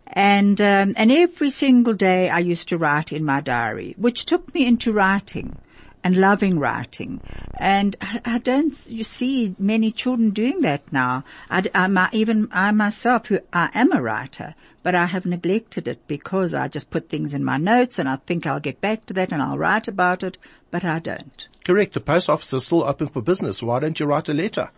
And, 0.08 0.60
um, 0.62 0.94
and 0.98 1.12
every 1.12 1.50
single 1.50 1.94
day 1.94 2.30
I 2.30 2.40
used 2.40 2.68
to 2.70 2.78
write 2.78 3.12
in 3.12 3.24
my 3.24 3.42
diary, 3.42 3.96
which 3.98 4.26
took 4.26 4.54
me 4.54 4.66
into 4.66 4.92
writing 4.92 5.58
and 6.04 6.18
loving 6.18 6.60
writing. 6.60 7.22
And 7.58 7.96
I, 8.26 8.40
don't 8.40 8.74
you 8.88 9.04
see 9.04 9.56
many 9.60 9.92
children 9.92 10.32
doing 10.32 10.62
that 10.62 10.92
now. 10.92 11.24
I, 11.50 11.64
I, 11.76 12.10
even 12.12 12.48
I 12.52 12.72
myself, 12.72 13.28
who 13.28 13.40
I 13.54 13.70
am 13.74 13.92
a 13.92 14.02
writer, 14.02 14.56
but 14.84 14.96
I 14.96 15.06
have 15.06 15.26
neglected 15.26 15.88
it 15.88 16.08
because 16.08 16.54
I 16.54 16.68
just 16.68 16.90
put 16.90 17.10
things 17.10 17.34
in 17.34 17.44
my 17.44 17.58
notes 17.58 18.00
and 18.00 18.10
I 18.10 18.16
think 18.16 18.48
I'll 18.48 18.60
get 18.60 18.82
back 18.82 19.06
to 19.08 19.14
that 19.14 19.32
and 19.32 19.42
I'll 19.42 19.58
write 19.58 19.88
about 19.88 20.24
it, 20.24 20.38
but 20.72 20.84
I 20.84 21.00
don't. 21.00 21.48
Correct. 21.64 21.94
The 21.94 22.00
post 22.00 22.30
office 22.30 22.52
is 22.54 22.66
still 22.66 22.84
open 22.84 23.08
for 23.08 23.22
business. 23.22 23.62
Why 23.62 23.80
don't 23.80 24.00
you 24.00 24.08
write 24.08 24.30
a 24.30 24.34
letter? 24.34 24.72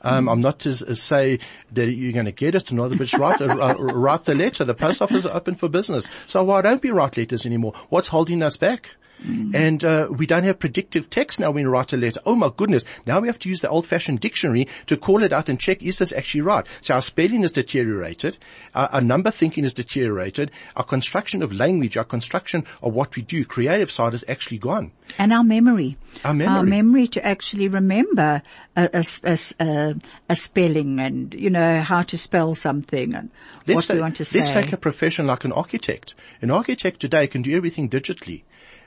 Um, 0.00 0.28
I'm 0.28 0.40
not 0.40 0.60
to 0.60 0.70
uh, 0.70 0.94
say 0.94 1.40
that 1.72 1.90
you're 1.90 2.12
going 2.12 2.24
to 2.24 2.32
get 2.32 2.54
it 2.54 2.72
not, 2.72 2.96
but 2.96 3.12
write, 3.12 3.40
uh, 3.42 3.74
write 3.78 4.24
the 4.24 4.34
letter. 4.34 4.64
The 4.64 4.74
post 4.74 5.02
office 5.02 5.26
is 5.26 5.26
open 5.26 5.56
for 5.56 5.68
business. 5.68 6.08
So 6.26 6.42
why 6.44 6.62
don't 6.62 6.82
we 6.82 6.90
write 6.90 7.18
letters 7.18 7.44
anymore? 7.44 7.74
What's 7.90 8.08
holding 8.08 8.42
us 8.42 8.56
back? 8.56 8.92
And 9.24 9.82
uh, 9.82 10.08
we 10.10 10.26
don't 10.26 10.44
have 10.44 10.58
predictive 10.58 11.08
text 11.08 11.40
now 11.40 11.50
when 11.50 11.64
we 11.64 11.70
write 11.70 11.92
a 11.92 11.96
letter. 11.96 12.20
Oh 12.26 12.34
my 12.34 12.50
goodness! 12.54 12.84
Now 13.06 13.20
we 13.20 13.28
have 13.28 13.38
to 13.40 13.48
use 13.48 13.60
the 13.60 13.68
old-fashioned 13.68 14.20
dictionary 14.20 14.68
to 14.86 14.96
call 14.96 15.22
it 15.22 15.32
out 15.32 15.48
and 15.48 15.58
check 15.58 15.82
is 15.82 15.98
this 15.98 16.12
actually 16.12 16.42
right. 16.42 16.66
So 16.82 16.94
our 16.94 17.00
spelling 17.00 17.42
is 17.42 17.52
deteriorated, 17.52 18.36
our, 18.74 18.88
our 18.88 19.00
number 19.00 19.30
thinking 19.30 19.64
is 19.64 19.72
deteriorated, 19.72 20.50
our 20.76 20.84
construction 20.84 21.42
of 21.42 21.52
language, 21.52 21.96
our 21.96 22.04
construction 22.04 22.66
of 22.82 22.92
what 22.92 23.16
we 23.16 23.22
do, 23.22 23.44
creative 23.44 23.90
side 23.90 24.14
is 24.14 24.24
actually 24.28 24.58
gone. 24.58 24.92
And 25.18 25.32
our 25.32 25.44
memory. 25.44 25.96
Our 26.24 26.34
memory. 26.34 26.56
Our 26.56 26.62
memory 26.62 27.06
to 27.08 27.24
actually 27.24 27.68
remember 27.68 28.42
a 28.76 29.02
spelling 30.34 31.00
and, 31.00 31.34
you 31.34 31.50
know, 31.50 31.80
how 31.80 32.02
to 32.02 32.18
spell 32.18 32.54
something 32.54 33.14
and 33.14 33.30
Let's 33.66 33.88
we 33.88 34.00
want 34.00 34.16
to 34.16 34.24
say. 34.24 34.40
Let's 34.40 34.52
take 34.52 34.72
a 34.72 34.76
profession 34.76 35.26
like 35.26 35.44
an 35.44 35.52
architect. 35.52 36.14
An 36.42 36.50
architect 36.50 37.00
today 37.00 37.26
can 37.26 37.42
do 37.42 37.56
everything 37.56 37.88
digitally. 37.88 38.42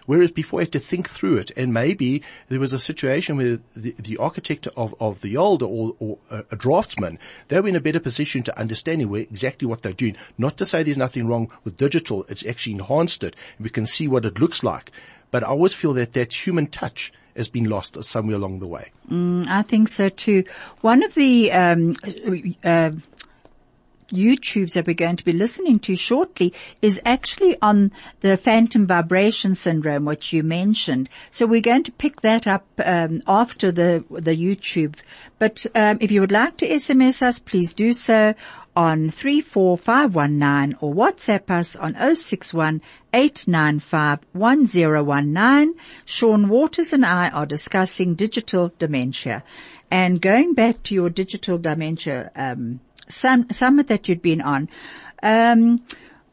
Whereas 0.08 0.32
before 0.32 0.62
he 0.62 0.66
had 0.66 0.72
to 0.72 0.80
think 0.80 1.08
through 1.08 1.38
it 1.38 1.52
and 1.56 1.72
maybe 1.72 2.24
there 2.50 2.60
was 2.60 2.74
a 2.74 2.80
situation 2.80 3.38
where 3.38 3.60
the, 3.76 3.94
the 4.00 4.18
architect 4.18 4.66
of, 4.76 4.96
of 5.00 5.22
the 5.22 5.38
old 5.38 5.62
or, 5.62 5.96
or 6.00 6.18
a, 6.32 6.56
draftsman, 6.56 7.20
they 7.50 7.60
were 7.60 7.68
in 7.68 7.76
a 7.76 7.82
better 7.82 8.00
position 8.00 8.42
to 8.44 8.60
understand 8.60 9.02
exactly 9.02 9.68
what 9.68 9.84
they're 9.84 9.94
doing. 9.94 10.16
Not 10.38 10.58
to 10.58 10.66
say 10.66 10.82
there's 10.82 10.98
nothing 10.98 11.28
wrong 11.28 11.52
with 11.64 11.78
digital, 11.78 12.26
it's 12.30 12.46
actually 12.46 12.74
enhanced 12.74 13.24
it 13.24 13.36
we 13.60 13.70
can 13.70 13.86
see 13.86 14.08
what 14.08 14.26
it 14.26 14.40
looks 14.40 14.64
like. 14.64 14.92
But 15.30 15.44
I 15.44 15.48
always 15.48 15.74
feel 15.74 15.94
that 15.94 16.14
that 16.14 16.34
human 16.34 16.68
touch 16.68 17.12
has 17.36 17.50
been 17.50 17.66
lost 17.66 18.02
somewhere 18.04 18.38
along 18.38 18.60
the 18.60 18.68
way. 18.68 18.92
I 19.12 19.62
think 19.62 19.90
so 19.90 20.10
too. 20.10 20.46
One 20.82 21.04
of 21.04 21.14
the 21.14 21.52
um, 21.52 21.96
uh, 22.64 22.92
YouTubes 24.10 24.74
that 24.74 24.88
we're 24.88 24.94
going 24.94 25.18
to 25.18 25.26
be 25.26 25.34
listening 25.34 25.80
to 25.80 25.96
shortly 25.96 26.54
is 26.82 27.02
actually 27.06 27.58
on 27.62 27.92
the 28.22 28.38
phantom 28.38 28.88
vibration 28.88 29.56
syndrome, 29.56 30.06
which 30.06 30.34
you 30.34 30.44
mentioned. 30.44 31.10
So 31.32 31.46
we're 31.46 31.62
going 31.62 31.84
to 31.84 31.92
pick 31.92 32.22
that 32.22 32.48
up 32.48 32.66
um, 32.84 33.22
after 33.28 33.72
the 33.72 34.04
the 34.10 34.36
YouTube. 34.36 34.96
But 35.40 35.66
um, 35.76 35.98
if 36.02 36.12
you 36.12 36.22
would 36.22 36.32
like 36.32 36.58
to 36.58 36.70
SMS 36.70 37.22
us, 37.22 37.40
please 37.40 37.74
do 37.74 37.94
so 37.94 38.34
on 38.78 39.10
34519 39.10 40.78
or 40.82 40.94
WhatsApp 40.94 41.50
us 41.50 41.76
on 41.76 41.96
061 41.96 42.80
895 43.12 44.20
1019. 44.34 45.74
Sean 46.06 46.48
Waters 46.48 46.94
and 46.94 47.04
I 47.04 47.30
are 47.30 47.48
discussing 47.48 48.14
digital 48.14 48.72
dementia. 48.78 49.44
And 49.90 50.22
going 50.22 50.54
back 50.54 50.84
to 50.84 50.96
your 50.96 51.10
digital 51.10 51.58
dementia 51.58 52.32
um, 52.36 52.80
sum, 53.08 53.50
summit 53.52 53.88
that 53.88 54.10
you'd 54.10 54.22
been 54.22 54.42
on, 54.42 54.70
um, 55.24 55.82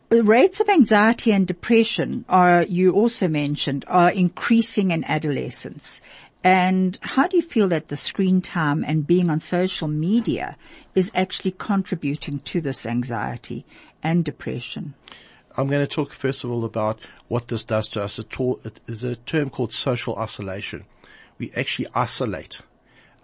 the 0.08 0.22
rates 0.22 0.60
of 0.60 0.68
anxiety 0.68 1.32
and 1.32 1.46
depression 1.46 2.24
are, 2.28 2.62
you 2.62 2.92
also 2.92 3.26
mentioned, 3.28 3.84
are 3.88 4.10
increasing 4.10 4.90
in 4.90 5.04
adolescence. 5.04 6.00
And 6.42 6.98
how 7.00 7.26
do 7.26 7.36
you 7.38 7.42
feel 7.42 7.68
that 7.68 7.88
the 7.88 7.96
screen 7.96 8.42
time 8.42 8.84
and 8.84 9.06
being 9.06 9.30
on 9.30 9.40
social 9.40 9.88
media 9.88 10.56
is 10.94 11.10
actually 11.14 11.52
contributing 11.52 12.40
to 12.40 12.60
this 12.60 12.84
anxiety 12.84 13.64
and 14.02 14.24
depression? 14.24 14.94
I'm 15.56 15.68
going 15.68 15.80
to 15.80 15.86
talk 15.86 16.12
first 16.12 16.44
of 16.44 16.50
all 16.50 16.64
about 16.64 17.00
what 17.28 17.48
this 17.48 17.64
does 17.64 17.88
to 17.90 18.02
us. 18.02 18.18
It 18.18 18.80
is 18.86 19.04
a 19.04 19.16
term 19.16 19.48
called 19.48 19.72
social 19.72 20.16
isolation. 20.16 20.84
We 21.38 21.50
actually 21.56 21.88
isolate. 21.94 22.60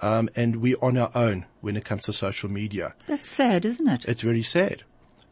Um, 0.02 0.30
and 0.34 0.56
we're 0.56 0.76
on 0.80 0.96
our 0.96 1.10
own 1.14 1.46
when 1.60 1.76
it 1.76 1.84
comes 1.84 2.04
to 2.04 2.12
social 2.12 2.50
media. 2.50 2.94
That's 3.06 3.28
sad, 3.28 3.64
isn't 3.64 3.86
it? 3.86 4.04
It's 4.06 4.22
very 4.22 4.42
sad. 4.42 4.82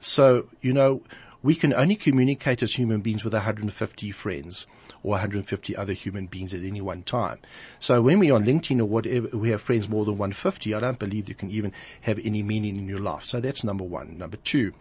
So, 0.00 0.48
you 0.60 0.72
know, 0.72 1.02
we 1.42 1.54
can 1.54 1.72
only 1.72 1.96
communicate 1.96 2.62
as 2.62 2.74
human 2.74 3.00
beings 3.00 3.24
with 3.24 3.32
150 3.32 4.10
friends 4.12 4.66
or 5.02 5.12
150 5.12 5.76
other 5.76 5.92
human 5.92 6.26
beings 6.26 6.52
at 6.52 6.62
any 6.62 6.80
one 6.80 7.02
time. 7.02 7.38
So 7.78 8.02
when 8.02 8.18
we're 8.18 8.34
on 8.34 8.44
LinkedIn 8.44 8.80
or 8.80 8.84
whatever, 8.84 9.28
we 9.28 9.50
have 9.50 9.62
friends 9.62 9.88
more 9.88 10.04
than 10.04 10.18
150. 10.18 10.74
I 10.74 10.80
don't 10.80 10.98
believe 10.98 11.28
you 11.28 11.34
can 11.34 11.50
even 11.50 11.72
have 12.00 12.18
any 12.24 12.42
meaning 12.42 12.76
in 12.76 12.88
your 12.88 12.98
life. 12.98 13.24
So 13.24 13.40
that's 13.40 13.62
number 13.62 13.84
one. 13.84 14.18
Number 14.18 14.36
two 14.38 14.72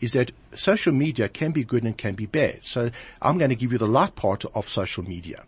is 0.00 0.14
that 0.14 0.32
social 0.52 0.92
media 0.92 1.28
can 1.28 1.52
be 1.52 1.62
good 1.62 1.84
and 1.84 1.96
can 1.96 2.14
be 2.14 2.26
bad. 2.26 2.60
So 2.62 2.90
I'm 3.22 3.38
going 3.38 3.50
to 3.50 3.56
give 3.56 3.72
you 3.72 3.78
the 3.78 3.86
light 3.86 4.16
part 4.16 4.44
of 4.54 4.68
social 4.68 5.04
media. 5.04 5.44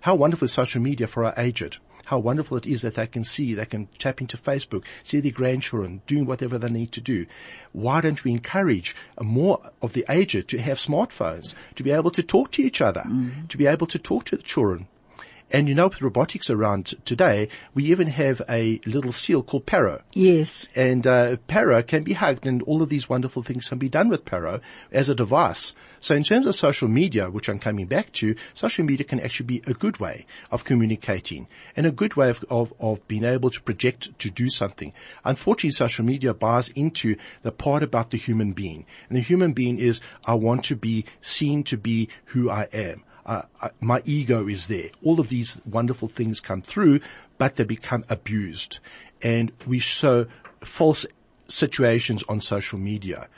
How 0.00 0.14
wonderful 0.14 0.46
is 0.46 0.52
social 0.52 0.80
media 0.80 1.06
for 1.06 1.24
our 1.24 1.34
aged? 1.36 1.78
How 2.10 2.18
wonderful 2.18 2.56
it 2.56 2.66
is 2.66 2.82
that 2.82 2.96
they 2.96 3.06
can 3.06 3.22
see, 3.22 3.54
they 3.54 3.64
can 3.64 3.86
tap 4.00 4.20
into 4.20 4.36
Facebook, 4.36 4.82
see 5.04 5.20
their 5.20 5.30
grandchildren 5.30 6.02
doing 6.08 6.26
whatever 6.26 6.58
they 6.58 6.68
need 6.68 6.90
to 6.90 7.00
do. 7.00 7.24
Why 7.70 8.00
don't 8.00 8.24
we 8.24 8.32
encourage 8.32 8.96
more 9.22 9.60
of 9.80 9.92
the 9.92 10.04
aged 10.08 10.48
to 10.48 10.58
have 10.58 10.78
smartphones, 10.78 11.54
to 11.76 11.84
be 11.84 11.92
able 11.92 12.10
to 12.10 12.24
talk 12.24 12.50
to 12.52 12.62
each 12.62 12.80
other, 12.80 13.02
mm-hmm. 13.06 13.46
to 13.46 13.56
be 13.56 13.68
able 13.68 13.86
to 13.86 13.98
talk 14.00 14.24
to 14.24 14.36
the 14.36 14.42
children? 14.42 14.88
And 15.52 15.68
you 15.68 15.74
know, 15.74 15.88
with 15.88 16.00
robotics 16.00 16.48
around 16.48 16.94
today, 17.04 17.48
we 17.74 17.84
even 17.86 18.06
have 18.08 18.40
a 18.48 18.80
little 18.86 19.12
seal 19.12 19.42
called 19.42 19.66
Paro. 19.66 20.02
Yes. 20.14 20.68
And 20.76 21.06
uh, 21.06 21.36
Paro 21.48 21.84
can 21.84 22.04
be 22.04 22.12
hugged, 22.12 22.46
and 22.46 22.62
all 22.62 22.82
of 22.82 22.88
these 22.88 23.08
wonderful 23.08 23.42
things 23.42 23.68
can 23.68 23.78
be 23.78 23.88
done 23.88 24.08
with 24.08 24.24
Paro 24.24 24.60
as 24.92 25.08
a 25.08 25.14
device. 25.14 25.74
So, 25.98 26.14
in 26.14 26.22
terms 26.22 26.46
of 26.46 26.54
social 26.54 26.88
media, 26.88 27.30
which 27.30 27.48
I'm 27.48 27.58
coming 27.58 27.86
back 27.86 28.12
to, 28.12 28.36
social 28.54 28.84
media 28.84 29.04
can 29.04 29.20
actually 29.20 29.46
be 29.46 29.62
a 29.66 29.74
good 29.74 29.98
way 29.98 30.24
of 30.50 30.64
communicating 30.64 31.48
and 31.76 31.84
a 31.84 31.90
good 31.90 32.14
way 32.14 32.30
of, 32.30 32.44
of, 32.48 32.72
of 32.78 33.06
being 33.08 33.24
able 33.24 33.50
to 33.50 33.60
project 33.60 34.18
to 34.20 34.30
do 34.30 34.48
something. 34.48 34.92
Unfortunately, 35.24 35.72
social 35.72 36.04
media 36.04 36.32
buys 36.32 36.68
into 36.70 37.16
the 37.42 37.52
part 37.52 37.82
about 37.82 38.10
the 38.10 38.16
human 38.16 38.52
being, 38.52 38.86
and 39.08 39.18
the 39.18 39.22
human 39.22 39.52
being 39.52 39.78
is 39.78 40.00
I 40.24 40.34
want 40.34 40.64
to 40.64 40.76
be 40.76 41.04
seen 41.20 41.64
to 41.64 41.76
be 41.76 42.08
who 42.26 42.48
I 42.48 42.68
am. 42.72 43.02
Uh, 43.30 43.42
I, 43.62 43.70
my 43.80 44.02
ego 44.04 44.48
is 44.48 44.66
there. 44.66 44.90
All 45.04 45.20
of 45.20 45.28
these 45.28 45.62
wonderful 45.64 46.08
things 46.08 46.40
come 46.40 46.62
through, 46.62 46.98
but 47.38 47.54
they 47.54 47.62
become 47.62 48.04
abused. 48.08 48.80
And 49.22 49.52
we 49.68 49.78
show 49.78 50.26
false 50.64 51.06
situations 51.46 52.24
on 52.28 52.40
social 52.40 52.80
media. 52.80 53.28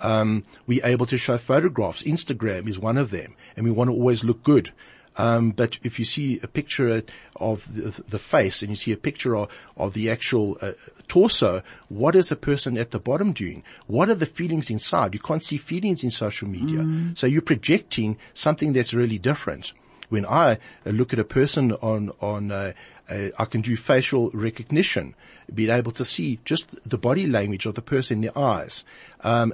Um, 0.00 0.44
we're 0.66 0.86
able 0.86 1.04
to 1.04 1.18
show 1.18 1.36
photographs. 1.36 2.02
Instagram 2.02 2.66
is 2.66 2.78
one 2.78 2.96
of 2.96 3.10
them, 3.10 3.36
and 3.54 3.66
we 3.66 3.70
want 3.70 3.88
to 3.88 3.94
always 3.94 4.24
look 4.24 4.42
good. 4.42 4.72
Um, 5.16 5.50
but 5.50 5.78
if 5.82 5.98
you 5.98 6.04
see 6.04 6.40
a 6.42 6.48
picture 6.48 7.02
of 7.36 7.66
the, 7.74 8.02
the, 8.08 8.18
face 8.18 8.62
and 8.62 8.70
you 8.70 8.76
see 8.76 8.92
a 8.92 8.96
picture 8.96 9.36
of, 9.36 9.50
of 9.76 9.92
the 9.92 10.10
actual 10.10 10.56
uh, 10.62 10.72
torso, 11.06 11.62
what 11.88 12.16
is 12.16 12.30
the 12.30 12.36
person 12.36 12.78
at 12.78 12.92
the 12.92 12.98
bottom 12.98 13.32
doing? 13.32 13.62
What 13.86 14.08
are 14.08 14.14
the 14.14 14.26
feelings 14.26 14.70
inside? 14.70 15.12
You 15.12 15.20
can't 15.20 15.44
see 15.44 15.58
feelings 15.58 16.02
in 16.02 16.10
social 16.10 16.48
media. 16.48 16.78
Mm. 16.78 17.18
So 17.18 17.26
you're 17.26 17.42
projecting 17.42 18.16
something 18.32 18.72
that's 18.72 18.94
really 18.94 19.18
different. 19.18 19.74
When 20.08 20.24
I 20.24 20.58
uh, 20.86 20.90
look 20.90 21.12
at 21.12 21.18
a 21.18 21.24
person 21.24 21.72
on, 21.72 22.12
on, 22.20 22.50
uh, 22.50 22.72
uh, 23.08 23.28
I 23.38 23.44
can 23.44 23.60
do 23.60 23.76
facial 23.76 24.30
recognition, 24.30 25.14
being 25.52 25.70
able 25.70 25.92
to 25.92 26.04
see 26.04 26.40
just 26.46 26.68
the 26.88 26.98
body 26.98 27.26
language 27.26 27.66
of 27.66 27.74
the 27.74 27.82
person 27.82 28.18
in 28.18 28.22
their 28.22 28.38
eyes, 28.38 28.84
um, 29.20 29.52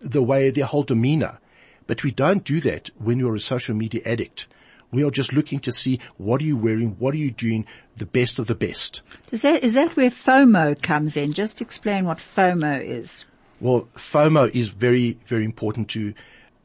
the 0.00 0.22
way 0.22 0.50
their 0.50 0.66
whole 0.66 0.82
demeanor. 0.82 1.38
But 1.86 2.04
we 2.04 2.10
don't 2.10 2.44
do 2.44 2.60
that 2.60 2.90
when 2.98 3.18
you're 3.18 3.34
a 3.34 3.40
social 3.40 3.74
media 3.74 4.02
addict. 4.04 4.46
We 4.90 5.04
are 5.04 5.10
just 5.10 5.32
looking 5.32 5.60
to 5.60 5.72
see 5.72 6.00
what 6.16 6.40
are 6.40 6.44
you 6.44 6.56
wearing, 6.56 6.96
what 6.98 7.14
are 7.14 7.18
you 7.18 7.30
doing, 7.30 7.66
the 7.96 8.06
best 8.06 8.38
of 8.38 8.46
the 8.46 8.54
best. 8.54 9.02
Is 9.30 9.42
that, 9.42 9.62
is 9.62 9.74
that 9.74 9.96
where 9.96 10.10
FOMO 10.10 10.80
comes 10.80 11.16
in? 11.16 11.32
Just 11.32 11.60
explain 11.60 12.06
what 12.06 12.18
FOMO 12.18 12.82
is. 12.82 13.24
Well, 13.60 13.88
FOMO 13.96 14.54
is 14.54 14.68
very, 14.68 15.18
very 15.26 15.44
important 15.44 15.88
to 15.90 16.14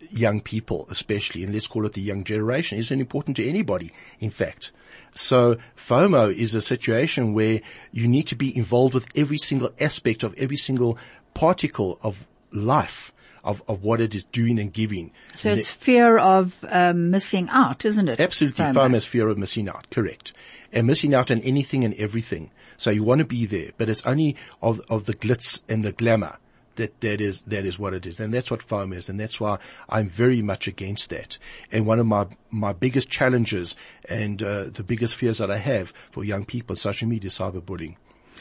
young 0.10 0.42
people, 0.42 0.86
especially, 0.90 1.44
and 1.44 1.54
let's 1.54 1.68
call 1.68 1.86
it 1.86 1.94
the 1.94 2.02
young 2.02 2.24
generation. 2.24 2.78
It's 2.78 2.92
important 2.92 3.38
to 3.38 3.48
anybody, 3.48 3.92
in 4.20 4.30
fact. 4.30 4.72
So 5.16 5.58
FOMO 5.76 6.34
is 6.34 6.56
a 6.56 6.62
situation 6.62 7.34
where 7.34 7.62
you 7.92 8.08
need 8.08 8.28
to 8.28 8.36
be 8.36 8.56
involved 8.56 8.94
with 8.94 9.06
every 9.16 9.38
single 9.38 9.72
aspect 9.80 10.24
of 10.24 10.34
every 10.36 10.58
single 10.58 10.98
particle 11.34 12.00
of 12.02 12.26
life 12.52 13.13
of, 13.44 13.62
of 13.68 13.84
what 13.84 14.02
it 14.02 14.16
is 14.16 14.26
doing 14.26 14.60
and 14.60 14.72
giving. 14.72 15.12
So 15.36 15.52
it's 15.52 15.70
fear 15.70 16.18
of 16.18 16.56
um, 16.68 17.12
missing 17.12 17.50
out, 17.50 17.86
isn't 17.86 18.08
it? 18.08 18.20
Absolutely. 18.20 18.66
FOMO. 18.66 18.74
FOMO 18.74 18.96
is 18.96 19.06
fear 19.06 19.28
of 19.28 19.38
missing 19.38 19.70
out. 19.70 19.90
Correct. 19.90 20.34
And 20.72 20.88
missing 20.88 21.14
out 21.14 21.32
on 21.32 21.40
anything 21.42 21.84
and 21.84 21.94
everything. 21.96 22.52
So 22.78 22.90
you 22.90 23.04
want 23.04 23.20
to 23.20 23.26
be 23.26 23.46
there, 23.46 23.72
but 23.78 23.90
it's 23.90 24.02
only 24.06 24.36
of, 24.62 24.82
of 24.90 25.06
the 25.06 25.14
glitz 25.14 25.62
and 25.70 25.84
the 25.84 25.92
glamour 25.92 26.38
that 26.76 27.00
that 27.02 27.22
is 27.22 27.42
that 27.42 27.66
is 27.66 27.78
what 27.78 27.94
it 27.94 28.06
is, 28.06 28.20
and 28.20 28.34
that's 28.34 28.50
what 28.50 28.68
FOMO 28.68 28.96
is, 28.96 29.10
and 29.10 29.20
that's 29.20 29.40
why 29.40 29.60
I'm 29.88 30.10
very 30.10 30.42
much 30.42 30.68
against 30.68 31.10
that. 31.12 31.38
And 31.72 31.86
one 31.86 32.00
of 32.00 32.06
my 32.06 32.28
my 32.50 32.74
biggest 32.74 33.10
challenges 33.10 33.76
and 34.10 34.42
uh, 34.42 34.66
the 34.66 34.84
biggest 34.84 35.16
fears 35.16 35.38
that 35.38 35.52
I 35.52 35.58
have 35.58 35.94
for 36.12 36.24
young 36.24 36.46
people, 36.46 36.76
social 36.76 37.08
media, 37.08 37.30
cyberbullying. 37.30 37.96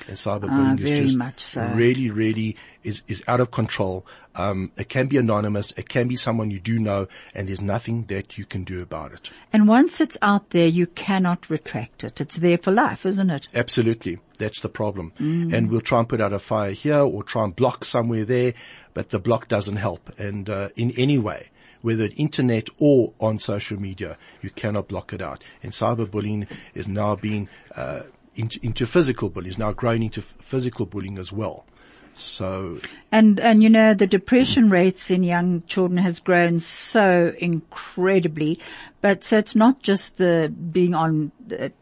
And 0.08 0.16
cyberbullying 0.16 0.80
uh, 0.80 0.84
is 0.84 1.14
just 1.14 1.40
so. 1.40 1.64
really, 1.74 2.10
really 2.10 2.56
is, 2.82 3.02
is 3.08 3.22
out 3.28 3.40
of 3.40 3.50
control. 3.50 4.06
Um, 4.34 4.72
it 4.76 4.88
can 4.88 5.06
be 5.06 5.16
anonymous. 5.18 5.72
It 5.76 5.88
can 5.88 6.08
be 6.08 6.16
someone 6.16 6.50
you 6.50 6.58
do 6.58 6.78
know 6.78 7.08
and 7.34 7.48
there's 7.48 7.60
nothing 7.60 8.04
that 8.04 8.38
you 8.38 8.44
can 8.44 8.64
do 8.64 8.82
about 8.82 9.12
it. 9.12 9.30
And 9.52 9.68
once 9.68 10.00
it's 10.00 10.16
out 10.22 10.50
there, 10.50 10.66
you 10.66 10.86
cannot 10.86 11.50
retract 11.50 12.04
it. 12.04 12.20
It's 12.20 12.36
there 12.36 12.58
for 12.58 12.72
life, 12.72 13.06
isn't 13.06 13.30
it? 13.30 13.48
Absolutely. 13.54 14.18
That's 14.38 14.60
the 14.60 14.68
problem. 14.68 15.12
Mm. 15.20 15.52
And 15.52 15.70
we'll 15.70 15.80
try 15.80 16.00
and 16.00 16.08
put 16.08 16.20
out 16.20 16.32
a 16.32 16.38
fire 16.38 16.72
here 16.72 17.00
or 17.00 17.22
try 17.22 17.44
and 17.44 17.54
block 17.54 17.84
somewhere 17.84 18.24
there, 18.24 18.54
but 18.94 19.10
the 19.10 19.18
block 19.18 19.48
doesn't 19.48 19.76
help. 19.76 20.10
And, 20.18 20.48
uh, 20.48 20.70
in 20.76 20.92
any 20.92 21.18
way, 21.18 21.50
whether 21.82 22.04
it's 22.04 22.14
internet 22.16 22.68
or 22.78 23.12
on 23.20 23.38
social 23.38 23.78
media, 23.78 24.16
you 24.40 24.50
cannot 24.50 24.88
block 24.88 25.12
it 25.12 25.20
out. 25.20 25.44
And 25.62 25.72
cyberbullying 25.72 26.48
is 26.74 26.88
now 26.88 27.16
being, 27.16 27.48
uh, 27.74 28.02
into, 28.36 28.58
into 28.62 28.86
physical 28.86 29.30
bullying, 29.30 29.50
is 29.50 29.58
now 29.58 29.72
growing 29.72 30.02
into 30.02 30.22
physical 30.22 30.86
bullying 30.86 31.18
as 31.18 31.32
well. 31.32 31.66
So. 32.14 32.78
And, 33.10 33.40
and 33.40 33.62
you 33.62 33.70
know, 33.70 33.94
the 33.94 34.06
depression 34.06 34.68
rates 34.68 35.10
in 35.10 35.22
young 35.22 35.62
children 35.66 35.98
has 35.98 36.18
grown 36.18 36.60
so 36.60 37.34
incredibly. 37.38 38.58
But 39.00 39.24
so 39.24 39.38
it's 39.38 39.56
not 39.56 39.82
just 39.82 40.18
the 40.18 40.52
being 40.70 40.94
on 40.94 41.32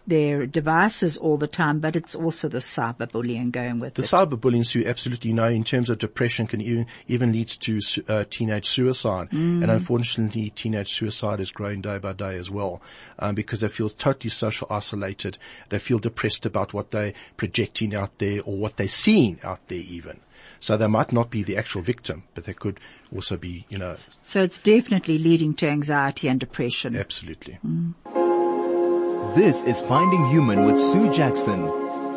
their 0.07 0.47
devices 0.47 1.17
all 1.17 1.37
the 1.37 1.47
time, 1.47 1.81
but 1.81 1.97
it's 1.97 2.15
also 2.15 2.49
the 2.49 2.59
cyberbullying 2.59 3.51
going 3.51 3.81
with 3.81 3.95
the 3.95 4.03
it. 4.03 4.11
The 4.11 4.17
cyberbullying, 4.17 4.65
Sue, 4.65 4.87
absolutely 4.87 5.33
know 5.33 5.49
in 5.49 5.65
terms 5.65 5.91
of 5.91 5.99
depression 5.99 6.47
can 6.47 6.61
even, 6.61 6.87
even 7.09 7.33
leads 7.33 7.57
to 7.59 7.79
uh, 8.09 8.25
teenage 8.31 8.69
suicide. 8.69 9.31
Mm. 9.31 9.63
And 9.63 9.71
unfortunately, 9.71 10.51
teenage 10.51 10.95
suicide 10.95 11.41
is 11.41 11.53
growing 11.53 11.81
day 11.81 11.99
by 11.99 12.13
day 12.13 12.37
as 12.37 12.51
well, 12.51 12.83
um, 13.19 13.35
because 13.35 13.61
they 13.61 13.69
feel 13.69 13.89
totally 13.89 14.31
social 14.31 14.67
isolated. 14.71 15.39
They 15.69 15.79
feel 15.79 15.99
depressed 15.99 16.47
about 16.47 16.73
what 16.73 16.91
they're 16.91 17.15
projecting 17.37 17.95
out 17.95 18.19
there 18.19 18.41
or 18.43 18.57
what 18.57 18.77
they're 18.77 18.89
seeing 18.89 19.39
out 19.43 19.61
there 19.69 19.79
even. 19.79 20.21
So 20.59 20.77
they 20.77 20.87
might 20.87 21.11
not 21.11 21.31
be 21.31 21.43
the 21.43 21.57
actual 21.57 21.81
victim, 21.81 22.25
but 22.35 22.45
they 22.45 22.53
could 22.53 22.81
also 23.15 23.37
be, 23.37 23.65
you 23.71 23.79
know. 23.79 23.97
So 24.25 24.43
it's 24.43 24.59
definitely 24.59 25.19
leading 25.19 25.55
to 25.55 25.69
anxiety 25.69 26.29
and 26.29 26.39
depression. 26.39 26.97
Absolutely. 26.97 27.59
Mm. 27.67 27.95
This 29.29 29.63
is 29.63 29.81
Finding 29.83 30.27
Human 30.31 30.65
with 30.65 30.77
Sue 30.77 31.13
Jackson, 31.13 31.63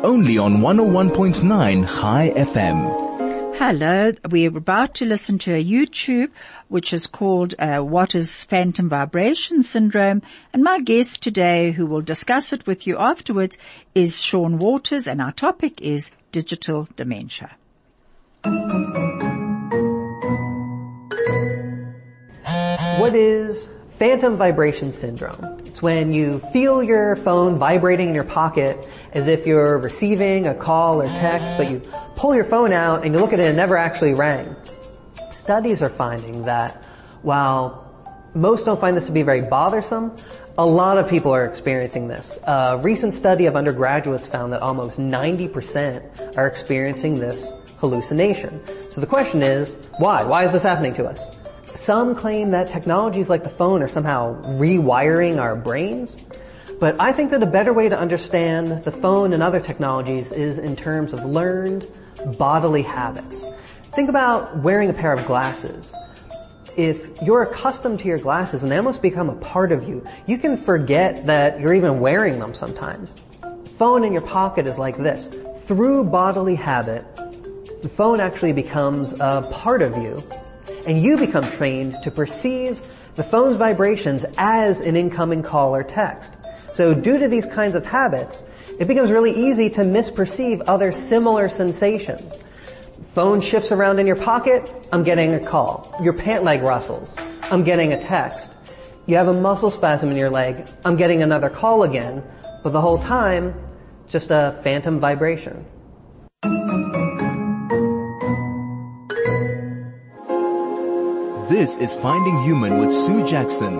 only 0.02 0.36
on 0.36 0.56
101.9 0.56 1.86
Chai 1.86 2.30
FM. 2.34 3.56
Hello, 3.56 4.12
we're 4.28 4.56
about 4.56 4.94
to 4.94 5.04
listen 5.04 5.38
to 5.38 5.54
a 5.54 5.64
YouTube 5.64 6.30
which 6.68 6.92
is 6.92 7.06
called 7.06 7.54
uh, 7.60 7.78
What 7.78 8.16
is 8.16 8.42
Phantom 8.44 8.88
Vibration 8.88 9.62
Syndrome 9.62 10.22
and 10.52 10.64
my 10.64 10.80
guest 10.80 11.22
today 11.22 11.70
who 11.70 11.86
will 11.86 12.00
discuss 12.00 12.52
it 12.52 12.66
with 12.66 12.84
you 12.84 12.98
afterwards 12.98 13.58
is 13.94 14.20
Sean 14.20 14.58
Waters 14.58 15.06
and 15.06 15.20
our 15.20 15.32
topic 15.32 15.80
is 15.80 16.10
digital 16.32 16.88
dementia. 16.96 17.54
What 22.98 23.14
is 23.14 23.68
phantom 24.04 24.36
vibration 24.36 24.92
syndrome? 24.92 25.58
It's 25.64 25.80
when 25.80 26.12
you 26.12 26.38
feel 26.52 26.82
your 26.82 27.16
phone 27.16 27.58
vibrating 27.58 28.10
in 28.10 28.14
your 28.14 28.24
pocket 28.24 28.86
as 29.12 29.28
if 29.28 29.46
you're 29.46 29.78
receiving 29.78 30.46
a 30.46 30.54
call 30.54 31.00
or 31.00 31.06
text, 31.06 31.56
but 31.56 31.70
you 31.70 31.80
pull 32.14 32.34
your 32.34 32.44
phone 32.44 32.70
out 32.70 33.06
and 33.06 33.14
you 33.14 33.20
look 33.22 33.32
at 33.32 33.40
it 33.40 33.44
and 33.44 33.54
it 33.54 33.56
never 33.56 33.78
actually 33.78 34.12
rang. 34.12 34.54
Studies 35.32 35.80
are 35.80 35.88
finding 35.88 36.44
that 36.44 36.84
while 37.22 37.80
most 38.34 38.66
don't 38.66 38.78
find 38.78 38.94
this 38.94 39.06
to 39.06 39.12
be 39.12 39.22
very 39.22 39.40
bothersome, 39.40 40.14
a 40.58 40.66
lot 40.66 40.98
of 40.98 41.08
people 41.08 41.32
are 41.32 41.46
experiencing 41.46 42.06
this. 42.06 42.38
A 42.46 42.78
recent 42.82 43.14
study 43.14 43.46
of 43.46 43.56
undergraduates 43.56 44.26
found 44.26 44.52
that 44.52 44.60
almost 44.60 44.98
90% 44.98 46.36
are 46.36 46.46
experiencing 46.46 47.18
this 47.18 47.50
hallucination. 47.78 48.66
So 48.66 49.00
the 49.00 49.06
question 49.06 49.42
is, 49.42 49.74
why? 49.96 50.24
Why 50.24 50.44
is 50.44 50.52
this 50.52 50.62
happening 50.62 50.92
to 50.96 51.06
us? 51.06 51.26
Some 51.74 52.14
claim 52.14 52.52
that 52.52 52.68
technologies 52.68 53.28
like 53.28 53.42
the 53.42 53.50
phone 53.50 53.82
are 53.82 53.88
somehow 53.88 54.40
rewiring 54.42 55.40
our 55.40 55.56
brains. 55.56 56.16
But 56.78 56.96
I 57.00 57.12
think 57.12 57.32
that 57.32 57.42
a 57.42 57.46
better 57.46 57.72
way 57.72 57.88
to 57.88 57.98
understand 57.98 58.84
the 58.84 58.92
phone 58.92 59.32
and 59.32 59.42
other 59.42 59.58
technologies 59.58 60.30
is 60.30 60.58
in 60.58 60.76
terms 60.76 61.12
of 61.12 61.24
learned 61.24 61.86
bodily 62.38 62.82
habits. 62.82 63.44
Think 63.92 64.08
about 64.08 64.56
wearing 64.58 64.88
a 64.88 64.92
pair 64.92 65.12
of 65.12 65.26
glasses. 65.26 65.92
If 66.76 67.20
you're 67.22 67.42
accustomed 67.42 68.00
to 68.00 68.08
your 68.08 68.18
glasses 68.18 68.62
and 68.62 68.70
they 68.70 68.76
almost 68.76 69.02
become 69.02 69.28
a 69.28 69.36
part 69.36 69.72
of 69.72 69.82
you, 69.88 70.04
you 70.26 70.38
can 70.38 70.56
forget 70.56 71.26
that 71.26 71.58
you're 71.58 71.74
even 71.74 71.98
wearing 71.98 72.38
them 72.38 72.54
sometimes. 72.54 73.14
Phone 73.78 74.04
in 74.04 74.12
your 74.12 74.22
pocket 74.22 74.68
is 74.68 74.78
like 74.78 74.96
this. 74.96 75.36
Through 75.64 76.04
bodily 76.04 76.54
habit, 76.54 77.04
the 77.82 77.88
phone 77.88 78.20
actually 78.20 78.52
becomes 78.52 79.12
a 79.20 79.48
part 79.52 79.82
of 79.82 79.96
you 79.96 80.22
and 80.86 81.02
you 81.02 81.16
become 81.16 81.50
trained 81.50 81.96
to 82.02 82.10
perceive 82.10 82.80
the 83.14 83.24
phone's 83.24 83.56
vibrations 83.56 84.24
as 84.36 84.80
an 84.80 84.96
incoming 84.96 85.42
call 85.42 85.74
or 85.74 85.82
text. 85.82 86.34
So 86.72 86.92
due 86.92 87.18
to 87.18 87.28
these 87.28 87.46
kinds 87.46 87.74
of 87.74 87.86
habits, 87.86 88.42
it 88.80 88.88
becomes 88.88 89.10
really 89.10 89.30
easy 89.30 89.70
to 89.70 89.82
misperceive 89.82 90.62
other 90.66 90.90
similar 90.90 91.48
sensations. 91.48 92.38
Phone 93.14 93.40
shifts 93.40 93.70
around 93.70 94.00
in 94.00 94.06
your 94.06 94.16
pocket, 94.16 94.68
I'm 94.92 95.04
getting 95.04 95.32
a 95.34 95.46
call. 95.46 95.94
Your 96.02 96.12
pant 96.12 96.42
leg 96.42 96.62
rustles, 96.62 97.16
I'm 97.42 97.62
getting 97.62 97.92
a 97.92 98.02
text. 98.02 98.52
You 99.06 99.16
have 99.16 99.28
a 99.28 99.32
muscle 99.32 99.70
spasm 99.70 100.10
in 100.10 100.16
your 100.16 100.30
leg, 100.30 100.68
I'm 100.84 100.96
getting 100.96 101.22
another 101.22 101.50
call 101.50 101.84
again. 101.84 102.22
but 102.64 102.72
the 102.72 102.80
whole 102.80 102.98
time, 102.98 103.54
just 104.08 104.30
a 104.30 104.58
phantom 104.64 104.98
vibration. 104.98 105.64
This 111.48 111.76
is 111.76 111.94
Finding 111.96 112.42
Human 112.42 112.78
with 112.78 112.90
Sue 112.90 113.26
Jackson, 113.26 113.74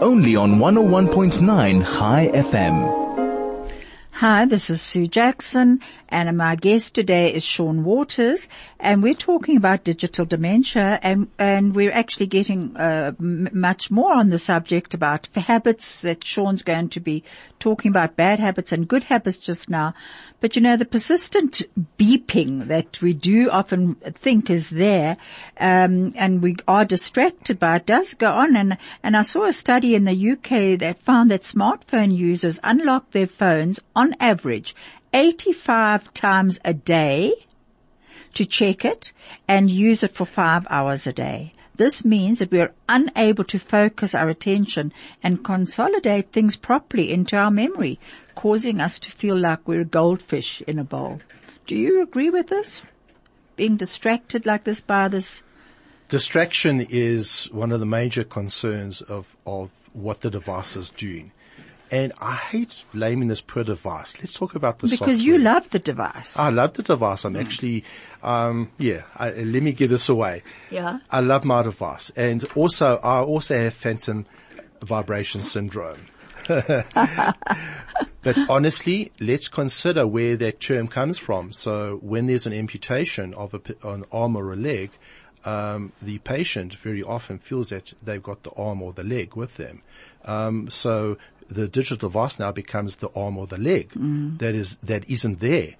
only 0.00 0.34
on 0.34 0.54
101.9 0.58 1.84
Chai 1.84 2.30
FM. 2.32 3.70
Hi, 4.12 4.46
this 4.46 4.70
is 4.70 4.80
Sue 4.80 5.06
Jackson 5.06 5.80
and 6.12 6.36
my 6.36 6.56
guest 6.56 6.94
today 6.94 7.32
is 7.32 7.42
Sean 7.42 7.84
Waters 7.84 8.46
and 8.78 9.02
we're 9.02 9.14
talking 9.14 9.56
about 9.56 9.82
digital 9.82 10.26
dementia 10.26 11.00
and, 11.02 11.28
and 11.38 11.74
we're 11.74 11.90
actually 11.90 12.26
getting 12.26 12.76
uh, 12.76 13.12
much 13.18 13.90
more 13.90 14.14
on 14.14 14.28
the 14.28 14.38
subject 14.38 14.92
about 14.92 15.28
habits 15.34 16.02
that 16.02 16.22
Sean's 16.22 16.62
going 16.62 16.90
to 16.90 17.00
be 17.00 17.24
talking 17.58 17.88
about 17.88 18.14
bad 18.14 18.40
habits 18.40 18.72
and 18.72 18.86
good 18.86 19.04
habits 19.04 19.38
just 19.38 19.70
now. 19.70 19.94
But 20.40 20.54
you 20.54 20.60
know, 20.60 20.76
the 20.76 20.84
persistent 20.84 21.62
beeping 21.96 22.66
that 22.66 23.00
we 23.00 23.14
do 23.14 23.48
often 23.48 23.94
think 23.94 24.50
is 24.50 24.68
there, 24.68 25.16
um, 25.58 26.12
and 26.16 26.42
we 26.42 26.56
are 26.68 26.84
distracted 26.84 27.58
by 27.58 27.76
it 27.76 27.86
does 27.86 28.14
go 28.14 28.32
on. 28.32 28.56
And, 28.56 28.76
and 29.02 29.16
I 29.16 29.22
saw 29.22 29.44
a 29.44 29.52
study 29.52 29.94
in 29.94 30.04
the 30.04 30.32
UK 30.32 30.78
that 30.80 30.98
found 30.98 31.30
that 31.30 31.42
smartphone 31.42 32.14
users 32.14 32.58
unlock 32.62 33.12
their 33.12 33.28
phones 33.28 33.80
on 33.94 34.14
average 34.20 34.74
85 35.12 36.12
times 36.14 36.58
a 36.64 36.72
day 36.72 37.34
to 38.34 38.46
check 38.46 38.84
it 38.84 39.12
and 39.46 39.70
use 39.70 40.02
it 40.02 40.12
for 40.12 40.24
five 40.24 40.66
hours 40.70 41.06
a 41.06 41.12
day. 41.12 41.52
This 41.74 42.04
means 42.04 42.38
that 42.38 42.50
we 42.50 42.60
are 42.60 42.72
unable 42.88 43.44
to 43.44 43.58
focus 43.58 44.14
our 44.14 44.28
attention 44.28 44.92
and 45.22 45.44
consolidate 45.44 46.30
things 46.30 46.54
properly 46.56 47.10
into 47.10 47.36
our 47.36 47.50
memory, 47.50 47.98
causing 48.34 48.80
us 48.80 48.98
to 49.00 49.10
feel 49.10 49.38
like 49.38 49.66
we're 49.66 49.80
a 49.80 49.86
goldfish 49.86 50.62
in 50.62 50.78
a 50.78 50.84
bowl. 50.84 51.20
Do 51.66 51.74
you 51.74 52.02
agree 52.02 52.30
with 52.30 52.48
this? 52.48 52.82
Being 53.56 53.76
distracted 53.76 54.44
like 54.44 54.64
this 54.64 54.80
by 54.80 55.08
this? 55.08 55.42
Distraction 56.08 56.86
is 56.90 57.46
one 57.52 57.72
of 57.72 57.80
the 57.80 57.86
major 57.86 58.24
concerns 58.24 59.00
of, 59.00 59.34
of 59.46 59.70
what 59.94 60.20
the 60.20 60.30
device 60.30 60.76
is 60.76 60.90
doing. 60.90 61.32
And 61.92 62.14
I 62.18 62.36
hate 62.36 62.84
blaming 62.94 63.28
this 63.28 63.42
poor 63.42 63.64
device. 63.64 64.16
Let's 64.18 64.32
talk 64.32 64.54
about 64.54 64.78
the 64.78 64.86
Because 64.86 64.98
software. 64.98 65.16
you 65.16 65.36
love 65.36 65.68
the 65.68 65.78
device. 65.78 66.38
I 66.38 66.48
love 66.48 66.72
the 66.72 66.82
device. 66.82 67.26
I'm 67.26 67.36
actually, 67.36 67.84
um, 68.22 68.70
yeah, 68.78 69.02
I, 69.14 69.30
let 69.32 69.62
me 69.62 69.74
give 69.74 69.90
this 69.90 70.08
away. 70.08 70.42
Yeah. 70.70 71.00
I 71.10 71.20
love 71.20 71.44
my 71.44 71.62
device. 71.62 72.08
And 72.16 72.42
also, 72.56 72.96
I 72.96 73.20
also 73.20 73.54
have 73.58 73.74
phantom 73.74 74.24
vibration 74.80 75.42
syndrome. 75.42 76.06
but 76.48 77.34
honestly, 78.48 79.12
let's 79.20 79.48
consider 79.48 80.06
where 80.06 80.34
that 80.36 80.60
term 80.60 80.88
comes 80.88 81.18
from. 81.18 81.52
So 81.52 81.98
when 82.00 82.26
there's 82.26 82.46
an 82.46 82.54
amputation 82.54 83.34
of 83.34 83.52
a, 83.52 83.60
an 83.86 84.06
arm 84.10 84.34
or 84.34 84.50
a 84.54 84.56
leg, 84.56 84.92
um, 85.44 85.92
the 86.00 86.18
patient 86.18 86.74
very 86.76 87.02
often 87.02 87.38
feels 87.38 87.68
that 87.70 87.92
they've 88.02 88.22
got 88.22 88.44
the 88.44 88.50
arm 88.52 88.80
or 88.80 88.92
the 88.92 89.04
leg 89.04 89.34
with 89.34 89.56
them. 89.56 89.82
Um, 90.24 90.70
so 90.70 91.18
the 91.48 91.68
digital 91.68 92.08
device 92.08 92.38
now 92.38 92.52
becomes 92.52 92.96
the 92.96 93.08
arm 93.14 93.38
or 93.38 93.46
the 93.46 93.58
leg 93.58 93.90
mm. 93.90 94.38
that 94.38 94.54
is 94.54 94.76
that 94.76 95.08
isn't 95.08 95.40
there, 95.40 95.74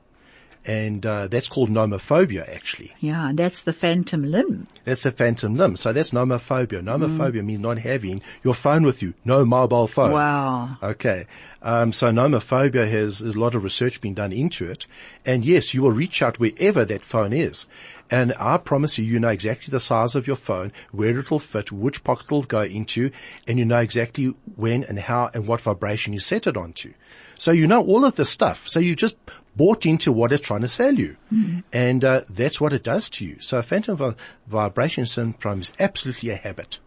and 0.65 1.05
uh, 1.05 1.27
that's 1.29 1.49
called 1.49 1.71
nomophobia. 1.71 2.49
Actually, 2.49 2.93
Yeah, 3.01 3.33
that's 3.35 3.63
the 3.63 3.73
phantom 3.73 4.23
limb. 4.25 4.69
that's 4.85 5.05
a 5.07 5.11
phantom 5.11 5.55
limb. 5.57 5.77
So 5.77 5.93
that's 5.93 6.11
nomophobia. 6.11 6.83
Nomophobia 6.83 7.45
means 7.45 7.61
not 7.61 7.79
having 7.79 8.23
your 8.45 8.55
phone 8.55 8.85
with 8.85 9.03
you, 9.03 9.15
no 9.25 9.45
mobile 9.45 9.87
phone. 9.87 10.13
Wow. 10.13 10.77
Okay. 10.83 11.27
Um, 11.63 11.93
so 11.93 12.09
nomophobia 12.11 12.91
has 12.91 13.21
a 13.21 13.39
lot 13.39 13.55
of 13.55 13.63
research 13.65 14.01
being 14.01 14.15
done 14.15 14.33
into 14.33 14.69
it. 14.71 14.87
And 15.25 15.45
yes, 15.45 15.75
you 15.75 15.83
will 15.83 15.93
reach 15.93 16.21
out 16.23 16.41
wherever 16.41 16.85
that 16.85 17.03
phone 17.03 17.33
is. 17.33 17.67
And 18.11 18.35
I 18.39 18.59
promise 18.59 18.99
you, 18.99 19.05
you 19.07 19.19
know 19.19 19.29
exactly 19.29 19.71
the 19.71 19.81
size 19.81 20.15
of 20.15 20.27
your 20.27 20.37
phone, 20.37 20.73
where 20.91 21.19
it 21.19 21.31
will 21.31 21.39
fit, 21.39 21.73
which 21.73 22.05
pocket 22.05 22.27
it 22.27 22.31
will 22.31 22.43
go 22.43 22.61
into, 22.61 23.11
and 23.49 23.59
you 23.59 23.65
know 23.65 23.79
exactly 23.79 24.35
when 24.57 24.85
and 24.85 24.99
how 24.99 25.31
and 25.33 25.47
what 25.47 25.63
vibration 25.63 26.13
you 26.13 26.21
set 26.21 26.47
it 26.47 26.57
onto. 26.57 26.93
So 27.39 27.53
you 27.53 27.67
know 27.67 27.83
all 27.83 28.05
of 28.05 28.17
this 28.17 28.29
stuff. 28.29 28.69
So 28.69 28.81
you 28.81 28.95
just 28.95 29.17
bought 29.57 29.85
into 29.87 30.13
what 30.13 30.33
it's 30.33 30.47
trying 30.47 30.63
to 30.63 30.69
sell 30.69 30.95
you. 30.95 31.17
And 31.73 32.05
uh, 32.05 32.23
that's 32.29 32.61
what 32.61 32.73
it 32.73 32.83
does 32.83 33.11
to 33.11 33.25
you. 33.25 33.37
So 33.41 33.61
phantom 33.63 33.97
vi- 33.97 34.15
vibration 34.47 35.07
syndrome 35.07 35.61
is 35.61 35.73
absolutely 35.79 36.31
a 36.31 36.37
habit. 36.37 36.79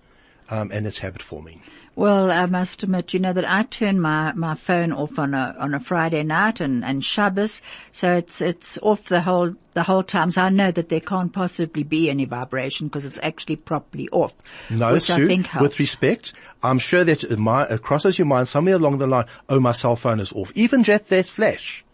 Um, 0.47 0.69
and 0.71 0.85
it's 0.85 0.99
habit 0.99 1.23
forming. 1.23 1.63
Well, 1.95 2.29
I 2.29 2.45
must 2.45 2.83
admit, 2.83 3.13
you 3.13 3.19
know, 3.19 3.31
that 3.33 3.49
I 3.49 3.63
turn 3.63 4.01
my, 4.01 4.33
my 4.33 4.55
phone 4.55 4.91
off 4.91 5.17
on 5.17 5.33
a, 5.33 5.55
on 5.57 5.73
a 5.73 5.79
Friday 5.79 6.23
night 6.23 6.59
and, 6.59 6.83
and 6.83 7.03
Shabbos. 7.03 7.61
So 7.93 8.17
it's, 8.17 8.41
it's 8.41 8.77
off 8.83 9.05
the 9.05 9.21
whole, 9.21 9.55
the 9.73 9.81
whole 9.83 10.03
time. 10.03 10.31
So 10.31 10.41
I 10.41 10.49
know 10.49 10.71
that 10.71 10.89
there 10.89 10.99
can't 10.99 11.31
possibly 11.31 11.83
be 11.83 12.09
any 12.09 12.25
vibration 12.25 12.87
because 12.87 13.05
it's 13.05 13.19
actually 13.23 13.55
properly 13.55 14.09
off. 14.09 14.33
No, 14.69 14.99
Sue, 14.99 15.13
I 15.13 15.25
think 15.25 15.47
helps. 15.47 15.63
with 15.63 15.79
respect, 15.79 16.33
I'm 16.61 16.79
sure 16.79 17.05
that 17.05 17.23
it, 17.23 17.39
mi- 17.39 17.65
it 17.69 17.81
crosses 17.81 18.19
your 18.19 18.27
mind 18.27 18.49
somewhere 18.49 18.75
along 18.75 18.97
the 18.97 19.07
line, 19.07 19.25
oh, 19.47 19.59
my 19.61 19.71
cell 19.71 19.95
phone 19.95 20.19
is 20.19 20.33
off. 20.33 20.51
Even 20.53 20.83
just 20.83 21.07
that 21.07 21.25
flash. 21.27 21.84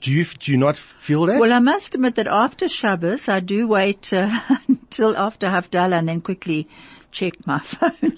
Do 0.00 0.12
you, 0.12 0.24
do 0.24 0.52
you 0.52 0.58
not 0.58 0.76
feel 0.76 1.26
that? 1.26 1.40
Well, 1.40 1.52
I 1.52 1.58
must 1.58 1.94
admit 1.94 2.14
that 2.16 2.26
after 2.26 2.68
Shabbos, 2.68 3.28
I 3.28 3.40
do 3.40 3.66
wait 3.66 4.12
uh, 4.12 4.40
until 4.68 5.16
after 5.16 5.48
Havdalah 5.48 5.98
and 5.98 6.08
then 6.08 6.20
quickly 6.20 6.68
check 7.10 7.34
my 7.46 7.58
phone. 7.64 8.16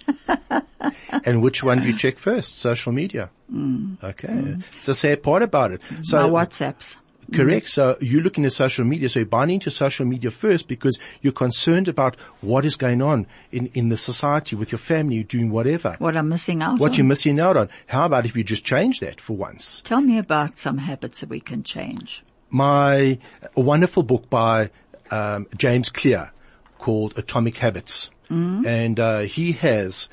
and 1.25 1.43
which 1.43 1.63
one 1.63 1.81
do 1.81 1.89
you 1.89 1.97
check 1.97 2.19
first? 2.19 2.59
Social 2.59 2.93
media. 2.93 3.31
Okay. 4.03 4.57
It's 4.77 4.89
a 4.89 4.95
sad 4.95 5.23
part 5.23 5.43
about 5.43 5.73
it. 5.73 5.81
So 6.03 6.17
my 6.29 6.45
WhatsApps. 6.45 6.97
Correct. 7.33 7.69
So 7.69 7.97
you're 8.01 8.23
looking 8.23 8.45
at 8.45 8.53
social 8.53 8.85
media. 8.85 9.09
So 9.09 9.21
you're 9.21 9.27
buying 9.27 9.51
into 9.51 9.71
social 9.71 10.07
media 10.07 10.31
first 10.31 10.69
because 10.69 10.99
you're 11.23 11.33
concerned 11.33 11.89
about 11.89 12.17
what 12.41 12.65
is 12.65 12.77
going 12.77 13.03
on 13.03 13.27
in, 13.53 13.67
in 13.75 13.89
the 13.89 13.97
society 13.97 14.57
with 14.57 14.73
your 14.73 14.79
family, 14.79 15.17
you're 15.17 15.25
doing 15.25 15.51
whatever. 15.51 15.97
What 15.99 16.17
I'm 16.17 16.29
missing 16.29 16.63
out 16.63 16.73
on. 16.73 16.79
What 16.79 16.93
on. 16.93 16.97
you're 16.99 17.07
missing 17.07 17.39
out 17.41 17.57
on. 17.57 17.69
How 17.87 18.07
about 18.07 18.27
if 18.27 18.37
you 18.37 18.45
just 18.45 18.65
change 18.65 19.01
that 19.01 19.21
for 19.21 19.37
once? 19.37 19.81
Tell 19.85 20.01
me 20.01 20.19
about 20.19 20.59
some 20.59 20.79
habits 20.79 21.21
that 21.21 21.29
we 21.29 21.41
can 21.41 21.63
change. 21.63 22.23
my 22.51 23.19
a 23.57 23.61
wonderful 23.61 24.03
book 24.03 24.29
by 24.29 24.71
um, 25.11 25.47
James 25.57 25.89
Clear 25.89 26.31
called 26.79 27.17
Atomic 27.19 27.57
Habits, 27.59 28.11
and 28.29 28.99
uh, 29.01 29.21
he 29.21 29.53
has 29.53 30.09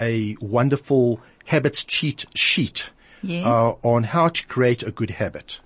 a 0.00 0.36
wonderful 0.40 1.20
habits 1.46 1.84
cheat 1.84 2.26
sheet 2.34 2.86
Yeah. 3.22 3.48
uh, 3.48 3.76
on 3.82 4.04
how 4.04 4.28
to 4.28 4.46
create 4.46 4.82
a 4.82 4.90
good 4.90 5.10
habit. 5.10 5.60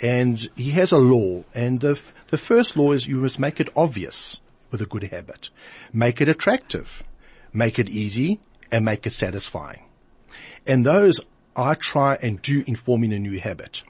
And 0.00 0.48
he 0.54 0.70
has 0.70 0.92
a 0.92 0.98
law, 0.98 1.44
and 1.54 1.80
the 1.80 1.92
f- 1.92 2.12
the 2.28 2.38
first 2.38 2.76
law 2.76 2.92
is 2.92 3.06
you 3.06 3.16
must 3.16 3.38
make 3.38 3.58
it 3.58 3.68
obvious 3.74 4.40
with 4.70 4.80
a 4.80 4.86
good 4.86 5.04
habit, 5.04 5.50
make 5.92 6.20
it 6.20 6.28
attractive, 6.28 7.02
make 7.52 7.78
it 7.78 7.88
easy, 7.88 8.40
and 8.70 8.84
make 8.84 9.06
it 9.06 9.12
satisfying. 9.12 9.82
And 10.66 10.84
those 10.84 11.20
I 11.56 11.74
try 11.74 12.14
and 12.22 12.40
do 12.40 12.62
in 12.66 12.76
forming 12.76 13.12
a 13.12 13.18
new 13.18 13.40
habit. 13.40 13.82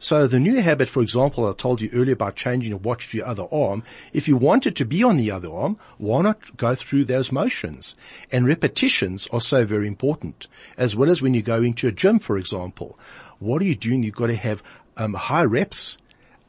So 0.00 0.26
the 0.26 0.38
new 0.38 0.60
habit, 0.60 0.88
for 0.88 1.02
example, 1.02 1.48
I 1.48 1.52
told 1.52 1.80
you 1.80 1.90
earlier 1.92 2.12
about 2.12 2.36
changing 2.36 2.70
your 2.70 2.78
watch 2.78 3.10
to 3.10 3.16
your 3.16 3.26
other 3.26 3.46
arm. 3.50 3.82
If 4.12 4.28
you 4.28 4.36
want 4.36 4.66
it 4.66 4.76
to 4.76 4.84
be 4.84 5.02
on 5.02 5.16
the 5.16 5.30
other 5.30 5.50
arm, 5.50 5.78
why 5.98 6.22
not 6.22 6.56
go 6.56 6.74
through 6.74 7.06
those 7.06 7.32
motions? 7.32 7.96
And 8.30 8.46
repetitions 8.46 9.26
are 9.32 9.40
so 9.40 9.64
very 9.64 9.88
important, 9.88 10.46
as 10.76 10.94
well 10.94 11.10
as 11.10 11.22
when 11.22 11.34
you 11.34 11.42
go 11.42 11.62
into 11.62 11.88
a 11.88 11.92
gym, 11.92 12.18
for 12.18 12.38
example. 12.38 12.98
What 13.38 13.62
are 13.62 13.66
you 13.66 13.74
doing? 13.74 14.02
You've 14.02 14.14
got 14.14 14.28
to 14.28 14.36
have 14.36 14.62
um, 14.98 15.14
high 15.14 15.44
reps 15.44 15.96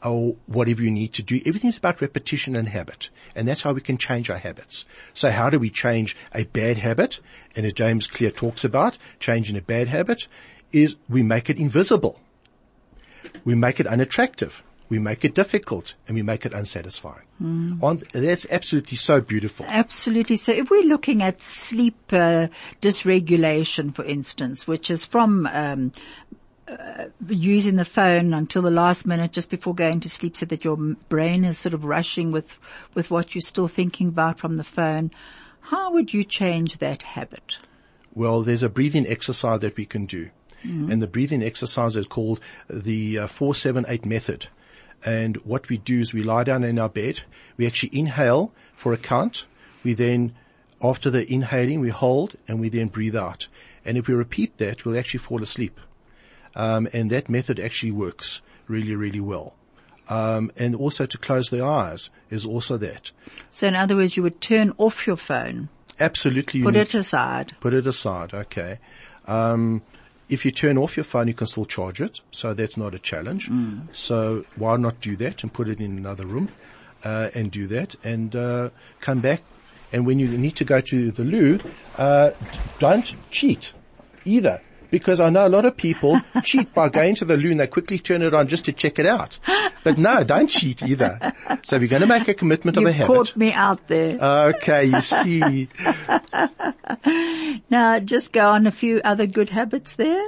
or 0.04 0.36
whatever 0.47 0.82
you 0.82 0.91
need 0.91 1.14
to 1.14 1.24
do. 1.24 1.41
Everything's 1.45 1.78
about 1.78 2.02
repetition 2.02 2.56
and 2.56 2.68
habit. 2.68 3.10
And 3.36 3.47
that's 3.47 3.62
how 3.62 3.74
we 3.74 3.82
can 3.82 3.97
change 3.97 4.30
our 4.30 4.38
habits. 4.38 4.86
So 5.14 5.30
how 5.30 5.50
do 5.50 5.60
we 5.60 5.70
change 5.70 6.16
a 6.34 6.45
bad 6.45 6.78
habit? 6.78 7.20
And 7.56 7.66
as 7.66 7.74
James 7.74 8.08
Clear 8.08 8.32
talks 8.32 8.64
about, 8.64 8.97
changing 9.20 9.58
a 9.58 9.62
bad 9.62 9.88
habit 9.88 10.28
is 10.72 10.95
we 11.10 11.24
make 11.24 11.50
it 11.50 11.58
invisible. 11.58 12.20
We 13.43 13.56
make 13.56 13.80
it 13.80 13.88
unattractive. 13.88 14.62
We 14.88 15.00
make 15.00 15.24
it 15.24 15.36
difficult 15.36 15.93
and 16.08 16.16
we 16.16 16.24
make 16.24 16.45
it 16.45 16.54
unsatisfying. 16.54 17.26
On, 17.82 18.02
that's 18.12 18.47
absolutely 18.50 18.97
so 18.97 19.22
beautiful. 19.22 19.66
Absolutely. 19.70 20.36
So 20.36 20.52
if 20.52 20.70
we're 20.70 20.84
looking 20.84 21.22
at 21.22 21.41
sleep 21.41 21.95
uh, 22.12 22.47
dysregulation, 22.82 23.93
for 23.93 24.04
instance, 24.04 24.68
which 24.68 24.89
is 24.89 25.06
from 25.06 25.47
um, 25.47 25.91
uh, 26.70 27.05
using 27.28 27.76
the 27.76 27.86
phone 27.86 28.34
until 28.34 28.61
the 28.61 28.72
last 28.72 29.05
minute 29.05 29.32
just 29.32 29.49
before 29.49 29.74
going 29.74 29.99
to 30.01 30.09
sleep 30.09 30.38
so 30.38 30.45
that 30.45 30.63
your 30.63 30.78
brain 30.78 31.43
is 31.43 31.57
sort 31.57 31.74
of 31.74 31.84
rushing 31.84 32.32
with, 32.32 32.57
with 32.93 33.09
what 33.09 33.34
you're 33.34 33.41
still 33.41 33.67
thinking 33.67 34.07
about 34.07 34.39
from 34.39 34.57
the 34.57 34.63
phone, 34.63 35.11
how 35.61 35.91
would 35.93 36.13
you 36.13 36.24
change 36.24 36.78
that 36.78 37.01
habit? 37.01 37.57
Well, 38.13 38.43
there's 38.43 38.63
a 38.63 38.70
breathing 38.70 39.07
exercise 39.07 39.61
that 39.61 39.78
we 39.78 39.86
can 39.86 40.05
do. 40.05 40.30
And 40.91 41.01
the 41.01 41.07
breathing 41.07 41.41
exercise 41.41 41.95
is 41.95 42.05
called 42.05 42.41
the 42.70 43.20
uh, 43.20 43.28
478 43.28 44.05
method. 44.05 44.47
And 45.05 45.38
what 45.38 45.70
we 45.70 45.78
do 45.78 45.99
is 45.99 46.13
we 46.13 46.24
lie 46.24 46.43
down 46.43 46.63
in 46.63 46.78
our 46.78 46.89
bed. 46.89 47.22
We 47.55 47.65
actually 47.65 47.97
inhale 47.97 48.51
for 48.76 48.91
a 48.91 48.97
count. 48.97 49.45
We 49.84 49.93
then, 49.93 50.36
after 50.82 51.09
the 51.09 51.32
inhaling, 51.32 51.80
we 51.80 51.89
hold 51.89 52.36
and 52.47 52.59
we 52.59 52.70
then 52.70 52.88
breathe 52.88 53.15
out. 53.15 53.47
And 53.86 53.97
if 53.97 54.07
we 54.07 54.13
repeat 54.13 54.57
that, 54.57 54.84
we'll 54.84 54.97
actually 54.99 55.20
fall 55.20 55.41
asleep. 55.41 55.80
Um, 56.56 56.88
and 56.93 57.10
that 57.12 57.30
method 57.30 57.60
actually 57.60 57.91
works 57.91 58.41
really, 58.68 58.95
really 58.95 59.20
well. 59.20 59.56
Um, 60.08 60.52
and 60.58 60.76
also 60.76 61.06
to 61.06 61.18
close 61.18 61.50
the 61.50 61.64
eyes 61.64 62.10
is 62.30 62.45
also 62.45 62.78
that. 62.78 63.12
So 63.52 63.68
in 63.68 63.76
other 63.76 63.95
words, 63.95 64.18
you 64.18 64.24
would 64.24 64.41
turn 64.41 64.74
off 64.78 65.06
your 65.06 65.18
phone, 65.18 65.70
Absolutely. 66.00 66.64
put 66.64 66.76
it 66.76 66.95
aside. 66.95 67.54
Put 67.60 67.74
it 67.74 67.86
aside, 67.86 68.34
okay. 68.34 68.80
Um, 69.26 69.84
if 70.28 70.45
you 70.45 70.52
turn 70.52 70.78
off 70.78 70.97
your 70.97 71.04
phone, 71.04 71.28
you 71.28 71.34
can 71.36 71.47
still 71.47 71.66
charge 71.66 72.02
it, 72.02 72.22
so 72.32 72.54
that's 72.54 72.78
not 72.78 72.95
a 72.95 73.00
challenge. 73.00 73.50
So 73.91 74.45
why 74.56 74.78
not 74.78 75.00
do 75.02 75.16
that 75.18 75.43
and 75.43 75.54
put 75.54 75.68
it 75.68 75.80
in 75.80 75.97
another 75.97 76.26
room, 76.26 76.50
uh, 77.04 77.30
and 77.36 77.52
do 77.52 77.68
that 77.68 77.95
and, 78.04 78.36
uh, 78.36 78.70
come 79.02 79.20
back. 79.20 79.41
And 79.91 80.06
when 80.06 80.20
you 80.20 80.28
need 80.38 80.56
to 80.58 80.66
go 80.66 80.82
to 80.82 81.12
the 81.12 81.24
loo, 81.24 81.60
uh, 81.97 82.32
don't 82.80 83.14
cheat 83.32 83.74
either. 84.26 84.62
Because 84.91 85.19
I 85.19 85.29
know 85.29 85.45
a 85.45 85.49
lot 85.49 85.65
of 85.65 85.77
people 85.77 86.19
cheat 86.43 86.73
by 86.73 86.89
going 86.89 87.15
to 87.15 87.25
the 87.25 87.37
loo 87.37 87.51
and 87.51 87.59
they 87.59 87.67
quickly 87.67 87.99
turn 87.99 88.21
it 88.23 88.33
on 88.33 88.47
just 88.47 88.65
to 88.65 88.73
check 88.73 88.97
it 88.99 89.05
out. 89.05 89.37
But 89.83 89.97
no, 89.97 90.23
don't 90.23 90.47
cheat 90.47 90.81
either. 90.83 91.33
So 91.63 91.75
if 91.75 91.81
you're 91.83 91.89
going 91.89 92.01
to 92.01 92.07
make 92.07 92.27
a 92.27 92.33
commitment 92.33 92.75
of 92.77 92.83
a 92.83 92.87
You 92.87 92.93
habit. 92.93 93.07
caught 93.15 93.35
me 93.37 93.51
out 93.53 93.87
there. 93.87 94.17
Okay, 94.55 94.85
you 94.85 95.01
see. 95.01 95.67
now 97.69 97.99
just 97.99 98.31
go 98.33 98.49
on 98.49 98.67
a 98.67 98.71
few 98.71 99.01
other 99.03 99.25
good 99.25 99.49
habits 99.49 99.95
there. 99.95 100.27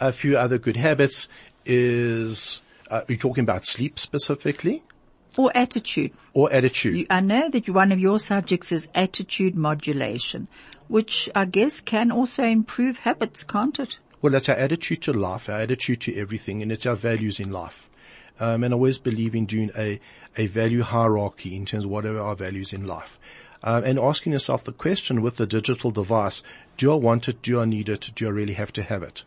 A 0.00 0.12
few 0.12 0.36
other 0.36 0.58
good 0.58 0.76
habits 0.76 1.28
is, 1.64 2.62
uh, 2.90 3.02
are 3.08 3.12
you 3.12 3.16
talking 3.16 3.42
about 3.42 3.64
sleep 3.64 3.98
specifically 3.98 4.82
Or 5.36 5.50
attitude. 5.56 6.12
or 6.32 6.52
attitude? 6.52 6.96
You, 6.98 7.06
I 7.10 7.20
know 7.20 7.48
that 7.48 7.68
one 7.68 7.92
of 7.92 7.98
your 7.98 8.18
subjects 8.18 8.72
is 8.72 8.88
attitude 8.94 9.54
modulation, 9.56 10.48
which 10.88 11.28
I 11.34 11.44
guess 11.44 11.80
can 11.80 12.10
also 12.10 12.44
improve 12.44 12.98
habits, 12.98 13.44
can't 13.44 13.78
it? 13.78 13.98
well, 14.24 14.32
that's 14.32 14.48
our 14.48 14.56
attitude 14.56 15.02
to 15.02 15.12
life, 15.12 15.50
our 15.50 15.60
attitude 15.60 16.00
to 16.00 16.16
everything, 16.16 16.62
and 16.62 16.72
it's 16.72 16.86
our 16.86 16.96
values 16.96 17.38
in 17.38 17.50
life. 17.50 17.90
Um, 18.40 18.64
and 18.64 18.72
I 18.72 18.74
always 18.74 18.96
believe 18.96 19.34
in 19.34 19.44
doing 19.44 19.70
a, 19.76 20.00
a 20.34 20.46
value 20.46 20.80
hierarchy 20.80 21.54
in 21.54 21.66
terms 21.66 21.84
of 21.84 21.90
what 21.90 22.06
are 22.06 22.18
our 22.18 22.34
values 22.34 22.72
in 22.72 22.86
life. 22.86 23.18
Um, 23.62 23.84
and 23.84 23.98
asking 23.98 24.32
yourself 24.32 24.64
the 24.64 24.72
question 24.72 25.20
with 25.20 25.36
the 25.36 25.46
digital 25.46 25.90
device, 25.90 26.42
do 26.78 26.90
I 26.90 26.94
want 26.94 27.28
it? 27.28 27.42
Do 27.42 27.60
I 27.60 27.66
need 27.66 27.90
it? 27.90 28.12
Do 28.14 28.26
I 28.26 28.30
really 28.30 28.54
have 28.54 28.72
to 28.72 28.82
have 28.82 29.02
it? 29.02 29.24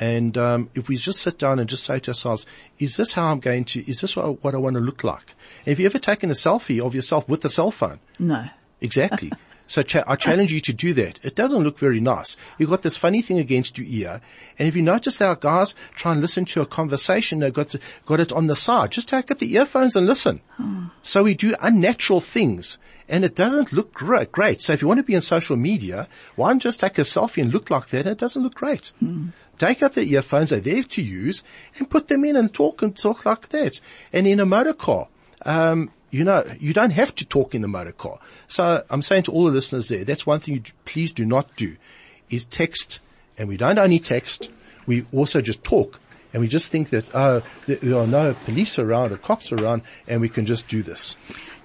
And 0.00 0.36
um, 0.36 0.70
if 0.74 0.88
we 0.88 0.96
just 0.96 1.20
sit 1.20 1.38
down 1.38 1.60
and 1.60 1.70
just 1.70 1.84
say 1.84 2.00
to 2.00 2.10
ourselves, 2.10 2.44
is 2.80 2.96
this 2.96 3.12
how 3.12 3.30
I'm 3.30 3.38
going 3.38 3.64
to, 3.66 3.88
is 3.88 4.00
this 4.00 4.16
what, 4.16 4.42
what 4.42 4.56
I 4.56 4.58
want 4.58 4.74
to 4.74 4.80
look 4.80 5.04
like? 5.04 5.36
And 5.60 5.68
have 5.68 5.78
you 5.78 5.86
ever 5.86 6.00
taken 6.00 6.30
a 6.30 6.34
selfie 6.34 6.84
of 6.84 6.96
yourself 6.96 7.28
with 7.28 7.42
the 7.42 7.48
cell 7.48 7.70
phone? 7.70 8.00
No. 8.18 8.48
Exactly. 8.80 9.30
So 9.66 9.82
cha- 9.82 10.04
I 10.06 10.16
challenge 10.16 10.52
you 10.52 10.60
to 10.60 10.72
do 10.72 10.92
that. 10.94 11.18
It 11.22 11.34
doesn't 11.34 11.62
look 11.62 11.78
very 11.78 12.00
nice. 12.00 12.36
You've 12.58 12.70
got 12.70 12.82
this 12.82 12.96
funny 12.96 13.22
thing 13.22 13.38
against 13.38 13.78
your 13.78 13.86
ear. 13.88 14.20
And 14.58 14.68
if 14.68 14.76
you 14.76 14.82
notice 14.82 15.20
our 15.22 15.36
guys 15.36 15.74
try 15.94 16.12
and 16.12 16.20
listen 16.20 16.44
to 16.46 16.60
a 16.60 16.66
conversation, 16.66 17.38
they've 17.38 17.52
got, 17.52 17.70
to, 17.70 17.80
got 18.06 18.20
it 18.20 18.32
on 18.32 18.48
the 18.48 18.56
side. 18.56 18.90
Just 18.92 19.08
take 19.08 19.30
out 19.30 19.38
the 19.38 19.54
earphones 19.54 19.96
and 19.96 20.06
listen. 20.06 20.40
So 21.02 21.22
we 21.22 21.34
do 21.34 21.54
unnatural 21.60 22.20
things 22.20 22.78
and 23.08 23.24
it 23.24 23.34
doesn't 23.34 23.72
look 23.72 23.92
great. 23.92 24.60
So 24.60 24.72
if 24.72 24.82
you 24.82 24.88
want 24.88 24.98
to 24.98 25.04
be 25.04 25.14
on 25.16 25.20
social 25.22 25.56
media, 25.56 26.08
why 26.36 26.48
don't 26.48 26.60
just 26.60 26.80
take 26.80 26.98
a 26.98 27.02
selfie 27.02 27.42
and 27.42 27.52
look 27.52 27.70
like 27.70 27.88
that? 27.90 28.06
It 28.06 28.18
doesn't 28.18 28.42
look 28.42 28.54
great. 28.54 28.92
Take 29.58 29.82
out 29.82 29.94
the 29.94 30.04
earphones, 30.04 30.50
they're 30.50 30.60
there 30.60 30.82
to 30.82 31.02
use, 31.02 31.44
and 31.78 31.88
put 31.90 32.08
them 32.08 32.24
in 32.24 32.36
and 32.36 32.52
talk 32.52 32.82
and 32.82 32.96
talk 32.96 33.24
like 33.24 33.50
that. 33.50 33.80
And 34.12 34.26
in 34.26 34.40
a 34.40 34.46
motor 34.46 34.72
car, 34.72 35.08
um, 35.44 35.90
you 36.12 36.24
know, 36.24 36.44
you 36.60 36.72
don't 36.74 36.90
have 36.90 37.14
to 37.16 37.24
talk 37.24 37.54
in 37.54 37.62
the 37.62 37.68
motor 37.68 37.90
car. 37.90 38.20
So 38.46 38.84
I'm 38.90 39.02
saying 39.02 39.24
to 39.24 39.32
all 39.32 39.46
the 39.46 39.50
listeners 39.50 39.88
there, 39.88 40.04
that's 40.04 40.26
one 40.26 40.40
thing 40.40 40.54
you 40.54 40.62
please 40.84 41.10
do 41.10 41.24
not 41.24 41.56
do, 41.56 41.76
is 42.30 42.44
text. 42.44 43.00
And 43.38 43.48
we 43.48 43.56
don't 43.56 43.78
only 43.78 43.98
text, 43.98 44.50
we 44.86 45.06
also 45.12 45.40
just 45.40 45.64
talk. 45.64 45.98
And 46.34 46.40
we 46.40 46.48
just 46.48 46.70
think 46.70 46.90
that, 46.90 47.14
oh, 47.14 47.42
there 47.66 47.76
there 47.76 47.98
are 47.98 48.06
no 48.06 48.34
police 48.44 48.78
around 48.78 49.12
or 49.12 49.16
cops 49.16 49.52
around, 49.52 49.82
and 50.06 50.20
we 50.20 50.28
can 50.28 50.46
just 50.46 50.68
do 50.68 50.82
this. 50.82 51.16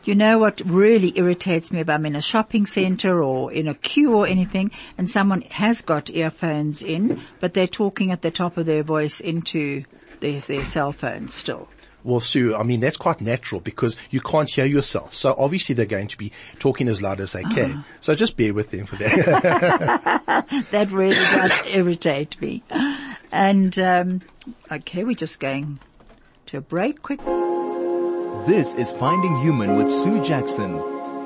You 0.04 0.16
know 0.16 0.40
what 0.40 0.62
really 0.64 1.12
irritates 1.18 1.70
me 1.70 1.82
about 1.82 1.96
I'm 1.96 2.06
in 2.06 2.16
a 2.16 2.22
shopping 2.22 2.66
center 2.66 3.22
or 3.22 3.52
in 3.52 3.68
a 3.68 3.74
queue 3.74 4.14
or 4.14 4.26
anything 4.26 4.72
and 4.98 5.10
someone 5.10 5.42
has 5.42 5.82
got 5.82 6.10
earphones 6.10 6.82
in, 6.82 7.22
but 7.42 7.54
they're 7.54 7.68
talking 7.68 8.14
at 8.14 8.22
the 8.22 8.32
top 8.32 8.56
of 8.56 8.66
their 8.66 8.84
voice 8.84 9.20
into 9.20 9.84
their, 10.22 10.40
their 10.40 10.64
cell 10.64 10.94
phone 10.94 11.28
still. 11.28 11.68
Well, 12.08 12.22
Sue, 12.22 12.56
I 12.56 12.64
mean, 12.64 12.80
that's 12.80 12.96
quite 12.96 13.20
natural 13.20 13.60
because 13.60 13.98
you 14.12 14.22
can't 14.22 14.50
hear 14.50 14.64
yourself. 14.66 15.14
So 15.14 15.36
obviously 15.38 15.76
they're 15.76 15.86
going 15.86 16.08
to 16.08 16.18
be 16.18 16.32
talking 16.58 16.88
as 16.88 17.02
loud 17.02 17.20
as 17.20 17.34
they 17.34 17.44
can. 17.44 17.84
So 18.00 18.16
just 18.16 18.38
bear 18.38 18.54
with 18.54 18.72
them 18.72 18.86
for 18.86 18.96
that. 18.96 20.46
That 20.72 20.90
really 20.92 21.16
does 21.16 21.52
irritate 21.70 22.40
me. 22.42 22.64
And, 23.32 23.78
um, 23.78 24.22
okay, 24.72 25.04
we're 25.04 25.16
just 25.16 25.42
going 25.42 25.80
to 26.46 26.58
a 26.58 26.62
break 26.62 27.02
quick. 27.02 27.20
This 28.48 28.74
is 28.76 28.92
Finding 28.92 29.42
Human 29.42 29.76
with 29.76 29.90
Sue 29.90 30.24
Jackson. 30.24 30.76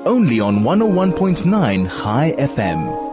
Only 0.04 0.40
on 0.40 0.64
101.9 0.64 2.02
Chai 2.02 2.34
FM. 2.36 3.11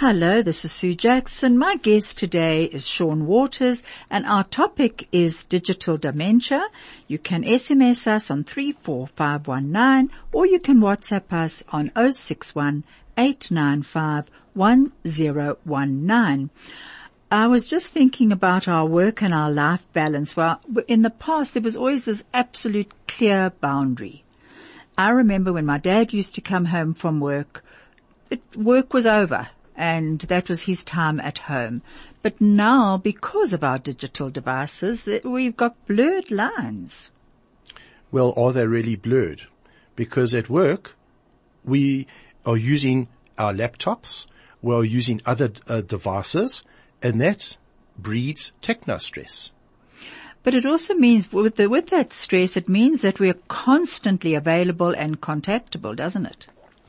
Hello, 0.00 0.42
this 0.42 0.64
is 0.64 0.70
Sue 0.70 0.94
Jackson. 0.94 1.58
My 1.58 1.74
guest 1.74 2.18
today 2.18 2.66
is 2.66 2.86
Sean 2.86 3.26
Waters 3.26 3.82
and 4.08 4.24
our 4.26 4.44
topic 4.44 5.08
is 5.10 5.42
digital 5.42 5.96
dementia. 5.96 6.68
You 7.08 7.18
can 7.18 7.42
SMS 7.42 8.06
us 8.06 8.30
on 8.30 8.44
34519 8.44 10.16
or 10.30 10.46
you 10.46 10.60
can 10.60 10.78
WhatsApp 10.78 11.32
us 11.32 11.64
on 11.70 11.90
061 11.96 12.84
895 13.16 14.26
I 17.32 17.46
was 17.48 17.66
just 17.66 17.88
thinking 17.88 18.30
about 18.30 18.68
our 18.68 18.86
work 18.86 19.20
and 19.20 19.34
our 19.34 19.50
life 19.50 19.84
balance. 19.92 20.36
Well, 20.36 20.60
in 20.86 21.02
the 21.02 21.10
past 21.10 21.54
there 21.54 21.62
was 21.64 21.76
always 21.76 22.04
this 22.04 22.22
absolute 22.32 22.92
clear 23.08 23.50
boundary. 23.50 24.22
I 24.96 25.10
remember 25.10 25.52
when 25.52 25.66
my 25.66 25.78
dad 25.78 26.12
used 26.12 26.36
to 26.36 26.40
come 26.40 26.66
home 26.66 26.94
from 26.94 27.18
work, 27.18 27.64
it, 28.30 28.40
work 28.54 28.94
was 28.94 29.04
over 29.04 29.48
and 29.78 30.18
that 30.22 30.48
was 30.48 30.62
his 30.62 30.84
time 30.84 31.20
at 31.20 31.38
home. 31.38 31.80
But 32.20 32.40
now, 32.40 32.96
because 32.96 33.52
of 33.52 33.62
our 33.62 33.78
digital 33.78 34.28
devices, 34.28 35.08
we've 35.24 35.56
got 35.56 35.86
blurred 35.86 36.30
lines. 36.30 37.10
well, 38.10 38.34
are 38.36 38.52
they 38.52 38.66
really 38.66 38.96
blurred? 38.96 39.42
Because 39.94 40.34
at 40.34 40.50
work, 40.50 40.96
we 41.64 42.06
are 42.44 42.56
using 42.56 43.08
our 43.38 43.52
laptops, 43.52 44.26
we're 44.60 44.82
using 44.84 45.20
other 45.24 45.52
uh, 45.68 45.80
devices, 45.82 46.62
and 47.00 47.20
that 47.20 47.56
breeds 47.96 48.52
techno 48.60 48.96
stress. 48.96 49.52
But 50.42 50.54
it 50.54 50.66
also 50.66 50.94
means 50.94 51.30
with, 51.32 51.56
the, 51.56 51.68
with 51.68 51.90
that 51.90 52.12
stress, 52.12 52.56
it 52.56 52.68
means 52.68 53.02
that 53.02 53.20
we're 53.20 53.40
constantly 53.48 54.34
available 54.34 54.94
and 54.96 55.20
contactable, 55.20 55.94
doesn't 55.94 56.26
it? 56.26 56.46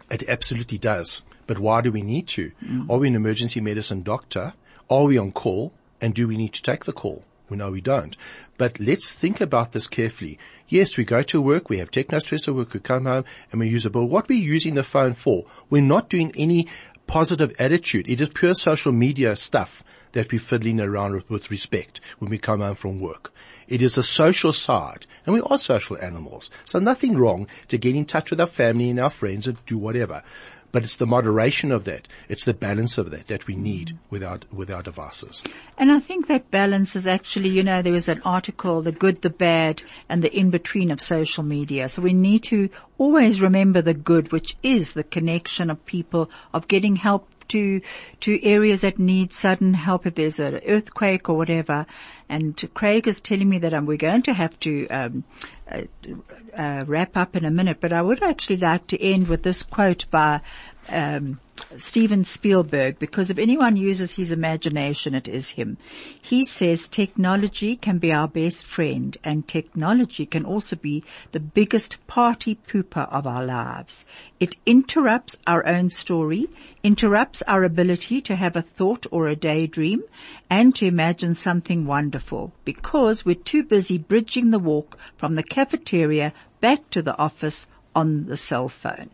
It 0.09 0.27
absolutely 0.27 0.77
does. 0.77 1.21
But 1.49 1.57
why 1.57 1.81
do 1.81 1.91
we 1.91 2.03
need 2.03 2.27
to? 2.27 2.51
Mm. 2.63 2.91
Are 2.91 2.99
we 2.99 3.07
an 3.07 3.15
emergency 3.15 3.59
medicine 3.59 4.03
doctor? 4.03 4.53
Are 4.87 5.05
we 5.05 5.17
on 5.17 5.31
call? 5.31 5.73
And 5.99 6.13
do 6.13 6.27
we 6.27 6.37
need 6.37 6.53
to 6.53 6.61
take 6.61 6.85
the 6.85 6.93
call? 6.93 7.23
We 7.49 7.57
know 7.57 7.71
we 7.71 7.81
don't. 7.81 8.15
But 8.59 8.79
let's 8.79 9.11
think 9.11 9.41
about 9.41 9.71
this 9.71 9.87
carefully. 9.87 10.37
Yes, 10.67 10.95
we 10.95 11.05
go 11.05 11.23
to 11.23 11.41
work, 11.41 11.67
we 11.67 11.79
have 11.79 11.89
techno 11.89 12.19
stress 12.19 12.47
at 12.47 12.53
work, 12.53 12.75
we 12.75 12.81
come 12.81 13.05
home 13.05 13.25
and 13.51 13.59
we 13.59 13.67
use 13.67 13.87
it. 13.87 13.93
But 13.93 14.05
what 14.05 14.29
we're 14.29 14.37
using 14.37 14.75
the 14.75 14.83
phone 14.83 15.15
for, 15.15 15.47
we're 15.71 15.81
not 15.81 16.07
doing 16.07 16.31
any 16.35 16.67
positive 17.07 17.55
attitude. 17.57 18.07
It 18.07 18.21
is 18.21 18.29
pure 18.29 18.53
social 18.53 18.91
media 18.91 19.35
stuff 19.35 19.83
that 20.11 20.31
we're 20.31 20.39
fiddling 20.39 20.79
around 20.79 21.15
with, 21.15 21.29
with 21.31 21.49
respect 21.49 21.99
when 22.19 22.29
we 22.29 22.37
come 22.37 22.59
home 22.61 22.75
from 22.75 22.99
work. 22.99 23.33
It 23.67 23.81
is 23.81 23.95
the 23.95 24.03
social 24.03 24.53
side, 24.53 25.05
and 25.25 25.33
we 25.33 25.41
are 25.41 25.57
social 25.57 25.97
animals. 25.97 26.49
So 26.65 26.79
nothing 26.79 27.17
wrong 27.17 27.47
to 27.67 27.77
get 27.77 27.95
in 27.95 28.05
touch 28.05 28.31
with 28.31 28.39
our 28.39 28.47
family 28.47 28.89
and 28.89 28.99
our 28.99 29.09
friends 29.09 29.47
and 29.47 29.63
do 29.65 29.77
whatever. 29.77 30.23
But 30.71 30.83
it's 30.83 30.97
the 30.97 31.05
moderation 31.05 31.71
of 31.71 31.85
that, 31.85 32.07
it's 32.27 32.45
the 32.45 32.53
balance 32.53 32.97
of 32.97 33.09
that 33.11 33.27
that 33.27 33.47
we 33.47 33.55
need 33.55 33.97
with 34.09 34.23
our, 34.23 34.39
with 34.51 34.69
our 34.69 34.83
devices. 34.83 35.41
And 35.77 35.91
I 35.91 35.99
think 35.99 36.27
that 36.27 36.51
balance 36.51 36.95
is 36.95 37.07
actually, 37.07 37.49
you 37.49 37.63
know, 37.63 37.81
there 37.81 37.93
was 37.93 38.09
an 38.09 38.21
article, 38.23 38.81
the 38.81 38.91
good, 38.91 39.21
the 39.21 39.31
bad, 39.31 39.81
and 40.09 40.23
the 40.23 40.31
in-between 40.35 40.91
of 40.91 41.01
social 41.01 41.43
media. 41.43 41.89
So 41.89 42.01
we 42.01 42.13
need 42.13 42.43
to 42.43 42.69
always 42.97 43.41
remember 43.41 43.81
the 43.81 43.93
good, 43.95 44.31
which 44.31 44.55
is 44.61 44.93
the 44.93 45.03
connection 45.03 45.69
of 45.69 45.85
people, 45.85 46.29
of 46.53 46.67
getting 46.67 46.95
help 46.95 47.27
to, 47.49 47.81
to 48.21 48.43
areas 48.43 48.81
that 48.81 48.99
need 48.99 49.33
sudden 49.33 49.73
help 49.73 50.05
if 50.05 50.15
there's 50.15 50.39
an 50.39 50.61
earthquake 50.67 51.29
or 51.29 51.35
whatever. 51.35 51.85
And 52.29 52.55
Craig 52.73 53.07
is 53.07 53.21
telling 53.21 53.49
me 53.49 53.57
that 53.59 53.73
um, 53.73 53.87
we're 53.87 53.97
going 53.97 54.21
to 54.23 54.33
have 54.33 54.59
to, 54.61 54.87
um, 54.89 55.23
uh, 55.69 56.83
wrap 56.87 57.15
up 57.15 57.35
in 57.35 57.45
a 57.45 57.51
minute, 57.51 57.77
but 57.79 57.93
I 57.93 58.01
would 58.01 58.23
actually 58.23 58.57
like 58.57 58.87
to 58.87 59.01
end 59.01 59.27
with 59.27 59.43
this 59.43 59.63
quote 59.63 60.05
by 60.09 60.41
um, 60.87 61.39
Steven 61.77 62.23
Spielberg 62.23 62.99
because 62.99 63.29
if 63.29 63.37
anyone 63.37 63.75
uses 63.75 64.13
his 64.13 64.31
imagination, 64.31 65.13
it 65.13 65.27
is 65.27 65.51
him. 65.51 65.77
He 66.21 66.43
says 66.43 66.87
technology 66.87 67.75
can 67.75 67.97
be 67.97 68.11
our 68.11 68.27
best 68.27 68.65
friend 68.65 69.17
and 69.23 69.47
technology 69.47 70.25
can 70.25 70.45
also 70.45 70.75
be 70.75 71.03
the 71.31 71.39
biggest 71.39 71.97
party 72.07 72.55
pooper 72.55 73.11
of 73.11 73.27
our 73.27 73.45
lives. 73.45 74.05
It 74.39 74.55
interrupts 74.65 75.37
our 75.47 75.65
own 75.65 75.89
story, 75.89 76.47
interrupts 76.83 77.41
our 77.47 77.63
ability 77.63 78.21
to 78.21 78.35
have 78.35 78.55
a 78.55 78.61
thought 78.61 79.05
or 79.11 79.27
a 79.27 79.35
daydream 79.35 80.03
and 80.49 80.75
to 80.75 80.85
imagine 80.85 81.35
something 81.35 81.85
wonderful 81.85 82.53
because 82.65 83.25
we're 83.25 83.35
too 83.35 83.63
busy 83.63 83.97
bridging 83.97 84.51
the 84.51 84.59
walk 84.59 84.97
from 85.17 85.35
the 85.35 85.43
cafeteria 85.43 86.33
back 86.61 86.89
to 86.91 87.01
the 87.01 87.17
office 87.17 87.67
on 87.95 88.25
the 88.25 88.37
cell 88.37 88.69
phone. 88.69 89.09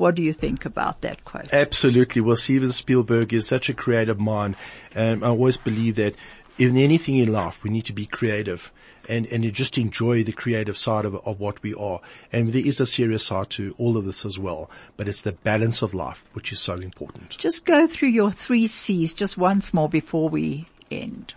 What 0.00 0.14
do 0.14 0.22
you 0.22 0.32
think 0.32 0.64
about 0.64 1.02
that 1.02 1.26
quote? 1.26 1.52
Absolutely. 1.52 2.22
Well, 2.22 2.34
Steven 2.34 2.72
Spielberg 2.72 3.34
is 3.34 3.46
such 3.46 3.68
a 3.68 3.74
creative 3.74 4.18
mind, 4.18 4.56
and 4.94 5.22
I 5.22 5.28
always 5.28 5.58
believe 5.58 5.96
that 5.96 6.14
in 6.56 6.78
anything 6.78 7.18
in 7.18 7.30
life, 7.30 7.62
we 7.62 7.68
need 7.68 7.84
to 7.84 7.92
be 7.92 8.06
creative 8.06 8.72
and, 9.10 9.26
and 9.26 9.52
just 9.52 9.76
enjoy 9.76 10.24
the 10.24 10.32
creative 10.32 10.78
side 10.78 11.04
of, 11.04 11.16
of 11.26 11.38
what 11.38 11.62
we 11.62 11.74
are. 11.74 12.00
And 12.32 12.50
there 12.50 12.66
is 12.66 12.80
a 12.80 12.86
serious 12.86 13.26
side 13.26 13.50
to 13.50 13.74
all 13.76 13.98
of 13.98 14.06
this 14.06 14.24
as 14.24 14.38
well, 14.38 14.70
but 14.96 15.06
it's 15.06 15.20
the 15.20 15.32
balance 15.32 15.82
of 15.82 15.92
life, 15.92 16.24
which 16.32 16.50
is 16.50 16.60
so 16.60 16.76
important. 16.76 17.36
Just 17.36 17.66
go 17.66 17.86
through 17.86 18.08
your 18.08 18.32
three 18.32 18.68
C's 18.68 19.12
just 19.12 19.36
once 19.36 19.74
more 19.74 19.90
before 19.90 20.30
we 20.30 20.66
end. 20.90 21.34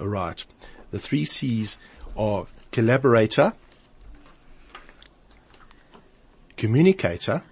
All 0.00 0.08
right. 0.08 0.44
The 0.90 0.98
three 0.98 1.24
C's 1.24 1.78
are 2.16 2.48
collaborator, 2.72 3.52
communicator, 6.56 7.44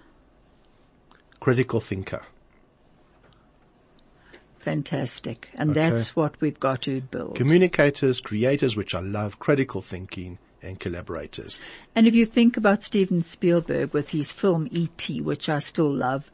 critical 1.39 1.79
thinker. 1.79 2.21
Fantastic. 4.59 5.49
And 5.55 5.71
Okay. 5.71 5.89
that's 5.89 6.15
what 6.15 6.39
we've 6.41 6.59
got 6.59 6.81
to 6.83 7.01
build. 7.01 7.35
Communicators, 7.35 8.19
creators, 8.19 8.75
which 8.75 8.93
I 8.93 8.99
love, 8.99 9.39
critical 9.39 9.81
thinking, 9.81 10.37
and 10.61 10.79
collaborators. 10.79 11.59
And 11.95 12.07
if 12.07 12.13
you 12.13 12.25
think 12.25 12.57
about 12.57 12.83
Steven 12.83 13.23
Spielberg 13.23 13.93
with 13.93 14.09
his 14.09 14.31
film 14.31 14.67
E.T., 14.71 15.21
which 15.21 15.47
I 15.47 15.59
still 15.59 15.93
love, 15.93 16.29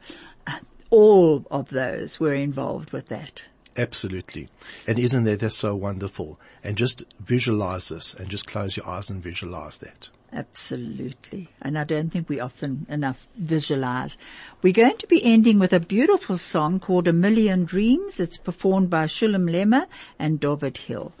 uh, 0.46 0.58
all 0.90 1.46
of 1.50 1.68
those 1.68 2.18
were 2.18 2.34
involved 2.34 2.92
with 2.92 3.08
that. 3.08 3.44
Absolutely. 3.76 4.48
And 4.86 4.98
isn't 4.98 5.24
that 5.24 5.40
that's 5.40 5.56
so 5.56 5.76
wonderful? 5.76 6.40
And 6.64 6.76
just 6.76 7.04
visualize 7.20 7.90
this 7.90 8.14
and 8.14 8.28
just 8.28 8.46
close 8.46 8.76
your 8.76 8.88
eyes 8.88 9.10
and 9.10 9.22
visualize 9.22 9.78
that. 9.78 10.08
Absolutely. 10.32 11.48
And 11.62 11.78
I 11.78 11.84
don't 11.84 12.10
think 12.10 12.28
we 12.28 12.40
often 12.40 12.86
enough 12.88 13.26
visualize. 13.36 14.18
We're 14.62 14.72
going 14.72 14.98
to 14.98 15.06
be 15.06 15.24
ending 15.24 15.58
with 15.58 15.72
a 15.72 15.80
beautiful 15.80 16.36
song 16.36 16.80
called 16.80 17.08
A 17.08 17.12
Million 17.12 17.64
Dreams. 17.64 18.20
It's 18.20 18.38
performed 18.38 18.90
by 18.90 19.06
Shulem 19.06 19.50
Lemmer 19.50 19.86
and 20.18 20.40
David 20.40 20.78
Hill. 20.78 21.12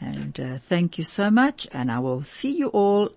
And 0.00 0.38
uh, 0.40 0.58
thank 0.68 0.98
you 0.98 1.04
so 1.04 1.30
much 1.30 1.66
and 1.72 1.90
I 1.90 2.00
will 2.00 2.24
see 2.24 2.56
you 2.56 2.68
all 2.68 3.12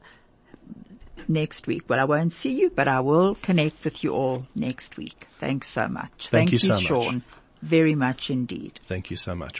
next 1.27 1.67
week. 1.67 1.83
Well, 1.87 1.99
I 1.99 2.05
won't 2.05 2.33
see 2.33 2.53
you, 2.53 2.69
but 2.69 2.87
I 2.87 2.99
will 3.01 3.35
connect 3.35 3.83
with 3.83 4.03
you 4.03 4.11
all 4.11 4.47
next 4.55 4.97
week. 4.97 5.27
Thanks 5.39 5.67
so 5.67 5.87
much. 5.87 6.29
Thank 6.29 6.51
you 6.51 6.59
so 6.59 6.75
much. 6.75 6.83
Sean. 6.83 7.23
Very 7.61 7.95
much 7.95 8.29
indeed. 8.29 8.79
Thank 8.85 9.11
you 9.11 9.17
so 9.17 9.35
much. 9.35 9.57